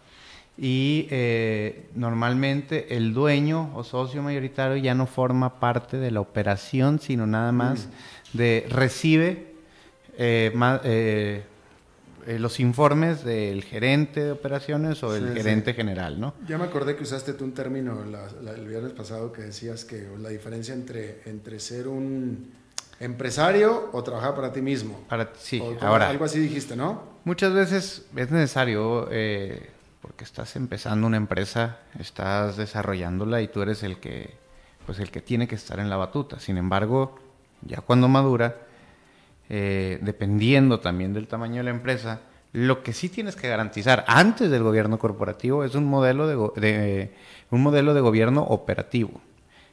y 0.64 1.08
eh, 1.10 1.88
normalmente 1.96 2.96
el 2.96 3.16
dueño 3.16 3.72
o 3.74 3.84
socio 3.84 4.22
mayoritario 4.22 4.78
ya 4.78 4.94
no 4.94 5.08
forma 5.08 5.60
parte 5.60 5.98
de 5.98 6.12
la 6.12 6.22
operación, 6.22 7.00
sino 7.00 7.26
nada 7.26 7.52
más 7.52 7.88
mm. 7.88 8.38
de 8.38 8.68
recibe 8.70 9.56
eh, 10.20 10.54
eh, 10.84 11.44
los 12.38 12.60
informes 12.60 13.24
del 13.24 13.64
gerente 13.64 14.24
de 14.24 14.32
operaciones 14.34 15.02
o 15.02 15.12
del 15.12 15.34
gerente 15.34 15.74
general, 15.74 16.20
¿no? 16.20 16.36
Ya 16.48 16.60
me 16.60 16.66
acordé 16.66 16.96
que 16.96 17.02
usaste 17.02 17.34
tú 17.34 17.44
un 17.44 17.54
término 17.54 17.98
el 18.04 18.68
viernes 18.68 18.94
pasado 18.94 19.34
que 19.34 19.42
decías 19.42 19.84
que 19.84 20.10
la 20.20 20.30
diferencia 20.30 20.76
entre, 20.76 21.22
entre 21.26 21.60
ser 21.60 21.88
un 21.88 22.52
empresario 23.00 23.90
o 23.94 24.04
trabajar 24.04 24.36
para 24.36 24.54
ti 24.54 24.62
mismo. 24.62 25.06
Para, 25.10 25.32
sí, 25.40 25.60
ahora. 25.80 26.08
Algo 26.08 26.26
así 26.26 26.38
dijiste, 26.38 26.76
¿no? 26.76 27.02
Muchas 27.26 27.52
veces 27.52 28.06
es 28.16 28.30
necesario 28.30 29.10
porque 30.02 30.24
estás 30.24 30.56
empezando 30.56 31.08
una 31.08 31.18
empresa, 31.18 31.80
estás 32.00 32.58
desarrollándola 32.58 33.42
y 33.42 33.48
tú 33.48 33.62
eres 33.62 33.84
el 33.84 34.00
que, 34.00 34.36
pues 34.86 35.00
el 35.00 35.12
que 35.12 35.22
tiene 35.22 35.48
que 35.48 35.56
estar 35.56 35.80
en 35.80 35.90
la 35.90 35.98
batuta. 35.98 36.40
Sin 36.40 36.58
embargo, 36.58 37.20
ya 37.62 37.82
cuando 37.82 38.08
madura, 38.08 38.58
eh, 39.50 40.00
dependiendo 40.02 40.80
también 40.80 41.14
del 41.14 41.28
tamaño 41.28 41.58
de 41.58 41.64
la 41.64 41.70
empresa, 41.70 42.22
lo 42.54 42.84
que 42.84 42.94
sí 42.94 43.10
tienes 43.10 43.36
que 43.36 43.48
garantizar 43.48 44.04
antes 44.08 44.50
del 44.50 44.64
gobierno 44.64 45.00
corporativo 45.00 45.64
es 45.64 45.76
un 45.76 45.86
modelo 45.86 46.28
de, 46.28 47.12
un 47.50 47.64
modelo 47.64 47.94
de 47.94 48.02
gobierno 48.02 48.42
operativo. 48.44 49.22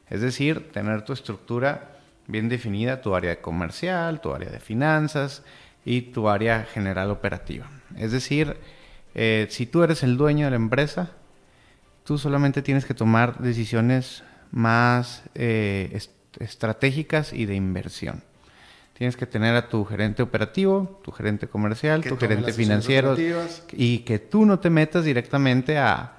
Es 0.09 0.21
decir, 0.21 0.71
tener 0.71 1.03
tu 1.03 1.13
estructura 1.13 1.97
bien 2.27 2.49
definida, 2.49 3.01
tu 3.01 3.15
área 3.15 3.41
comercial, 3.41 4.21
tu 4.21 4.33
área 4.33 4.49
de 4.49 4.59
finanzas 4.59 5.43
y 5.83 6.01
tu 6.01 6.29
área 6.29 6.63
general 6.63 7.11
operativa. 7.11 7.69
Es 7.97 8.11
decir, 8.11 8.57
eh, 9.15 9.47
si 9.49 9.65
tú 9.65 9.83
eres 9.83 10.03
el 10.03 10.17
dueño 10.17 10.45
de 10.45 10.51
la 10.51 10.55
empresa, 10.55 11.11
tú 12.03 12.17
solamente 12.17 12.61
tienes 12.61 12.85
que 12.85 12.93
tomar 12.93 13.39
decisiones 13.39 14.23
más 14.51 15.23
eh, 15.35 15.99
estratégicas 16.39 17.33
y 17.33 17.45
de 17.45 17.55
inversión. 17.55 18.23
Tienes 18.93 19.15
que 19.15 19.25
tener 19.25 19.55
a 19.55 19.69
tu 19.69 19.85
gerente 19.85 20.21
operativo, 20.21 20.99
tu 21.03 21.11
gerente 21.11 21.47
comercial, 21.47 22.03
tu 22.03 22.17
gerente 22.17 22.51
financiero 22.51 23.15
y 23.71 23.99
que 23.99 24.19
tú 24.19 24.45
no 24.45 24.59
te 24.59 24.69
metas 24.69 25.05
directamente 25.05 25.77
a, 25.77 26.15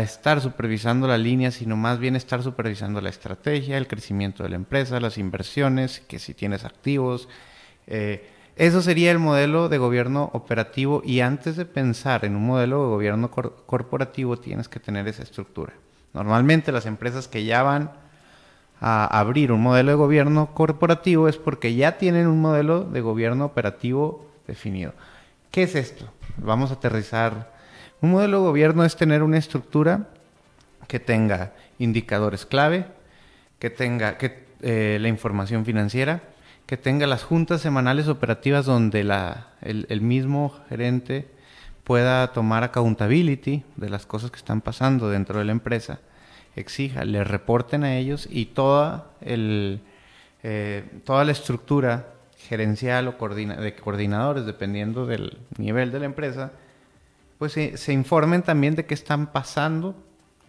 estar 0.00 0.40
supervisando 0.40 1.06
la 1.06 1.18
línea, 1.18 1.50
sino 1.50 1.76
más 1.76 1.98
bien 1.98 2.16
estar 2.16 2.42
supervisando 2.42 3.02
la 3.02 3.10
estrategia, 3.10 3.76
el 3.76 3.86
crecimiento 3.86 4.42
de 4.42 4.48
la 4.48 4.56
empresa, 4.56 4.98
las 5.00 5.18
inversiones, 5.18 6.00
que 6.00 6.18
si 6.18 6.32
tienes 6.32 6.64
activos. 6.64 7.28
Eh, 7.86 8.26
eso 8.56 8.82
sería 8.82 9.10
el 9.10 9.18
modelo 9.18 9.68
de 9.68 9.78
gobierno 9.78 10.30
operativo 10.34 11.02
y 11.04 11.20
antes 11.20 11.56
de 11.56 11.64
pensar 11.64 12.24
en 12.24 12.36
un 12.36 12.46
modelo 12.46 12.82
de 12.82 12.88
gobierno 12.88 13.30
corporativo 13.30 14.36
tienes 14.36 14.68
que 14.68 14.80
tener 14.80 15.08
esa 15.08 15.22
estructura. 15.22 15.72
Normalmente 16.12 16.72
las 16.72 16.86
empresas 16.86 17.28
que 17.28 17.44
ya 17.44 17.62
van 17.62 17.90
a 18.80 19.06
abrir 19.18 19.52
un 19.52 19.62
modelo 19.62 19.92
de 19.92 19.96
gobierno 19.96 20.54
corporativo 20.54 21.28
es 21.28 21.36
porque 21.36 21.74
ya 21.74 21.98
tienen 21.98 22.26
un 22.26 22.40
modelo 22.40 22.84
de 22.84 23.00
gobierno 23.00 23.46
operativo 23.46 24.26
definido. 24.46 24.92
¿Qué 25.50 25.62
es 25.62 25.74
esto? 25.74 26.06
Vamos 26.36 26.70
a 26.70 26.74
aterrizar. 26.74 27.52
Un 28.00 28.10
modelo 28.10 28.38
de 28.38 28.48
gobierno 28.48 28.84
es 28.84 28.96
tener 28.96 29.22
una 29.22 29.38
estructura 29.38 30.08
que 30.88 30.98
tenga 30.98 31.52
indicadores 31.78 32.44
clave, 32.44 32.86
que 33.58 33.70
tenga 33.70 34.18
que, 34.18 34.44
eh, 34.60 34.98
la 35.00 35.08
información 35.08 35.64
financiera, 35.64 36.22
que 36.66 36.76
tenga 36.76 37.06
las 37.06 37.24
juntas 37.24 37.60
semanales 37.60 38.08
operativas 38.08 38.66
donde 38.66 39.04
la, 39.04 39.48
el, 39.60 40.00
mismo 40.00 40.54
gerente 40.68 41.28
pueda 41.84 42.32
tomar 42.32 42.62
accountability 42.64 43.64
de 43.76 43.90
las 43.90 44.06
cosas 44.06 44.30
que 44.30 44.38
están 44.38 44.60
pasando 44.60 45.10
dentro 45.10 45.38
de 45.38 45.44
la 45.44 45.52
empresa 45.52 46.00
exija, 46.56 47.04
le 47.04 47.24
reporten 47.24 47.84
a 47.84 47.96
ellos 47.96 48.28
y 48.30 48.46
toda, 48.46 49.06
el, 49.20 49.80
eh, 50.42 50.84
toda 51.04 51.24
la 51.24 51.32
estructura 51.32 52.08
gerencial 52.48 53.08
o 53.08 53.28
de 53.28 53.74
coordinadores, 53.76 54.44
dependiendo 54.44 55.06
del 55.06 55.38
nivel 55.58 55.92
de 55.92 56.00
la 56.00 56.06
empresa, 56.06 56.52
pues 57.38 57.52
se, 57.52 57.92
informen 57.92 58.42
también 58.42 58.74
de 58.74 58.84
qué 58.84 58.94
están 58.94 59.32
pasando 59.32 59.94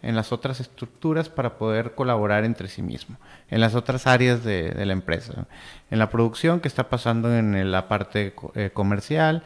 en 0.04 0.16
las 0.16 0.32
otras 0.32 0.60
estructuras 0.60 1.30
para 1.30 1.58
poder 1.58 1.96
colaborar 1.96 2.46
entre 2.46 2.68
sí 2.68 2.82
mismos, 2.82 3.18
en 3.50 3.62
las 3.62 3.74
otras 3.74 4.06
áreas 4.06 4.44
de, 4.44 4.86
la 4.86 4.94
empresa, 4.94 5.48
en 5.90 5.98
la 5.98 6.10
producción, 6.10 6.60
qué 6.60 6.68
está 6.68 6.90
pasando 6.90 7.36
en 7.36 7.72
la 7.72 7.88
parte 7.88 8.36
eh, 8.54 8.70
comercial, 8.72 9.44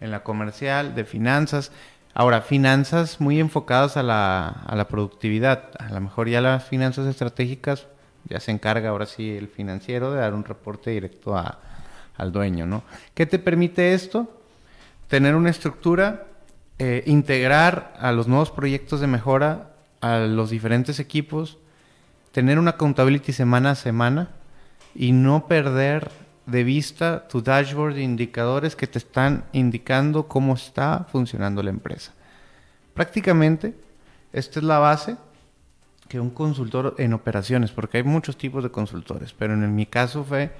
en 0.00 0.10
la 0.10 0.22
comercial, 0.22 0.94
de 0.94 1.04
finanzas, 1.04 1.72
Ahora, 2.12 2.42
finanzas 2.42 3.20
muy 3.20 3.38
enfocadas 3.38 3.96
a 3.96 4.02
la, 4.02 4.48
a 4.48 4.74
la 4.74 4.88
productividad. 4.88 5.70
A 5.78 5.92
lo 5.92 6.00
mejor 6.00 6.28
ya 6.28 6.40
las 6.40 6.64
finanzas 6.64 7.06
estratégicas 7.06 7.86
ya 8.24 8.40
se 8.40 8.50
encarga 8.50 8.90
ahora 8.90 9.06
sí 9.06 9.30
el 9.30 9.48
financiero 9.48 10.12
de 10.12 10.20
dar 10.20 10.34
un 10.34 10.44
reporte 10.44 10.90
directo 10.90 11.36
a, 11.36 11.60
al 12.16 12.32
dueño, 12.32 12.66
¿no? 12.66 12.82
¿Qué 13.14 13.26
te 13.26 13.38
permite 13.38 13.94
esto? 13.94 14.40
Tener 15.08 15.34
una 15.34 15.50
estructura, 15.50 16.26
eh, 16.78 17.02
integrar 17.06 17.94
a 17.98 18.12
los 18.12 18.26
nuevos 18.26 18.50
proyectos 18.50 19.00
de 19.00 19.06
mejora 19.06 19.69
a 20.00 20.18
los 20.18 20.50
diferentes 20.50 20.98
equipos, 21.00 21.58
tener 22.32 22.58
una 22.58 22.72
accountability 22.72 23.32
semana 23.32 23.72
a 23.72 23.74
semana 23.74 24.30
y 24.94 25.12
no 25.12 25.46
perder 25.46 26.10
de 26.46 26.64
vista 26.64 27.28
tu 27.28 27.42
dashboard 27.42 27.94
de 27.94 28.02
indicadores 28.02 28.76
que 28.76 28.86
te 28.86 28.98
están 28.98 29.44
indicando 29.52 30.26
cómo 30.26 30.54
está 30.54 31.06
funcionando 31.10 31.62
la 31.62 31.70
empresa. 31.70 32.12
Prácticamente, 32.94 33.74
esta 34.32 34.58
es 34.58 34.64
la 34.64 34.78
base 34.78 35.16
que 36.08 36.18
un 36.18 36.30
consultor 36.30 36.96
en 36.98 37.12
operaciones, 37.12 37.70
porque 37.70 37.98
hay 37.98 38.02
muchos 38.02 38.36
tipos 38.36 38.64
de 38.64 38.70
consultores, 38.70 39.32
pero 39.32 39.54
en 39.54 39.74
mi 39.74 39.86
caso 39.86 40.24
fue 40.24 40.50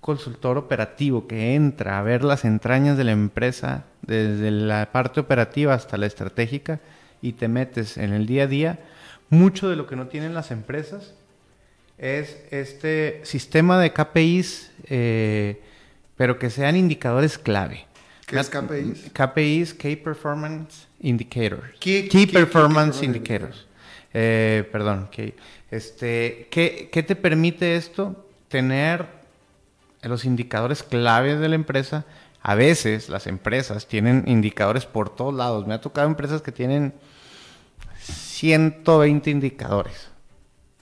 consultor 0.00 0.58
operativo 0.58 1.26
que 1.26 1.54
entra 1.54 1.98
a 1.98 2.02
ver 2.02 2.24
las 2.24 2.44
entrañas 2.44 2.96
de 2.96 3.04
la 3.04 3.12
empresa 3.12 3.84
desde 4.02 4.50
la 4.50 4.90
parte 4.92 5.20
operativa 5.20 5.74
hasta 5.74 5.96
la 5.96 6.06
estratégica 6.06 6.80
y 7.22 7.32
te 7.32 7.48
metes 7.48 7.96
en 7.96 8.12
el 8.12 8.26
día 8.26 8.44
a 8.44 8.46
día. 8.46 8.78
Mucho 9.30 9.68
de 9.68 9.76
lo 9.76 9.86
que 9.86 9.96
no 9.96 10.06
tienen 10.06 10.34
las 10.34 10.50
empresas 10.50 11.14
es 11.98 12.38
este 12.50 13.20
sistema 13.24 13.80
de 13.80 13.92
KPIs, 13.92 14.70
eh, 14.84 15.62
pero 16.16 16.38
que 16.38 16.50
sean 16.50 16.76
indicadores 16.76 17.38
clave. 17.38 17.86
¿Qué 18.26 18.38
es 18.38 18.50
KPIs? 18.50 19.10
KPIs, 19.12 19.74
Key 19.74 19.96
Performance 19.96 20.86
Indicators. 21.00 21.78
Key, 21.78 22.26
Performance 22.26 23.02
Indicators. 23.02 23.66
Eh, 24.12 24.68
perdón, 24.72 25.08
este, 25.70 26.48
¿qué, 26.50 26.88
¿qué 26.90 27.02
te 27.02 27.16
permite 27.16 27.76
esto? 27.76 28.26
Tener 28.48 29.06
los 30.02 30.24
indicadores 30.24 30.82
clave 30.82 31.36
de 31.36 31.48
la 31.48 31.54
empresa. 31.54 32.04
A 32.42 32.54
veces 32.54 33.08
las 33.08 33.26
empresas 33.26 33.86
tienen 33.86 34.24
indicadores 34.26 34.86
por 34.86 35.14
todos 35.14 35.34
lados. 35.34 35.66
Me 35.66 35.74
ha 35.74 35.80
tocado 35.80 36.06
empresas 36.06 36.42
que 36.42 36.52
tienen 36.52 36.94
120 38.38 39.30
indicadores 39.30 40.10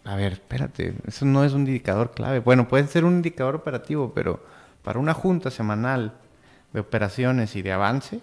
a 0.05 0.16
ver, 0.16 0.32
espérate, 0.32 0.94
eso 1.07 1.24
no 1.24 1.44
es 1.44 1.55
un 1.55 1.66
indicador 1.66 2.12
clave. 2.12 2.40
Bueno, 2.40 2.68
puede 2.68 2.86
ser 2.86 3.07
un 3.07 3.14
indicador 3.14 3.55
operativo, 3.55 4.12
pero 4.14 4.44
para 4.82 4.98
una 4.98 5.14
junta 5.14 5.50
semanal 5.50 6.12
de 6.74 6.80
operaciones 6.80 7.57
y 7.57 7.62
de 7.62 7.72
avance, 7.72 8.20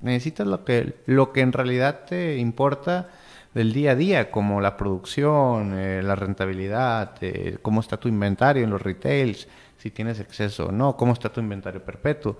necesitas 0.00 0.46
lo 0.46 0.64
que, 0.64 0.96
lo 1.04 1.32
que 1.32 1.42
en 1.42 1.52
realidad 1.52 2.06
te 2.08 2.38
importa 2.38 3.10
del 3.52 3.74
día 3.74 3.90
a 3.90 3.94
día, 3.94 4.30
como 4.30 4.62
la 4.62 4.78
producción, 4.78 5.78
eh, 5.78 6.02
la 6.02 6.14
rentabilidad, 6.14 7.12
eh, 7.20 7.58
cómo 7.60 7.82
está 7.82 7.98
tu 7.98 8.08
inventario 8.08 8.64
en 8.64 8.70
los 8.70 8.80
retails, 8.80 9.46
si 9.76 9.90
tienes 9.90 10.18
exceso 10.18 10.68
o 10.68 10.72
no, 10.72 10.96
cómo 10.96 11.12
está 11.12 11.30
tu 11.30 11.40
inventario 11.40 11.84
perpetuo. 11.84 12.38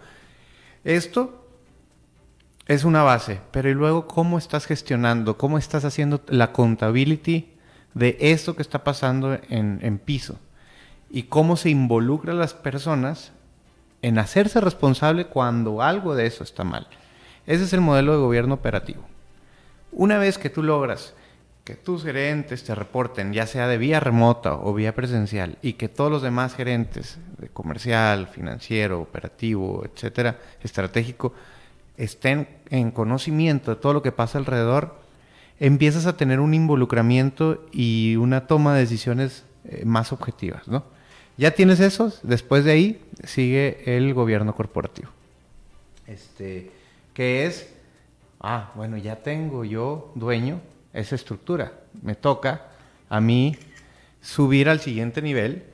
Esto 0.82 1.41
es 2.66 2.84
una 2.84 3.02
base, 3.02 3.40
pero 3.50 3.68
y 3.68 3.74
luego 3.74 4.06
cómo 4.06 4.38
estás 4.38 4.66
gestionando, 4.66 5.36
cómo 5.36 5.58
estás 5.58 5.84
haciendo 5.84 6.20
la 6.28 6.52
contability 6.52 7.50
de 7.94 8.16
esto 8.20 8.56
que 8.56 8.62
está 8.62 8.84
pasando 8.84 9.38
en, 9.48 9.98
piso 9.98 10.38
y 11.10 11.24
cómo 11.24 11.56
se 11.56 11.70
involucran 11.70 12.38
las 12.38 12.54
personas 12.54 13.32
en 14.00 14.18
hacerse 14.18 14.60
responsable 14.60 15.26
cuando 15.26 15.82
algo 15.82 16.14
de 16.14 16.26
eso 16.26 16.44
está 16.44 16.64
mal. 16.64 16.86
Ese 17.46 17.64
es 17.64 17.72
el 17.72 17.80
modelo 17.80 18.12
de 18.12 18.18
gobierno 18.18 18.54
operativo. 18.54 19.02
Una 19.90 20.18
vez 20.18 20.38
que 20.38 20.50
tú 20.50 20.62
logras 20.62 21.14
que 21.64 21.76
tus 21.76 22.02
gerentes 22.02 22.64
te 22.64 22.74
reporten, 22.74 23.32
ya 23.32 23.46
sea 23.46 23.68
de 23.68 23.78
vía 23.78 24.00
remota 24.00 24.54
o 24.54 24.74
vía 24.74 24.94
presencial, 24.94 25.58
y 25.62 25.74
que 25.74 25.88
todos 25.88 26.10
los 26.10 26.22
demás 26.22 26.54
gerentes 26.54 27.18
de 27.38 27.48
comercial, 27.48 28.26
financiero, 28.26 29.00
operativo, 29.00 29.84
etcétera, 29.84 30.38
estratégico, 30.60 31.34
estén 31.96 32.48
en 32.70 32.90
conocimiento 32.90 33.74
de 33.74 33.80
todo 33.80 33.92
lo 33.92 34.02
que 34.02 34.12
pasa 34.12 34.38
alrededor, 34.38 34.96
empiezas 35.60 36.06
a 36.06 36.16
tener 36.16 36.40
un 36.40 36.54
involucramiento 36.54 37.64
y 37.72 38.16
una 38.16 38.46
toma 38.46 38.74
de 38.74 38.80
decisiones 38.80 39.44
eh, 39.64 39.84
más 39.84 40.12
objetivas, 40.12 40.66
¿no? 40.68 40.84
Ya 41.36 41.52
tienes 41.52 41.80
esos, 41.80 42.20
después 42.22 42.64
de 42.64 42.72
ahí 42.72 43.02
sigue 43.24 43.96
el 43.96 44.12
gobierno 44.12 44.54
corporativo. 44.54 45.08
Este, 46.06 46.70
que 47.14 47.46
es, 47.46 47.72
ah, 48.40 48.72
bueno, 48.74 48.96
ya 48.96 49.16
tengo 49.16 49.64
yo 49.64 50.12
dueño 50.14 50.60
esa 50.92 51.14
estructura. 51.14 51.72
Me 52.02 52.14
toca 52.14 52.66
a 53.08 53.20
mí 53.20 53.56
subir 54.20 54.68
al 54.68 54.80
siguiente 54.80 55.22
nivel 55.22 55.64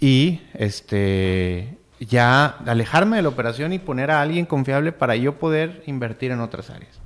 y 0.00 0.40
este 0.54 1.76
ya 2.06 2.46
alejarme 2.66 3.16
de 3.16 3.22
la 3.22 3.28
operación 3.28 3.72
y 3.72 3.78
poner 3.78 4.10
a 4.10 4.20
alguien 4.20 4.46
confiable 4.46 4.92
para 4.92 5.16
yo 5.16 5.38
poder 5.38 5.82
invertir 5.86 6.30
en 6.30 6.40
otras 6.40 6.70
áreas. 6.70 7.00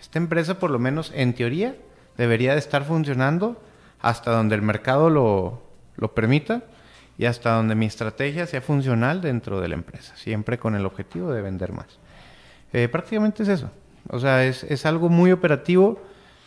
Esta 0.00 0.18
empresa, 0.18 0.58
por 0.58 0.70
lo 0.70 0.78
menos 0.78 1.12
en 1.14 1.34
teoría, 1.34 1.74
debería 2.16 2.52
de 2.52 2.58
estar 2.58 2.84
funcionando 2.84 3.60
hasta 4.00 4.30
donde 4.30 4.54
el 4.54 4.62
mercado 4.62 5.10
lo, 5.10 5.62
permita 6.14 6.62
y 7.18 7.26
hasta 7.26 7.52
donde 7.52 7.74
mi 7.74 7.86
estrategia 7.86 8.46
sea 8.46 8.62
funcional 8.62 9.20
dentro 9.20 9.60
de 9.60 9.68
la 9.68 9.74
empresa, 9.74 10.16
siempre 10.16 10.58
con 10.58 10.74
el 10.74 10.86
objetivo 10.86 11.32
de 11.32 11.42
vender 11.42 11.72
más. 11.72 11.98
Eh, 12.72 12.88
prácticamente 12.88 13.42
es 13.42 13.48
eso. 13.50 13.70
O 14.08 14.18
sea, 14.18 14.44
es, 14.44 14.86
algo 14.86 15.08
muy 15.08 15.32
operativo 15.32 16.00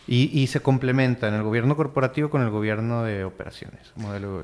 Y, 0.06 0.46
se 0.48 0.60
complementa 0.60 1.28
en 1.28 1.34
el 1.34 1.42
gobierno 1.42 1.76
corporativo 1.76 2.28
con 2.28 2.42
el 2.42 2.50
gobierno 2.50 3.04
de 3.04 3.24
operaciones. 3.24 3.92
Modelo, 3.96 4.42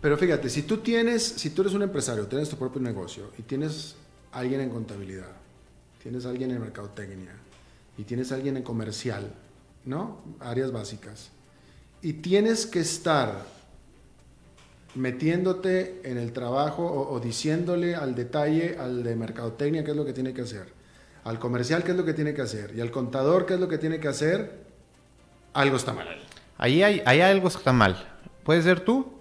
Pero 0.00 0.16
fíjate, 0.16 0.48
si 0.48 0.62
tú 0.62 0.78
tienes, 0.78 1.22
si 1.22 1.50
tú 1.50 1.62
eres 1.62 1.74
un 1.74 1.82
empresario, 1.82 2.26
tienes 2.26 2.48
tu 2.48 2.56
propio 2.56 2.80
negocio 2.80 3.30
y 3.38 3.42
tienes 3.42 3.94
alguien 4.32 4.62
en 4.62 4.70
contabilidad, 4.70 5.32
tienes 6.02 6.24
alguien 6.24 6.50
en 6.50 6.60
mercadotecnia 6.60 7.32
y 7.98 8.04
tienes 8.04 8.32
alguien 8.32 8.56
en 8.56 8.62
comercial, 8.62 9.30
¿no? 9.84 10.22
Áreas 10.40 10.72
básicas. 10.72 11.30
Y 12.00 12.14
tienes 12.14 12.64
que 12.64 12.80
estar 12.80 13.44
metiéndote 14.94 16.00
en 16.04 16.16
el 16.16 16.32
trabajo 16.32 16.86
o, 16.86 17.12
o, 17.12 17.20
diciéndole 17.20 17.94
al 17.94 18.14
detalle 18.14 18.76
al 18.78 19.02
de 19.02 19.14
mercadotecnia 19.14 19.84
qué 19.84 19.90
es 19.90 19.96
lo 19.96 20.06
que 20.06 20.14
tiene 20.14 20.32
que 20.32 20.40
hacer, 20.40 20.68
al 21.24 21.38
comercial 21.38 21.84
qué 21.84 21.90
es 21.90 21.96
lo 21.98 22.04
que 22.04 22.14
tiene 22.14 22.32
que 22.32 22.40
hacer 22.40 22.72
y 22.74 22.80
al 22.80 22.90
contador 22.90 23.44
qué 23.44 23.54
es 23.54 23.60
lo 23.60 23.68
que 23.68 23.76
tiene 23.76 24.00
que 24.00 24.08
hacer, 24.08 24.65
algo 25.56 25.76
está 25.76 25.92
mal. 25.92 26.06
Ahí 26.58 26.82
hay, 26.82 27.02
hay 27.04 27.20
algo 27.20 27.48
que 27.48 27.56
está 27.56 27.72
mal. 27.72 28.06
Puede 28.44 28.62
ser 28.62 28.80
tú, 28.80 29.12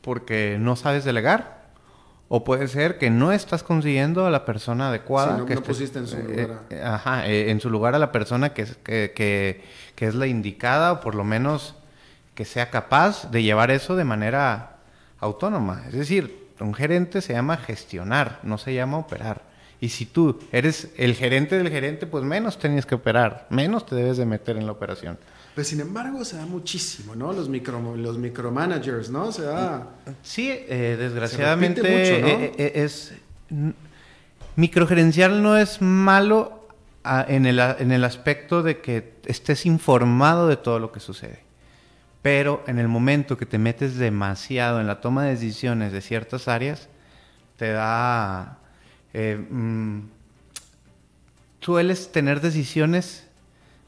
porque 0.00 0.58
no 0.60 0.76
sabes 0.76 1.04
delegar, 1.04 1.64
o 2.28 2.44
puede 2.44 2.68
ser 2.68 2.98
que 2.98 3.10
no 3.10 3.32
estás 3.32 3.62
consiguiendo 3.62 4.26
a 4.26 4.30
la 4.30 4.44
persona 4.44 4.88
adecuada. 4.88 5.38
no, 5.38 5.46
que 5.46 5.56
pusiste 5.56 5.98
en 5.98 6.06
su 6.06 6.16
eh, 6.16 6.22
lugar. 6.22 6.60
Eh, 6.70 6.82
ajá, 6.82 7.26
eh, 7.28 7.50
en 7.50 7.60
su 7.60 7.70
lugar 7.70 7.94
a 7.94 7.98
la 7.98 8.12
persona 8.12 8.52
que, 8.52 8.66
que, 8.82 9.62
que, 9.94 10.06
es 10.06 10.14
la 10.14 10.26
indicada, 10.26 10.92
o 10.92 11.00
por 11.00 11.14
lo 11.14 11.24
menos 11.24 11.74
que 12.34 12.44
sea 12.44 12.70
capaz 12.70 13.30
de 13.30 13.42
llevar 13.42 13.70
eso 13.70 13.96
de 13.96 14.04
manera 14.04 14.76
autónoma. 15.20 15.84
Es 15.86 15.94
decir, 15.94 16.48
un 16.60 16.74
gerente 16.74 17.20
se 17.20 17.32
llama 17.32 17.56
gestionar, 17.56 18.40
no 18.42 18.58
se 18.58 18.74
llama 18.74 18.98
operar. 18.98 19.42
Y 19.80 19.90
si 19.90 20.06
tú 20.06 20.40
eres 20.50 20.90
el 20.96 21.14
gerente 21.14 21.58
del 21.58 21.70
gerente, 21.70 22.06
pues 22.06 22.24
menos 22.24 22.58
tenías 22.58 22.86
que 22.86 22.94
operar, 22.94 23.46
menos 23.50 23.84
te 23.86 23.94
debes 23.94 24.16
de 24.16 24.24
meter 24.24 24.56
en 24.56 24.66
la 24.66 24.72
operación. 24.72 25.18
Pero 25.54 25.64
sin 25.64 25.80
embargo 25.80 26.24
se 26.24 26.36
da 26.36 26.46
muchísimo, 26.46 27.14
¿no? 27.14 27.32
Los, 27.32 27.48
micro, 27.48 27.96
los 27.96 28.18
micromanagers, 28.18 29.08
¿no? 29.10 29.30
Se 29.30 29.42
da... 29.42 29.88
Sí, 30.22 30.50
eh, 30.50 30.96
desgraciadamente 30.98 31.80
eh, 31.84 32.52
eh, 32.58 32.72
es... 32.74 33.14
Microgerencial 34.56 35.42
no 35.42 35.56
es 35.56 35.80
malo 35.80 36.68
ah, 37.04 37.24
en, 37.28 37.46
el, 37.46 37.60
en 37.60 37.92
el 37.92 38.04
aspecto 38.04 38.64
de 38.64 38.80
que 38.80 39.14
estés 39.26 39.64
informado 39.64 40.48
de 40.48 40.56
todo 40.56 40.80
lo 40.80 40.90
que 40.90 40.98
sucede. 40.98 41.44
Pero 42.20 42.64
en 42.66 42.78
el 42.80 42.88
momento 42.88 43.36
que 43.36 43.46
te 43.46 43.58
metes 43.58 43.96
demasiado 43.96 44.80
en 44.80 44.88
la 44.88 45.00
toma 45.00 45.24
de 45.24 45.30
decisiones 45.30 45.92
de 45.92 46.00
ciertas 46.00 46.48
áreas, 46.48 46.88
te 47.56 47.70
da... 47.70 48.58
Mm, 49.12 50.00
sueles 51.60 52.10
tener 52.10 52.40
decisiones 52.40 53.23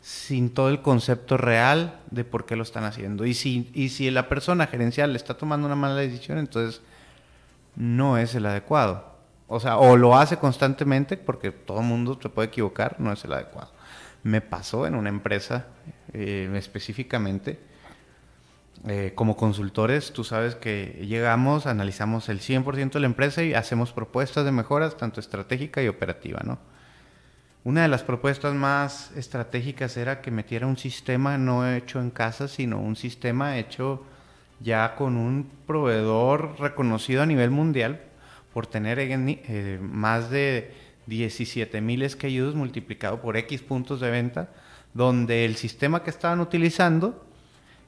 sin 0.07 0.51
todo 0.51 0.69
el 0.69 0.83
concepto 0.83 1.37
real 1.37 1.99
de 2.13 2.23
por 2.23 2.47
qué 2.47 2.55
lo 2.55 2.63
están 2.63 2.85
haciendo. 2.85 3.27
Y 3.27 3.35
si, 3.35 3.73
y 3.75 3.89
si 3.89 4.09
la 4.13 4.29
persona 4.29 4.69
gerencial 4.69 5.17
está 5.17 5.37
tomando 5.37 5.67
una 5.67 5.75
mala 5.75 5.97
decisión, 5.97 6.39
entonces 6.39 6.81
no 7.75 8.17
es 8.17 8.33
el 8.37 8.47
adecuado. 8.47 9.17
O 9.49 9.59
sea, 9.59 9.79
o 9.79 9.97
lo 9.97 10.17
hace 10.17 10.37
constantemente, 10.37 11.17
porque 11.17 11.51
todo 11.51 11.81
el 11.81 11.87
mundo 11.87 12.17
se 12.23 12.29
puede 12.29 12.47
equivocar, 12.47 13.01
no 13.01 13.13
es 13.13 13.25
el 13.25 13.33
adecuado. 13.33 13.73
Me 14.23 14.41
pasó 14.41 14.87
en 14.87 14.95
una 14.95 15.09
empresa 15.09 15.67
eh, 16.13 16.49
específicamente. 16.55 17.59
Eh, 18.87 19.11
como 19.17 19.37
consultores, 19.37 20.13
tú 20.13 20.23
sabes 20.23 20.55
que 20.55 21.05
llegamos, 21.05 21.67
analizamos 21.67 22.29
el 22.29 22.39
100% 22.39 22.93
de 22.93 23.01
la 23.01 23.07
empresa 23.07 23.43
y 23.43 23.55
hacemos 23.55 23.93
propuestas 23.93 24.45
de 24.45 24.53
mejoras, 24.53 24.97
tanto 24.97 25.19
estratégica 25.19 25.83
y 25.83 25.89
operativa, 25.89 26.43
¿no? 26.45 26.61
Una 27.67 27.83
de 27.83 27.89
las 27.89 28.05
propuestas 28.05 28.55
más 28.55 29.11
estratégicas 29.17 29.97
era 29.97 30.21
que 30.21 30.31
metiera 30.31 30.69
un 30.69 30.77
sistema 30.77 31.37
no 31.37 31.69
hecho 31.69 32.01
en 32.01 32.11
casa, 32.11 32.47
sino 32.47 32.79
un 32.79 32.95
sistema 32.95 33.59
hecho 33.59 34.05
ya 34.61 34.95
con 34.95 35.17
un 35.17 35.51
proveedor 35.67 36.61
reconocido 36.61 37.23
a 37.23 37.27
nivel 37.27 37.51
mundial 37.51 38.03
por 38.55 38.69
tener 38.69 39.01
eh, 39.01 39.81
más 39.83 40.31
de 40.31 40.75
17 41.07 41.81
mil 41.81 42.09
SKUs 42.09 42.55
multiplicado 42.55 43.21
por 43.21 43.37
X 43.37 43.63
puntos 43.63 43.99
de 43.99 44.13
venta, 44.13 44.49
donde 44.95 45.45
el 45.45 45.57
sistema 45.57 46.05
que 46.05 46.11
estaban 46.11 46.39
utilizando 46.39 47.27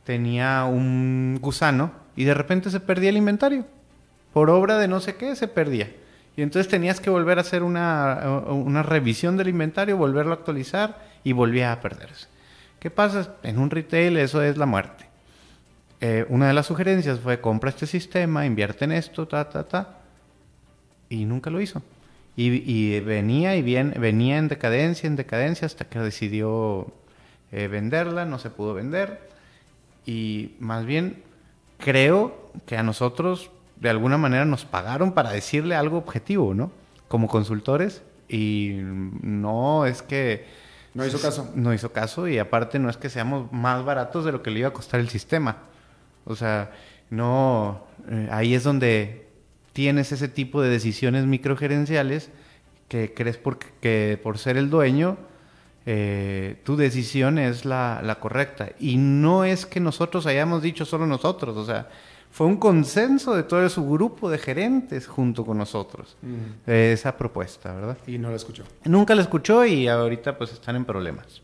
tenía 0.03 0.65
un 0.65 1.39
gusano 1.41 1.93
y 2.17 2.25
de 2.25 2.35
repente 2.35 2.71
se 2.71 2.81
perdía 2.81 3.11
el 3.11 3.17
inventario. 3.17 3.65
Por 4.33 4.51
obra 4.51 4.77
de 4.77 4.89
no 4.89 4.99
sé 4.99 5.15
qué 5.15 5.37
se 5.37 5.47
perdía. 5.47 5.89
Y 6.39 6.43
entonces 6.43 6.71
tenías 6.71 7.01
que 7.01 7.11
volver 7.11 7.39
a 7.39 7.41
hacer 7.41 7.65
una, 7.65 8.85
revisión 8.85 9.37
del 9.37 9.49
inventario, 9.49 9.97
volverlo 9.97 10.31
a 10.31 10.35
actualizar 10.37 11.05
y 11.25 11.33
volvía 11.33 11.73
a 11.73 11.81
perderse. 11.81 12.29
¿Qué 12.79 12.91
pasa? 12.91 13.35
En 13.43 13.59
un 13.59 13.71
retail 13.71 14.17
eso 14.19 14.41
es 14.41 14.57
la 14.57 14.65
muerte. 14.65 15.05
Eh, 16.01 16.25
una 16.29 16.47
de 16.47 16.53
las 16.53 16.67
sugerencias 16.67 17.19
fue 17.19 17.41
compra 17.41 17.71
este 17.71 17.89
sistema, 17.89 18.47
invierte 18.47 18.85
en 18.85 18.93
esto, 18.93 19.27
ta, 19.27 19.51
ta, 19.51 19.65
ta. 19.65 19.99
Y 21.09 21.25
nunca 21.25 21.51
lo 21.51 21.61
hizo. 21.61 21.83
Y, 22.37 23.01
venía 23.01 23.57
y 23.57 23.63
bien, 23.63 23.93
venía 23.99 24.39
en 24.39 24.47
decadencia, 24.47 25.09
en 25.09 25.17
decadencia, 25.17 25.67
hasta 25.67 25.87
que 25.87 25.99
decidió 25.99 26.87
eh, 27.51 27.67
venderla, 27.67 28.27
no 28.27 28.39
se 28.39 28.51
pudo 28.51 28.75
vender. 28.75 29.29
Y 30.07 30.53
más 30.61 30.87
bien 30.87 31.21
creo 31.79 32.53
que 32.65 32.77
a 32.77 32.85
nosotros 32.85 33.51
de 33.81 33.91
alguna 33.91 34.19
manera 34.19 34.45
nos 34.45 34.65
pagaron 34.65 35.13
para 35.13 35.31
decirle 35.31 35.75
algo 35.75 35.99
objetivo, 35.99 36.55
¿no? 36.55 36.71
Como 37.09 37.29
consultores 37.29 38.03
y 38.29 38.79
no 38.83 39.87
es 39.87 40.03
que... 40.03 40.47
No 40.95 41.07
hizo 41.07 41.21
caso. 41.21 41.51
No 41.55 41.73
hizo 41.73 41.93
caso 41.93 42.29
y 42.29 42.39
aparte 42.39 42.79
no 42.79 42.91
es 42.91 42.97
que 42.97 43.09
seamos 43.09 43.53
más 43.53 43.85
baratos 43.85 44.25
de 44.25 44.33
lo 44.33 44.43
que 44.43 44.51
le 44.51 44.61
iba 44.61 44.69
a 44.69 44.73
costar 44.73 45.01
el 45.01 45.09
sistema. 45.09 45.59
O 46.25 46.35
sea, 46.37 46.73
no... 47.11 47.87
Eh, 48.11 48.29
ahí 48.31 48.55
es 48.55 48.65
donde 48.65 49.27
tienes 49.73 50.13
ese 50.13 50.29
tipo 50.29 50.61
de 50.61 50.71
decisiones 50.71 51.27
microgerenciales 51.27 52.31
que 52.89 53.15
crees 53.15 53.37
por, 53.37 53.59
que 53.59 54.19
por 54.23 54.39
ser 54.39 54.57
el 54.57 54.71
dueño 54.71 55.19
eh, 55.87 56.57
tu 56.65 56.77
decisión 56.77 57.39
es 57.39 57.65
la, 57.65 58.01
la, 58.03 58.17
correcta. 58.17 58.71
Y 58.79 58.97
no 58.97 59.45
es 59.45 59.67
que 59.67 59.81
nosotros 59.81 60.27
hayamos 60.27 60.63
dicho 60.63 60.85
solo 60.85 61.07
nosotros, 61.07 61.57
o 61.57 61.65
sea, 61.65 61.89
fue 62.31 62.47
un 62.47 62.57
consenso 62.57 63.35
de 63.35 63.43
todo 63.43 63.69
su 63.69 63.89
grupo 63.89 64.31
de 64.31 64.39
gerentes 64.39 65.07
junto 65.07 65.45
con 65.45 65.59
nosotros, 65.59 66.17
esa 66.67 67.17
propuesta, 67.17 67.73
¿verdad? 67.75 67.99
Y 68.07 68.19
no 68.19 68.31
la 68.31 68.37
escuchó. 68.37 68.65
Nunca 68.85 69.15
la 69.15 69.23
escuchó 69.23 69.65
y 69.65 69.89
ahorita 69.89 70.39
pues 70.39 70.53
están 70.53 70.77
en 70.77 70.85
problemas. 70.85 71.43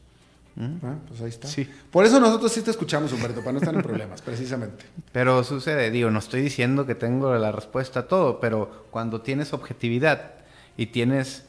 Ah, 0.56 0.94
pues 1.08 1.20
ahí 1.20 1.30
está. 1.30 1.48
Sí. 1.48 1.68
Por 1.90 2.04
eso 2.04 2.20
nosotros 2.20 2.52
sí 2.52 2.62
te 2.62 2.70
escuchamos, 2.70 3.12
Humberto, 3.12 3.40
para 3.40 3.52
no 3.52 3.58
estar 3.58 3.74
en 3.74 3.82
problemas, 3.82 4.22
precisamente. 4.22 4.84
Pero 5.12 5.42
sucede, 5.42 5.90
digo, 5.90 6.10
no 6.10 6.20
estoy 6.20 6.42
diciendo 6.42 6.86
que 6.86 6.94
tengo 6.94 7.34
la 7.34 7.50
respuesta 7.50 8.00
a 8.00 8.08
todo, 8.08 8.40
pero 8.40 8.86
cuando 8.90 9.20
tienes 9.20 9.52
objetividad 9.52 10.32
y 10.76 10.86
tienes, 10.86 11.46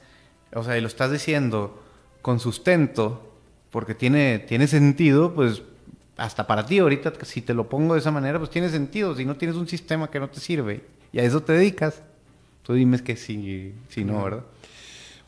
o 0.53 0.63
sea, 0.63 0.77
y 0.77 0.81
lo 0.81 0.87
estás 0.87 1.11
diciendo 1.11 1.81
con 2.21 2.39
sustento, 2.39 3.31
porque 3.69 3.93
tiene, 3.93 4.39
tiene 4.39 4.67
sentido, 4.67 5.33
pues 5.35 5.61
hasta 6.17 6.47
para 6.47 6.65
ti 6.65 6.79
ahorita, 6.79 7.13
si 7.23 7.41
te 7.41 7.53
lo 7.53 7.67
pongo 7.69 7.93
de 7.93 7.99
esa 7.99 8.11
manera, 8.11 8.39
pues 8.39 8.49
tiene 8.49 8.69
sentido. 8.69 9.15
Si 9.15 9.25
no 9.25 9.35
tienes 9.35 9.57
un 9.57 9.67
sistema 9.67 10.09
que 10.09 10.19
no 10.19 10.29
te 10.29 10.39
sirve 10.39 10.83
y 11.11 11.19
a 11.19 11.23
eso 11.23 11.43
te 11.43 11.53
dedicas, 11.53 12.01
tú 12.63 12.73
dime 12.73 12.99
que 12.99 13.15
sí, 13.15 13.73
si 13.89 14.03
no, 14.03 14.23
¿verdad? 14.23 14.43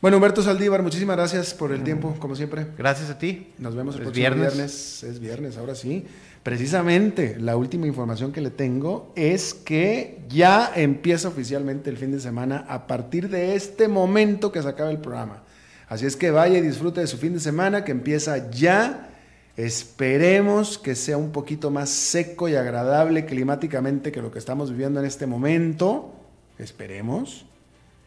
Bueno, 0.00 0.18
Humberto 0.18 0.42
Saldívar, 0.42 0.80
muchísimas 0.82 1.16
gracias 1.16 1.54
por 1.54 1.72
el 1.72 1.82
tiempo, 1.82 2.14
como 2.20 2.36
siempre. 2.36 2.68
Gracias 2.78 3.10
a 3.10 3.18
ti. 3.18 3.48
Nos 3.58 3.74
vemos 3.74 3.96
el 3.96 4.02
próximo 4.02 4.36
viernes. 4.36 5.02
Es 5.02 5.18
viernes, 5.18 5.56
ahora 5.56 5.74
sí. 5.74 6.06
Precisamente, 6.44 7.36
la 7.40 7.56
última 7.56 7.88
información 7.88 8.30
que 8.30 8.40
le 8.40 8.50
tengo 8.50 9.12
es 9.16 9.54
que 9.54 10.20
ya 10.28 10.70
empieza 10.76 11.26
oficialmente 11.26 11.90
el 11.90 11.96
fin 11.96 12.12
de 12.12 12.20
semana 12.20 12.64
a 12.68 12.86
partir 12.86 13.28
de 13.28 13.56
este 13.56 13.88
momento 13.88 14.52
que 14.52 14.62
se 14.62 14.68
acaba 14.68 14.90
el 14.92 14.98
programa. 14.98 15.42
Así 15.88 16.06
es 16.06 16.14
que 16.14 16.30
vaya 16.30 16.58
y 16.58 16.62
disfrute 16.62 17.00
de 17.00 17.08
su 17.08 17.18
fin 17.18 17.34
de 17.34 17.40
semana 17.40 17.84
que 17.84 17.90
empieza 17.90 18.52
ya 18.52 19.10
Esperemos 19.58 20.78
que 20.78 20.94
sea 20.94 21.16
un 21.16 21.32
poquito 21.32 21.72
más 21.72 21.90
seco 21.90 22.48
y 22.48 22.54
agradable 22.54 23.26
climáticamente 23.26 24.12
que 24.12 24.22
lo 24.22 24.30
que 24.30 24.38
estamos 24.38 24.70
viviendo 24.70 25.00
en 25.00 25.06
este 25.06 25.26
momento. 25.26 26.14
Esperemos 26.58 27.44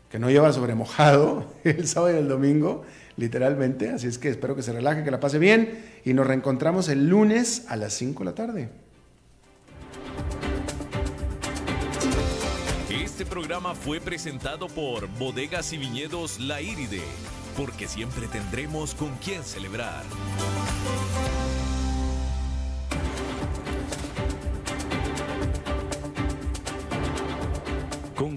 que 0.09 0.17
no 0.17 0.29
lleva 0.29 0.53
sobre 0.53 0.75
mojado 0.75 1.51
el 1.65 1.85
sábado 1.89 2.15
y 2.15 2.19
el 2.19 2.29
domingo, 2.29 2.83
literalmente. 3.17 3.89
Así 3.89 4.07
es 4.07 4.17
que 4.17 4.29
espero 4.29 4.55
que 4.55 4.63
se 4.63 4.71
relaje, 4.71 5.03
que 5.03 5.11
la 5.11 5.19
pase 5.19 5.39
bien 5.39 5.83
y 6.05 6.13
nos 6.13 6.25
reencontramos 6.25 6.87
el 6.87 7.09
lunes 7.09 7.65
a 7.67 7.75
las 7.75 7.95
5 7.95 8.19
de 8.19 8.25
la 8.25 8.35
tarde. 8.35 8.69
Este 12.89 13.25
programa 13.25 13.75
fue 13.75 13.99
presentado 13.99 14.67
por 14.67 15.09
Bodegas 15.19 15.73
y 15.73 15.77
Viñedos 15.77 16.39
La 16.39 16.61
Iride, 16.61 17.01
porque 17.57 17.89
siempre 17.89 18.27
tendremos 18.27 18.95
con 18.95 19.09
quién 19.17 19.43
celebrar. 19.43 20.03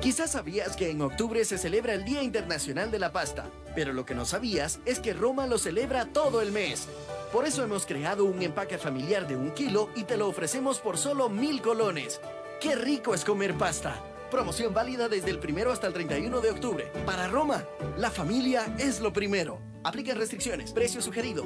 Quizás 0.00 0.30
sabías 0.30 0.76
que 0.76 0.90
en 0.90 1.02
octubre 1.02 1.44
se 1.44 1.58
celebra 1.58 1.92
el 1.92 2.04
Día 2.04 2.22
Internacional 2.22 2.92
de 2.92 3.00
la 3.00 3.10
Pasta, 3.10 3.46
pero 3.74 3.92
lo 3.92 4.06
que 4.06 4.14
no 4.14 4.24
sabías 4.24 4.78
es 4.84 5.00
que 5.00 5.12
Roma 5.12 5.48
lo 5.48 5.58
celebra 5.58 6.06
todo 6.06 6.40
el 6.40 6.52
mes. 6.52 6.88
Por 7.32 7.44
eso 7.44 7.64
hemos 7.64 7.84
creado 7.84 8.24
un 8.24 8.40
empaque 8.40 8.78
familiar 8.78 9.26
de 9.26 9.34
un 9.34 9.50
kilo 9.50 9.90
y 9.96 10.04
te 10.04 10.16
lo 10.16 10.28
ofrecemos 10.28 10.78
por 10.78 10.98
solo 10.98 11.28
mil 11.28 11.60
colones. 11.60 12.20
¡Qué 12.60 12.76
rico 12.76 13.12
es 13.12 13.24
comer 13.24 13.54
pasta! 13.54 14.00
Promoción 14.30 14.72
válida 14.72 15.08
desde 15.08 15.30
el 15.30 15.40
primero 15.40 15.72
hasta 15.72 15.88
el 15.88 15.94
31 15.94 16.40
de 16.40 16.50
octubre. 16.50 16.92
Para 17.04 17.26
Roma, 17.26 17.64
la 17.96 18.10
familia 18.10 18.72
es 18.78 19.00
lo 19.00 19.12
primero. 19.12 19.58
Apliquen 19.82 20.16
restricciones. 20.16 20.72
Precio 20.72 21.02
sugerido. 21.02 21.44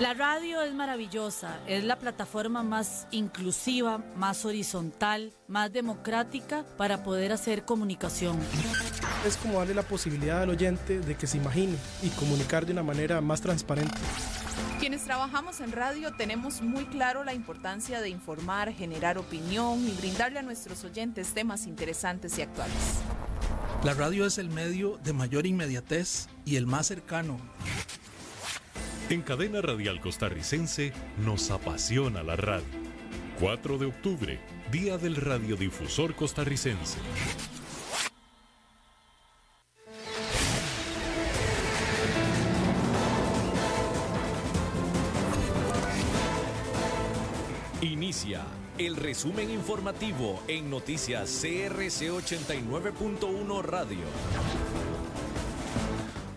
La 0.00 0.14
radio 0.14 0.62
es 0.62 0.72
maravillosa, 0.72 1.60
es 1.66 1.84
la 1.84 1.98
plataforma 1.98 2.62
más 2.62 3.06
inclusiva, 3.10 3.98
más 4.16 4.46
horizontal, 4.46 5.34
más 5.46 5.70
democrática 5.74 6.64
para 6.78 7.02
poder 7.02 7.32
hacer 7.32 7.66
comunicación. 7.66 8.38
Es 9.26 9.36
como 9.36 9.58
darle 9.58 9.74
la 9.74 9.82
posibilidad 9.82 10.40
al 10.40 10.48
oyente 10.48 11.00
de 11.00 11.14
que 11.16 11.26
se 11.26 11.36
imagine 11.36 11.76
y 12.02 12.08
comunicar 12.08 12.64
de 12.64 12.72
una 12.72 12.82
manera 12.82 13.20
más 13.20 13.42
transparente. 13.42 13.94
Quienes 14.78 15.04
trabajamos 15.04 15.60
en 15.60 15.70
radio 15.70 16.14
tenemos 16.16 16.62
muy 16.62 16.86
claro 16.86 17.22
la 17.22 17.34
importancia 17.34 18.00
de 18.00 18.08
informar, 18.08 18.72
generar 18.72 19.18
opinión 19.18 19.86
y 19.86 19.92
brindarle 19.92 20.38
a 20.38 20.42
nuestros 20.42 20.82
oyentes 20.82 21.34
temas 21.34 21.66
interesantes 21.66 22.38
y 22.38 22.42
actuales. 22.42 23.00
La 23.84 23.92
radio 23.92 24.24
es 24.24 24.38
el 24.38 24.48
medio 24.48 24.98
de 25.04 25.12
mayor 25.12 25.46
inmediatez 25.46 26.28
y 26.46 26.56
el 26.56 26.66
más 26.66 26.86
cercano. 26.86 27.38
En 29.10 29.22
Cadena 29.22 29.60
Radial 29.60 30.00
Costarricense 30.00 30.92
nos 31.26 31.50
apasiona 31.50 32.22
la 32.22 32.36
radio. 32.36 32.64
4 33.40 33.76
de 33.76 33.86
octubre, 33.86 34.38
Día 34.70 34.98
del 34.98 35.16
Radiodifusor 35.16 36.14
Costarricense. 36.14 37.00
Inicia 47.82 48.44
el 48.78 48.94
resumen 48.94 49.50
informativo 49.50 50.40
en 50.46 50.70
noticias 50.70 51.28
CRC 51.42 52.12
89.1 52.12 53.62
Radio. 53.62 54.79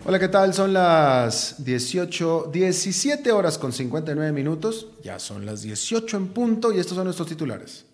Hola, 0.06 0.18
¿qué 0.18 0.28
tal? 0.28 0.52
Son 0.52 0.74
las 0.74 1.64
18, 1.64 2.50
17 2.52 3.32
horas 3.32 3.56
con 3.56 3.72
59 3.72 4.32
minutos. 4.32 4.88
Ya 5.02 5.18
son 5.18 5.46
las 5.46 5.62
18 5.62 6.18
en 6.18 6.28
punto 6.28 6.74
y 6.74 6.78
estos 6.78 6.94
son 6.94 7.04
nuestros 7.04 7.26
titulares. 7.26 7.86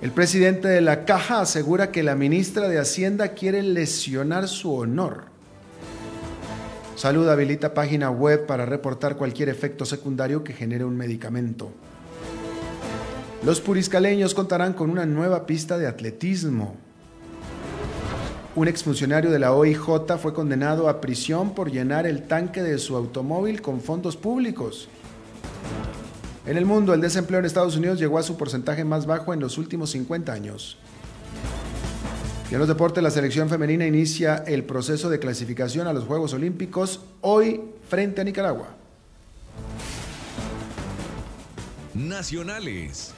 El 0.00 0.12
presidente 0.12 0.68
de 0.68 0.80
la 0.80 1.04
Caja 1.04 1.40
asegura 1.40 1.90
que 1.90 2.04
la 2.04 2.14
ministra 2.14 2.68
de 2.68 2.78
Hacienda 2.78 3.34
quiere 3.34 3.60
lesionar 3.60 4.46
su 4.46 4.72
honor. 4.72 5.24
Salud 6.94 7.28
habilita 7.28 7.74
página 7.74 8.08
web 8.12 8.46
para 8.46 8.64
reportar 8.64 9.16
cualquier 9.16 9.48
efecto 9.48 9.84
secundario 9.84 10.44
que 10.44 10.52
genere 10.52 10.84
un 10.84 10.96
medicamento. 10.96 11.72
Los 13.44 13.60
puriscaleños 13.60 14.32
contarán 14.32 14.74
con 14.74 14.90
una 14.90 15.06
nueva 15.06 15.44
pista 15.44 15.76
de 15.76 15.88
atletismo. 15.88 16.76
Un 18.58 18.66
exfuncionario 18.66 19.30
de 19.30 19.38
la 19.38 19.52
OIJ 19.52 20.18
fue 20.20 20.34
condenado 20.34 20.88
a 20.88 21.00
prisión 21.00 21.54
por 21.54 21.70
llenar 21.70 22.08
el 22.08 22.26
tanque 22.26 22.60
de 22.60 22.78
su 22.78 22.96
automóvil 22.96 23.62
con 23.62 23.80
fondos 23.80 24.16
públicos. 24.16 24.88
En 26.44 26.56
el 26.56 26.64
mundo, 26.64 26.92
el 26.92 27.00
desempleo 27.00 27.38
en 27.38 27.44
Estados 27.46 27.76
Unidos 27.76 28.00
llegó 28.00 28.18
a 28.18 28.24
su 28.24 28.36
porcentaje 28.36 28.82
más 28.82 29.06
bajo 29.06 29.32
en 29.32 29.38
los 29.38 29.58
últimos 29.58 29.90
50 29.90 30.32
años. 30.32 30.76
Y 32.50 32.54
en 32.54 32.58
los 32.58 32.66
deportes, 32.66 33.00
la 33.00 33.12
selección 33.12 33.48
femenina 33.48 33.86
inicia 33.86 34.38
el 34.38 34.64
proceso 34.64 35.08
de 35.08 35.20
clasificación 35.20 35.86
a 35.86 35.92
los 35.92 36.02
Juegos 36.02 36.32
Olímpicos 36.32 37.02
hoy 37.20 37.60
frente 37.88 38.22
a 38.22 38.24
Nicaragua. 38.24 38.70
Nacionales. 41.94 43.14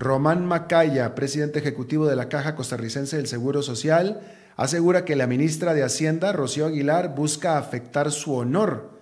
Román 0.00 0.46
Macaya, 0.46 1.14
presidente 1.14 1.58
ejecutivo 1.58 2.06
de 2.06 2.16
la 2.16 2.30
Caja 2.30 2.54
Costarricense 2.54 3.18
del 3.18 3.26
Seguro 3.26 3.60
Social, 3.60 4.22
asegura 4.56 5.04
que 5.04 5.14
la 5.14 5.26
ministra 5.26 5.74
de 5.74 5.82
Hacienda, 5.82 6.32
Rocío 6.32 6.64
Aguilar, 6.64 7.14
busca 7.14 7.58
afectar 7.58 8.10
su 8.10 8.34
honor. 8.34 8.98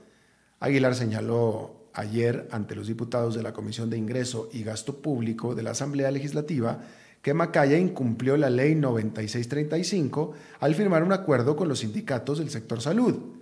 Aguilar 0.59 0.97
señaló 0.97 1.77
ayer 1.93 2.49
ante 2.51 2.75
los 2.75 2.89
diputados 2.89 3.37
de 3.37 3.45
la 3.45 3.53
Comisión 3.53 3.91
de 3.91 3.97
Ingreso 3.97 4.49
y 4.53 4.65
Gasto 4.65 5.01
Público 5.01 5.55
de 5.55 5.63
la 5.63 5.71
Asamblea 5.71 6.11
Legislativa 6.11 6.81
que 7.23 7.33
Macaya 7.33 7.79
incumplió 7.79 8.37
la 8.37 8.51
ley 8.51 8.75
9635 8.75 10.33
al 10.59 10.75
firmar 10.75 11.05
un 11.05 11.13
acuerdo 11.13 11.55
con 11.55 11.69
los 11.69 11.79
sindicatos 11.79 12.39
del 12.39 12.51
sector 12.51 12.81
salud. 12.81 13.38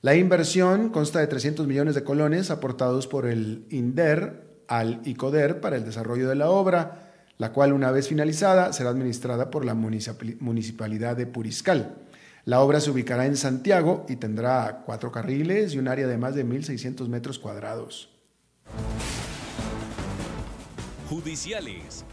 La 0.00 0.14
inversión 0.14 0.88
consta 0.88 1.20
de 1.20 1.26
300 1.26 1.66
millones 1.66 1.94
de 1.94 2.04
colones 2.04 2.50
aportados 2.50 3.06
por 3.06 3.26
el 3.26 3.66
INDER 3.68 4.62
al 4.66 5.02
ICODER 5.04 5.60
para 5.60 5.76
el 5.76 5.84
desarrollo 5.84 6.26
de 6.26 6.36
la 6.36 6.48
obra, 6.48 7.12
la 7.36 7.52
cual 7.52 7.74
una 7.74 7.90
vez 7.90 8.08
finalizada 8.08 8.72
será 8.72 8.88
administrada 8.88 9.50
por 9.50 9.66
la 9.66 9.74
Municipalidad 9.74 11.18
de 11.18 11.26
Puriscal. 11.26 11.98
La 12.46 12.60
obra 12.60 12.80
se 12.80 12.92
ubicará 12.92 13.26
en 13.26 13.36
Santiago 13.36 14.06
y 14.08 14.16
tendrá 14.16 14.84
cuatro 14.86 15.12
carriles 15.12 15.74
y 15.74 15.78
un 15.78 15.88
área 15.88 16.06
de 16.06 16.16
más 16.16 16.34
de 16.34 16.46
1.600 16.46 17.08
metros 17.08 17.38
cuadrados. 17.38 18.08
Judiciales. 21.10 22.04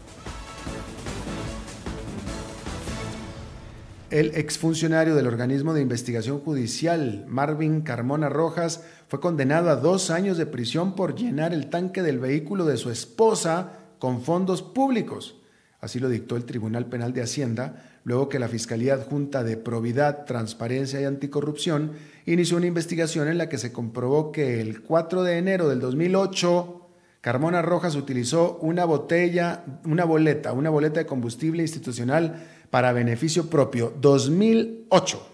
El 4.10 4.34
exfuncionario 4.34 5.14
del 5.14 5.28
organismo 5.28 5.72
de 5.72 5.82
investigación 5.82 6.40
judicial, 6.40 7.24
Marvin 7.28 7.82
Carmona 7.82 8.28
Rojas, 8.28 8.82
fue 9.06 9.20
condenado 9.20 9.70
a 9.70 9.76
dos 9.76 10.10
años 10.10 10.36
de 10.36 10.46
prisión 10.46 10.96
por 10.96 11.14
llenar 11.14 11.54
el 11.54 11.70
tanque 11.70 12.02
del 12.02 12.18
vehículo 12.18 12.64
de 12.64 12.76
su 12.76 12.90
esposa 12.90 13.74
con 14.00 14.20
fondos 14.20 14.62
públicos. 14.62 15.36
Así 15.80 16.00
lo 16.00 16.08
dictó 16.08 16.36
el 16.36 16.44
Tribunal 16.44 16.86
Penal 16.86 17.12
de 17.12 17.22
Hacienda, 17.22 18.00
luego 18.02 18.28
que 18.28 18.40
la 18.40 18.48
Fiscalía 18.48 18.94
Adjunta 18.94 19.44
de 19.44 19.56
Probidad, 19.56 20.24
Transparencia 20.24 21.00
y 21.00 21.04
Anticorrupción 21.04 21.92
inició 22.26 22.56
una 22.56 22.66
investigación 22.66 23.28
en 23.28 23.38
la 23.38 23.48
que 23.48 23.58
se 23.58 23.70
comprobó 23.70 24.32
que 24.32 24.60
el 24.60 24.82
4 24.82 25.22
de 25.22 25.38
enero 25.38 25.68
del 25.68 25.78
2008 25.78 26.77
Carmona 27.20 27.62
Rojas 27.62 27.96
utilizó 27.96 28.58
una 28.60 28.84
botella, 28.84 29.64
una 29.84 30.04
boleta, 30.04 30.52
una 30.52 30.70
boleta 30.70 31.00
de 31.00 31.06
combustible 31.06 31.62
institucional 31.62 32.46
para 32.70 32.92
beneficio 32.92 33.50
propio 33.50 33.92
2008. 34.00 35.26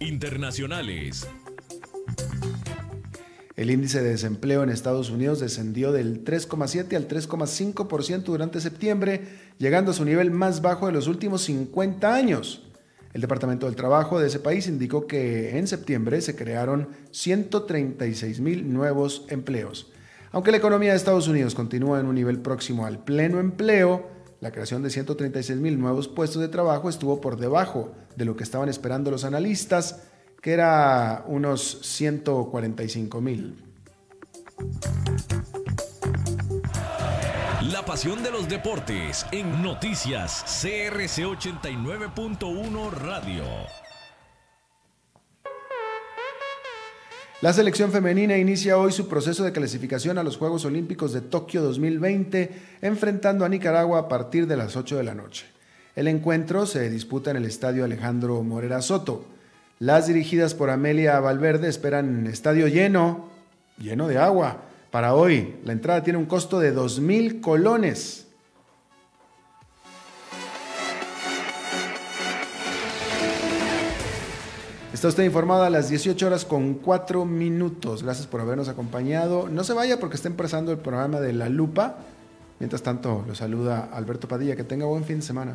Internacionales. 0.00 1.28
El 3.62 3.70
índice 3.70 4.02
de 4.02 4.10
desempleo 4.10 4.64
en 4.64 4.70
Estados 4.70 5.08
Unidos 5.08 5.38
descendió 5.38 5.92
del 5.92 6.24
3,7 6.24 6.96
al 6.96 7.06
3,5% 7.06 8.24
durante 8.24 8.60
septiembre, 8.60 9.22
llegando 9.56 9.92
a 9.92 9.94
su 9.94 10.04
nivel 10.04 10.32
más 10.32 10.62
bajo 10.62 10.88
de 10.88 10.92
los 10.92 11.06
últimos 11.06 11.42
50 11.42 12.12
años. 12.12 12.68
El 13.14 13.20
Departamento 13.20 13.66
del 13.66 13.76
Trabajo 13.76 14.18
de 14.18 14.26
ese 14.26 14.40
país 14.40 14.66
indicó 14.66 15.06
que 15.06 15.56
en 15.56 15.68
septiembre 15.68 16.20
se 16.22 16.34
crearon 16.34 16.88
136 17.12 18.40
mil 18.40 18.72
nuevos 18.72 19.26
empleos. 19.28 19.92
Aunque 20.32 20.50
la 20.50 20.56
economía 20.56 20.90
de 20.90 20.96
Estados 20.96 21.28
Unidos 21.28 21.54
continúa 21.54 22.00
en 22.00 22.06
un 22.06 22.16
nivel 22.16 22.40
próximo 22.40 22.84
al 22.84 23.04
pleno 23.04 23.38
empleo, 23.38 24.08
la 24.40 24.50
creación 24.50 24.82
de 24.82 24.90
136 24.90 25.60
mil 25.60 25.78
nuevos 25.78 26.08
puestos 26.08 26.42
de 26.42 26.48
trabajo 26.48 26.88
estuvo 26.88 27.20
por 27.20 27.36
debajo 27.36 27.92
de 28.16 28.24
lo 28.24 28.34
que 28.34 28.42
estaban 28.42 28.68
esperando 28.68 29.12
los 29.12 29.22
analistas, 29.22 30.00
que 30.42 30.52
era 30.52 31.24
unos 31.28 31.78
145 31.82 33.20
mil. 33.20 33.64
La 37.70 37.84
pasión 37.86 38.24
de 38.24 38.32
los 38.32 38.48
deportes 38.48 39.24
en 39.30 39.62
noticias 39.62 40.42
CRC 40.42 41.22
89.1 41.22 42.90
Radio. 42.90 43.44
La 47.40 47.52
selección 47.52 47.92
femenina 47.92 48.36
inicia 48.36 48.78
hoy 48.78 48.90
su 48.90 49.08
proceso 49.08 49.44
de 49.44 49.52
clasificación 49.52 50.18
a 50.18 50.24
los 50.24 50.36
Juegos 50.36 50.64
Olímpicos 50.64 51.12
de 51.12 51.20
Tokio 51.20 51.62
2020, 51.62 52.50
enfrentando 52.82 53.44
a 53.44 53.48
Nicaragua 53.48 54.00
a 54.00 54.08
partir 54.08 54.48
de 54.48 54.56
las 54.56 54.76
8 54.76 54.96
de 54.96 55.04
la 55.04 55.14
noche. 55.14 55.46
El 55.94 56.08
encuentro 56.08 56.66
se 56.66 56.90
disputa 56.90 57.30
en 57.30 57.36
el 57.36 57.44
Estadio 57.44 57.84
Alejandro 57.84 58.42
Morera 58.42 58.82
Soto. 58.82 59.26
Las 59.78 60.06
dirigidas 60.06 60.54
por 60.54 60.70
Amelia 60.70 61.18
Valverde 61.20 61.68
esperan 61.68 62.26
estadio 62.26 62.68
lleno, 62.68 63.28
lleno 63.78 64.08
de 64.08 64.18
agua. 64.18 64.62
Para 64.90 65.14
hoy, 65.14 65.56
la 65.64 65.72
entrada 65.72 66.02
tiene 66.02 66.18
un 66.18 66.26
costo 66.26 66.60
de 66.60 66.74
2.000 66.74 67.40
colones. 67.40 68.26
Está 74.92 75.08
usted 75.08 75.24
informado 75.24 75.64
a 75.64 75.70
las 75.70 75.88
18 75.88 76.26
horas 76.26 76.44
con 76.44 76.74
4 76.74 77.24
minutos. 77.24 78.04
Gracias 78.04 78.28
por 78.28 78.40
habernos 78.40 78.68
acompañado. 78.68 79.48
No 79.48 79.64
se 79.64 79.72
vaya 79.72 79.98
porque 79.98 80.14
está 80.14 80.28
empezando 80.28 80.70
el 80.70 80.78
programa 80.78 81.18
de 81.18 81.32
La 81.32 81.48
Lupa. 81.48 81.96
Mientras 82.60 82.82
tanto, 82.82 83.24
lo 83.26 83.34
saluda 83.34 83.88
Alberto 83.92 84.28
Padilla. 84.28 84.54
Que 84.54 84.62
tenga 84.62 84.84
buen 84.84 85.04
fin 85.04 85.16
de 85.16 85.22
semana. 85.22 85.54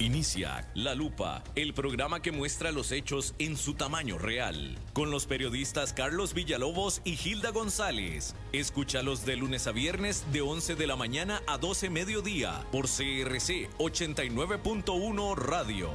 Inicia 0.00 0.64
La 0.74 0.94
Lupa, 0.94 1.42
el 1.56 1.74
programa 1.74 2.22
que 2.22 2.30
muestra 2.30 2.70
los 2.70 2.92
hechos 2.92 3.34
en 3.40 3.56
su 3.56 3.74
tamaño 3.74 4.16
real, 4.16 4.78
con 4.92 5.10
los 5.10 5.26
periodistas 5.26 5.92
Carlos 5.92 6.34
Villalobos 6.34 7.00
y 7.02 7.16
Gilda 7.16 7.50
González. 7.50 8.36
Escúchalos 8.52 9.26
de 9.26 9.34
lunes 9.34 9.66
a 9.66 9.72
viernes 9.72 10.24
de 10.32 10.40
11 10.40 10.76
de 10.76 10.86
la 10.86 10.94
mañana 10.94 11.42
a 11.48 11.58
12 11.58 11.90
mediodía 11.90 12.64
por 12.70 12.84
CRC 12.84 13.68
89.1 13.78 15.34
Radio. 15.34 15.90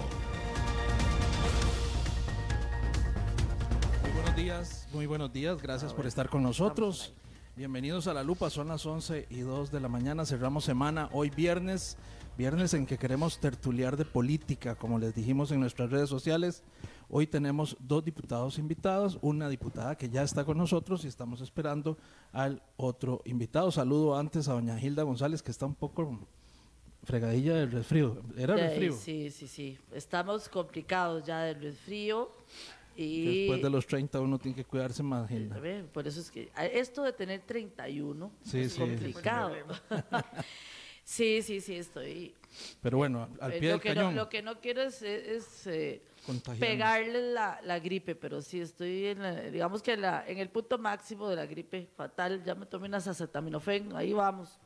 Muy 4.01 4.11
buenos 4.11 4.35
días, 4.35 4.87
muy 4.91 5.05
buenos 5.05 5.31
días, 5.31 5.61
gracias 5.61 5.93
por 5.93 6.07
estar 6.07 6.27
con 6.27 6.43
nosotros. 6.43 7.13
Bienvenidos 7.55 8.07
a 8.07 8.13
La 8.13 8.23
Lupa, 8.23 8.49
son 8.49 8.67
las 8.67 8.85
11 8.85 9.27
y 9.29 9.41
2 9.41 9.71
de 9.71 9.79
la 9.79 9.87
mañana, 9.87 10.25
cerramos 10.25 10.65
semana, 10.65 11.07
hoy 11.13 11.29
viernes 11.29 11.95
Viernes 12.35 12.73
en 12.73 12.87
que 12.87 12.97
queremos 12.97 13.37
tertuliar 13.39 13.95
de 13.95 14.05
política, 14.05 14.73
como 14.73 14.97
les 14.97 15.13
dijimos 15.13 15.51
en 15.51 15.59
nuestras 15.59 15.91
redes 15.91 16.09
sociales. 16.09 16.63
Hoy 17.07 17.27
tenemos 17.27 17.77
dos 17.79 18.03
diputados 18.03 18.57
invitados, 18.57 19.19
una 19.21 19.47
diputada 19.49 19.95
que 19.95 20.09
ya 20.09 20.23
está 20.23 20.43
con 20.43 20.57
nosotros 20.57 21.05
y 21.05 21.07
estamos 21.07 21.41
esperando 21.41 21.95
al 22.31 22.63
otro 22.75 23.21
invitado. 23.25 23.71
Saludo 23.71 24.17
antes 24.17 24.47
a 24.47 24.53
doña 24.53 24.81
Hilda 24.81 25.03
González, 25.03 25.43
que 25.43 25.51
está 25.51 25.67
un 25.67 25.75
poco 25.75 26.27
fregadilla 27.03 27.53
del 27.53 27.71
resfrío. 27.71 28.23
¿Era 28.35 28.55
resfrío? 28.55 28.93
Sí, 28.93 29.29
sí, 29.29 29.47
sí. 29.47 29.77
Estamos 29.91 30.49
complicados 30.49 31.23
ya 31.23 31.41
del 31.41 31.61
resfrío. 31.61 32.31
Y 32.95 33.41
Después 33.41 33.61
de 33.61 33.69
los 33.69 33.85
30 33.85 34.19
uno 34.19 34.39
tiene 34.39 34.55
que 34.55 34.65
cuidarse 34.65 35.03
más, 35.03 35.29
Hilda. 35.29 35.61
Por 35.93 36.07
eso 36.07 36.19
es 36.19 36.31
que 36.31 36.51
esto 36.73 37.03
de 37.03 37.13
tener 37.13 37.41
31 37.41 38.31
es 38.51 38.73
complicado. 38.73 39.53
Sí, 41.03 41.41
sí, 41.41 41.61
sí, 41.61 41.75
estoy. 41.75 42.33
Pero 42.81 42.97
bueno, 42.97 43.27
al 43.39 43.53
pie 43.53 43.61
lo 43.61 43.67
del 43.69 43.81
que 43.81 43.89
cañón. 43.89 44.15
No, 44.15 44.23
lo 44.23 44.29
que 44.29 44.41
no 44.41 44.59
quiero 44.59 44.83
es, 44.83 45.01
es 45.01 45.67
eh, 45.67 46.01
pegarle 46.59 47.33
la, 47.33 47.59
la, 47.63 47.79
gripe, 47.79 48.15
pero 48.15 48.41
sí 48.41 48.61
estoy, 48.61 49.07
en 49.07 49.51
digamos 49.51 49.81
que 49.81 49.97
la, 49.97 50.25
en 50.27 50.37
el 50.37 50.49
punto 50.49 50.77
máximo 50.77 51.27
de 51.27 51.35
la 51.35 51.45
gripe 51.45 51.89
fatal. 51.95 52.43
Ya 52.43 52.55
me 52.55 52.65
tomé 52.65 52.87
unas 52.87 53.07
acetaminofén, 53.07 53.95
ahí 53.95 54.13
vamos. 54.13 54.59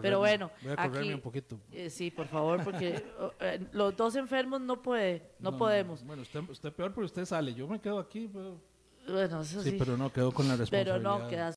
pero 0.00 0.18
bueno, 0.18 0.50
voy 0.62 0.72
a 0.76 0.82
aquí, 0.82 1.12
un 1.12 1.20
poquito. 1.20 1.58
Eh, 1.70 1.90
sí, 1.90 2.10
por 2.10 2.26
favor, 2.26 2.64
porque 2.64 3.04
eh, 3.40 3.66
los 3.72 3.96
dos 3.96 4.16
enfermos 4.16 4.60
no 4.60 4.80
puede, 4.82 5.22
no, 5.38 5.56
podemos. 5.56 6.04
Bueno, 6.04 6.22
usted, 6.22 6.40
usted 6.48 6.72
peor, 6.72 6.92
pero 6.94 7.06
usted 7.06 7.24
sale. 7.24 7.54
Yo 7.54 7.68
me 7.68 7.80
quedo 7.80 7.98
aquí. 7.98 8.28
Pero... 8.32 8.60
Bueno, 9.06 9.42
eso 9.42 9.62
sí. 9.62 9.70
Sí, 9.70 9.76
pero 9.78 9.96
no 9.96 10.10
quedo 10.12 10.32
con 10.32 10.48
la 10.48 10.56
responsabilidad. 10.56 10.96
Pero 10.96 11.18
no, 11.20 11.28
quedas 11.28 11.52